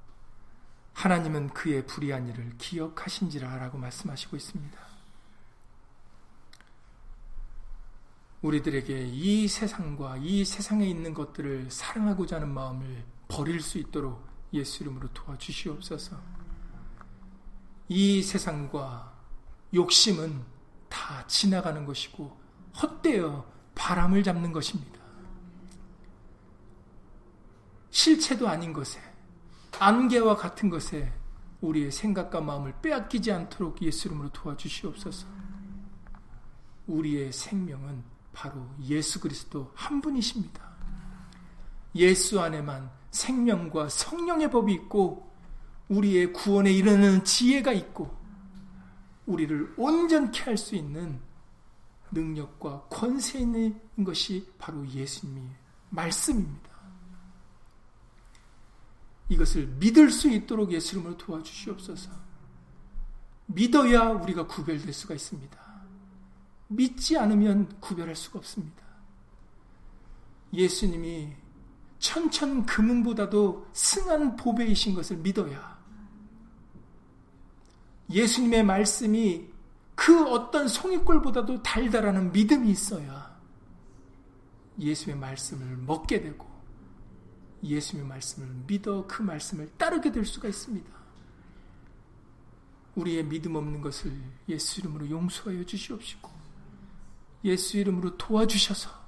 하나님은 0.95 1.49
그의 1.49 1.85
불의한 1.87 2.29
일을 2.29 2.57
기억하신지라 2.57 3.57
라고 3.57 3.77
말씀하시고 3.79 4.37
있습니다. 4.37 4.79
우리들에게 8.43 9.09
이 9.09 9.49
세상과 9.49 10.19
이 10.19 10.45
세상에 10.45 10.87
있는 10.87 11.15
것들을 11.15 11.71
사랑하고자 11.71 12.37
하는 12.37 12.53
마음을 12.53 13.05
버릴 13.29 13.61
수 13.61 13.79
있도록 13.79 14.24
예수 14.55 14.83
이름으로 14.83 15.13
도와주시옵소서. 15.13 16.17
이 17.89 18.23
세상과 18.23 19.13
욕심은 19.75 20.43
다 20.89 21.27
지나가는 21.27 21.85
것이고 21.85 22.35
헛되어 22.81 23.45
바람을 23.75 24.23
잡는 24.23 24.53
것입니다. 24.53 25.01
실체도 27.91 28.49
아닌 28.49 28.73
것에 28.73 29.01
안개와 29.79 30.37
같은 30.37 30.71
것에 30.71 31.13
우리의 31.61 31.91
생각과 31.91 32.41
마음을 32.41 32.75
빼앗기지 32.81 33.33
않도록 33.33 33.83
예수 33.83 34.09
이름으로 34.09 34.31
도와주시옵소서. 34.31 35.27
우리의 36.87 37.33
생명은 37.33 38.05
바로 38.33 38.69
예수 38.83 39.21
그리스도 39.21 39.73
한 39.75 40.01
분이십니다. 40.01 40.63
예수 41.95 42.41
안에만 42.41 42.91
생명과 43.15 43.89
성령의 43.89 44.51
법이 44.51 44.73
있고 44.75 45.33
우리의 45.89 46.33
구원에 46.33 46.73
이르는 46.73 47.25
지혜가 47.25 47.73
있고 47.73 48.15
우리를 49.27 49.75
온전케 49.77 50.43
할 50.43 50.59
수 50.59 50.75
있는 50.75 51.21
능력과 52.11 52.87
권세 52.91 53.41
있는 53.41 53.81
것이 54.05 54.53
바로 54.59 54.87
예수님의 54.89 55.45
말씀입니다. 55.91 56.71
이것을 59.29 59.67
믿을 59.79 60.11
수 60.11 60.29
있도록 60.29 60.73
예수 60.73 60.97
이름으로 60.97 61.17
도와주시옵소서. 61.17 62.11
믿어야 63.47 64.11
우리가 64.11 64.47
구별될 64.47 64.93
수가 64.93 65.15
있습니다. 65.15 65.65
믿지 66.69 67.17
않으면 67.17 67.81
구별할 67.81 68.15
수가 68.15 68.39
없습니다. 68.41 68.85
예수님이 70.53 71.44
천천 71.99 72.67
금은보다도 72.67 73.69
승한 73.73 74.37
보배이신 74.37 74.95
것을 74.95 75.17
믿어야 75.19 75.75
예수님의 78.11 78.65
말씀이 78.65 79.49
그 79.95 80.27
어떤 80.29 80.69
송이꿀보다도 80.69 81.63
달달하는 81.63 82.33
믿음이 82.33 82.71
있어야 82.71 83.35
예수의 84.79 85.17
말씀을 85.17 85.77
먹게 85.79 86.21
되고 86.21 86.47
예수님의 87.63 88.09
말씀을 88.09 88.49
믿어 88.67 89.07
그 89.07 89.23
말씀을 89.23 89.71
따르게 89.79 90.13
될 90.13 90.25
수가 90.27 90.49
있습니다. 90.49 90.93
우리의 92.97 93.25
믿음 93.25 93.57
없는 93.57 93.81
것을 93.81 94.13
예수 94.49 94.81
이름으로 94.81 95.09
용서하여 95.11 95.65
주시옵시고 95.65 96.31
예수 97.45 97.79
이름으로 97.79 98.17
도와주셔서 98.17 99.04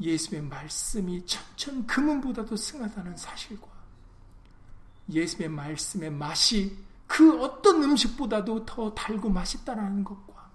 예수의 0.00 0.42
말씀이 0.42 1.24
천천 1.26 1.86
금은보다도 1.86 2.56
승하다는 2.56 3.16
사실과 3.16 3.66
예수의 5.08 5.48
말씀의 5.48 6.10
맛이 6.10 6.76
그 7.06 7.40
어떤 7.42 7.82
음식보다도 7.82 8.66
더 8.66 8.92
달고 8.94 9.30
맛있다라는 9.30 10.04
것과 10.04 10.50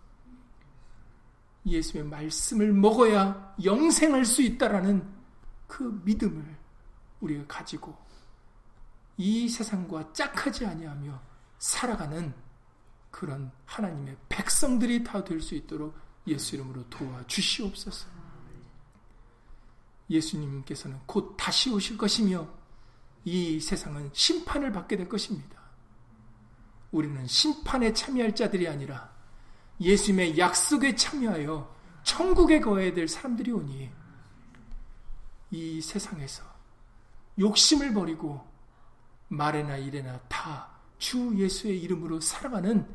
예수의 1.66 2.04
말씀을 2.04 2.74
먹어야 2.74 3.56
영생할 3.64 4.26
수 4.26 4.42
있다라는 4.42 5.08
그 5.68 6.02
믿음을 6.04 6.58
우리가 7.22 7.46
가지고 7.48 7.96
이 9.18 9.48
세상과 9.48 10.14
짝하지 10.14 10.66
아니하며 10.66 11.22
살아가는 11.60 12.34
그런 13.12 13.52
하나님의 13.66 14.18
백성들이 14.30 15.04
다 15.04 15.24
될 15.24 15.40
수 15.42 15.56
있도록 15.56 15.96
예수 16.28 16.56
이름으로 16.56 16.88
도와 16.90 17.24
주시옵소서. 17.28 18.21
예수님께서는 20.12 21.00
곧 21.08 21.36
다시 21.38 21.72
오실 21.72 21.98
것이며 21.98 22.48
이 23.26 23.60
세상은 23.60 24.10
심판을 24.14 24.72
받게 24.72 24.98
될 24.98 25.10
것입니다. 25.10 25.60
우리는 26.92 27.26
심판에 27.26 27.94
참여할 27.94 28.36
자들이 28.36 28.68
아니라 28.68 29.12
예수님의 29.80 30.38
약속에 30.38 30.96
참여하여 30.96 31.74
천국에 32.04 32.60
거해야 32.60 32.94
될 32.94 33.08
사람들이 33.08 33.52
오니 33.52 33.90
이 35.52 35.82
세상에서 35.82 36.44
욕심을 37.40 37.94
버리고 37.94 38.46
말에나 39.30 39.78
일에나 39.78 40.20
다 40.28 40.72
주 41.02 41.36
예수의 41.36 41.82
이름으로 41.82 42.22
살아가는 42.22 42.88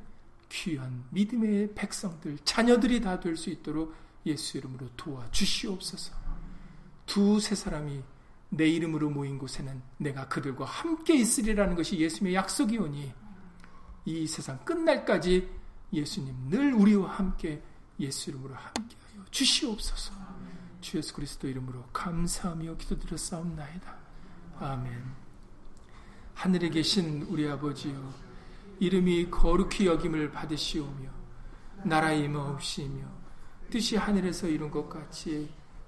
귀한 0.48 1.04
믿음의 1.10 1.74
백성들, 1.74 2.38
자녀들이 2.44 3.00
다 3.00 3.18
될 3.18 3.36
수 3.36 3.50
있도록 3.50 3.92
예수 4.24 4.58
이름으로 4.58 4.88
도와 4.96 5.28
주시옵소서. 5.32 6.14
두세 7.06 7.54
사람이 7.54 8.02
내 8.50 8.66
이름으로 8.68 9.10
모인 9.10 9.38
곳에는 9.38 9.82
내가 9.98 10.28
그들과 10.28 10.64
함께 10.64 11.14
있으리라는 11.14 11.74
것이 11.74 11.98
예수님의 11.98 12.34
약속이오니 12.34 13.12
이 14.04 14.26
세상 14.26 14.64
끝날까지 14.64 15.48
예수님 15.92 16.50
늘 16.50 16.72
우리와 16.72 17.10
함께 17.10 17.62
예수 17.98 18.30
이름으로 18.30 18.54
함께하여 18.54 19.24
주시옵소서. 19.30 20.12
주 20.80 20.98
예수 20.98 21.14
그리스도 21.14 21.48
이름으로 21.48 21.82
감사하며 21.92 22.76
기도드렸사옵나이다. 22.76 23.96
아멘. 24.60 25.26
하늘에 26.34 26.68
계신 26.68 27.22
우리 27.22 27.48
아버지여 27.48 28.26
이름이 28.78 29.30
거룩히 29.30 29.86
여김을 29.86 30.30
받으시오며 30.32 31.10
나라의 31.84 32.24
임하옵시며 32.24 33.04
뜻이 33.70 33.96
하늘에서 33.96 34.46
이룬 34.46 34.70
것 34.70 34.88
같이 34.88 35.48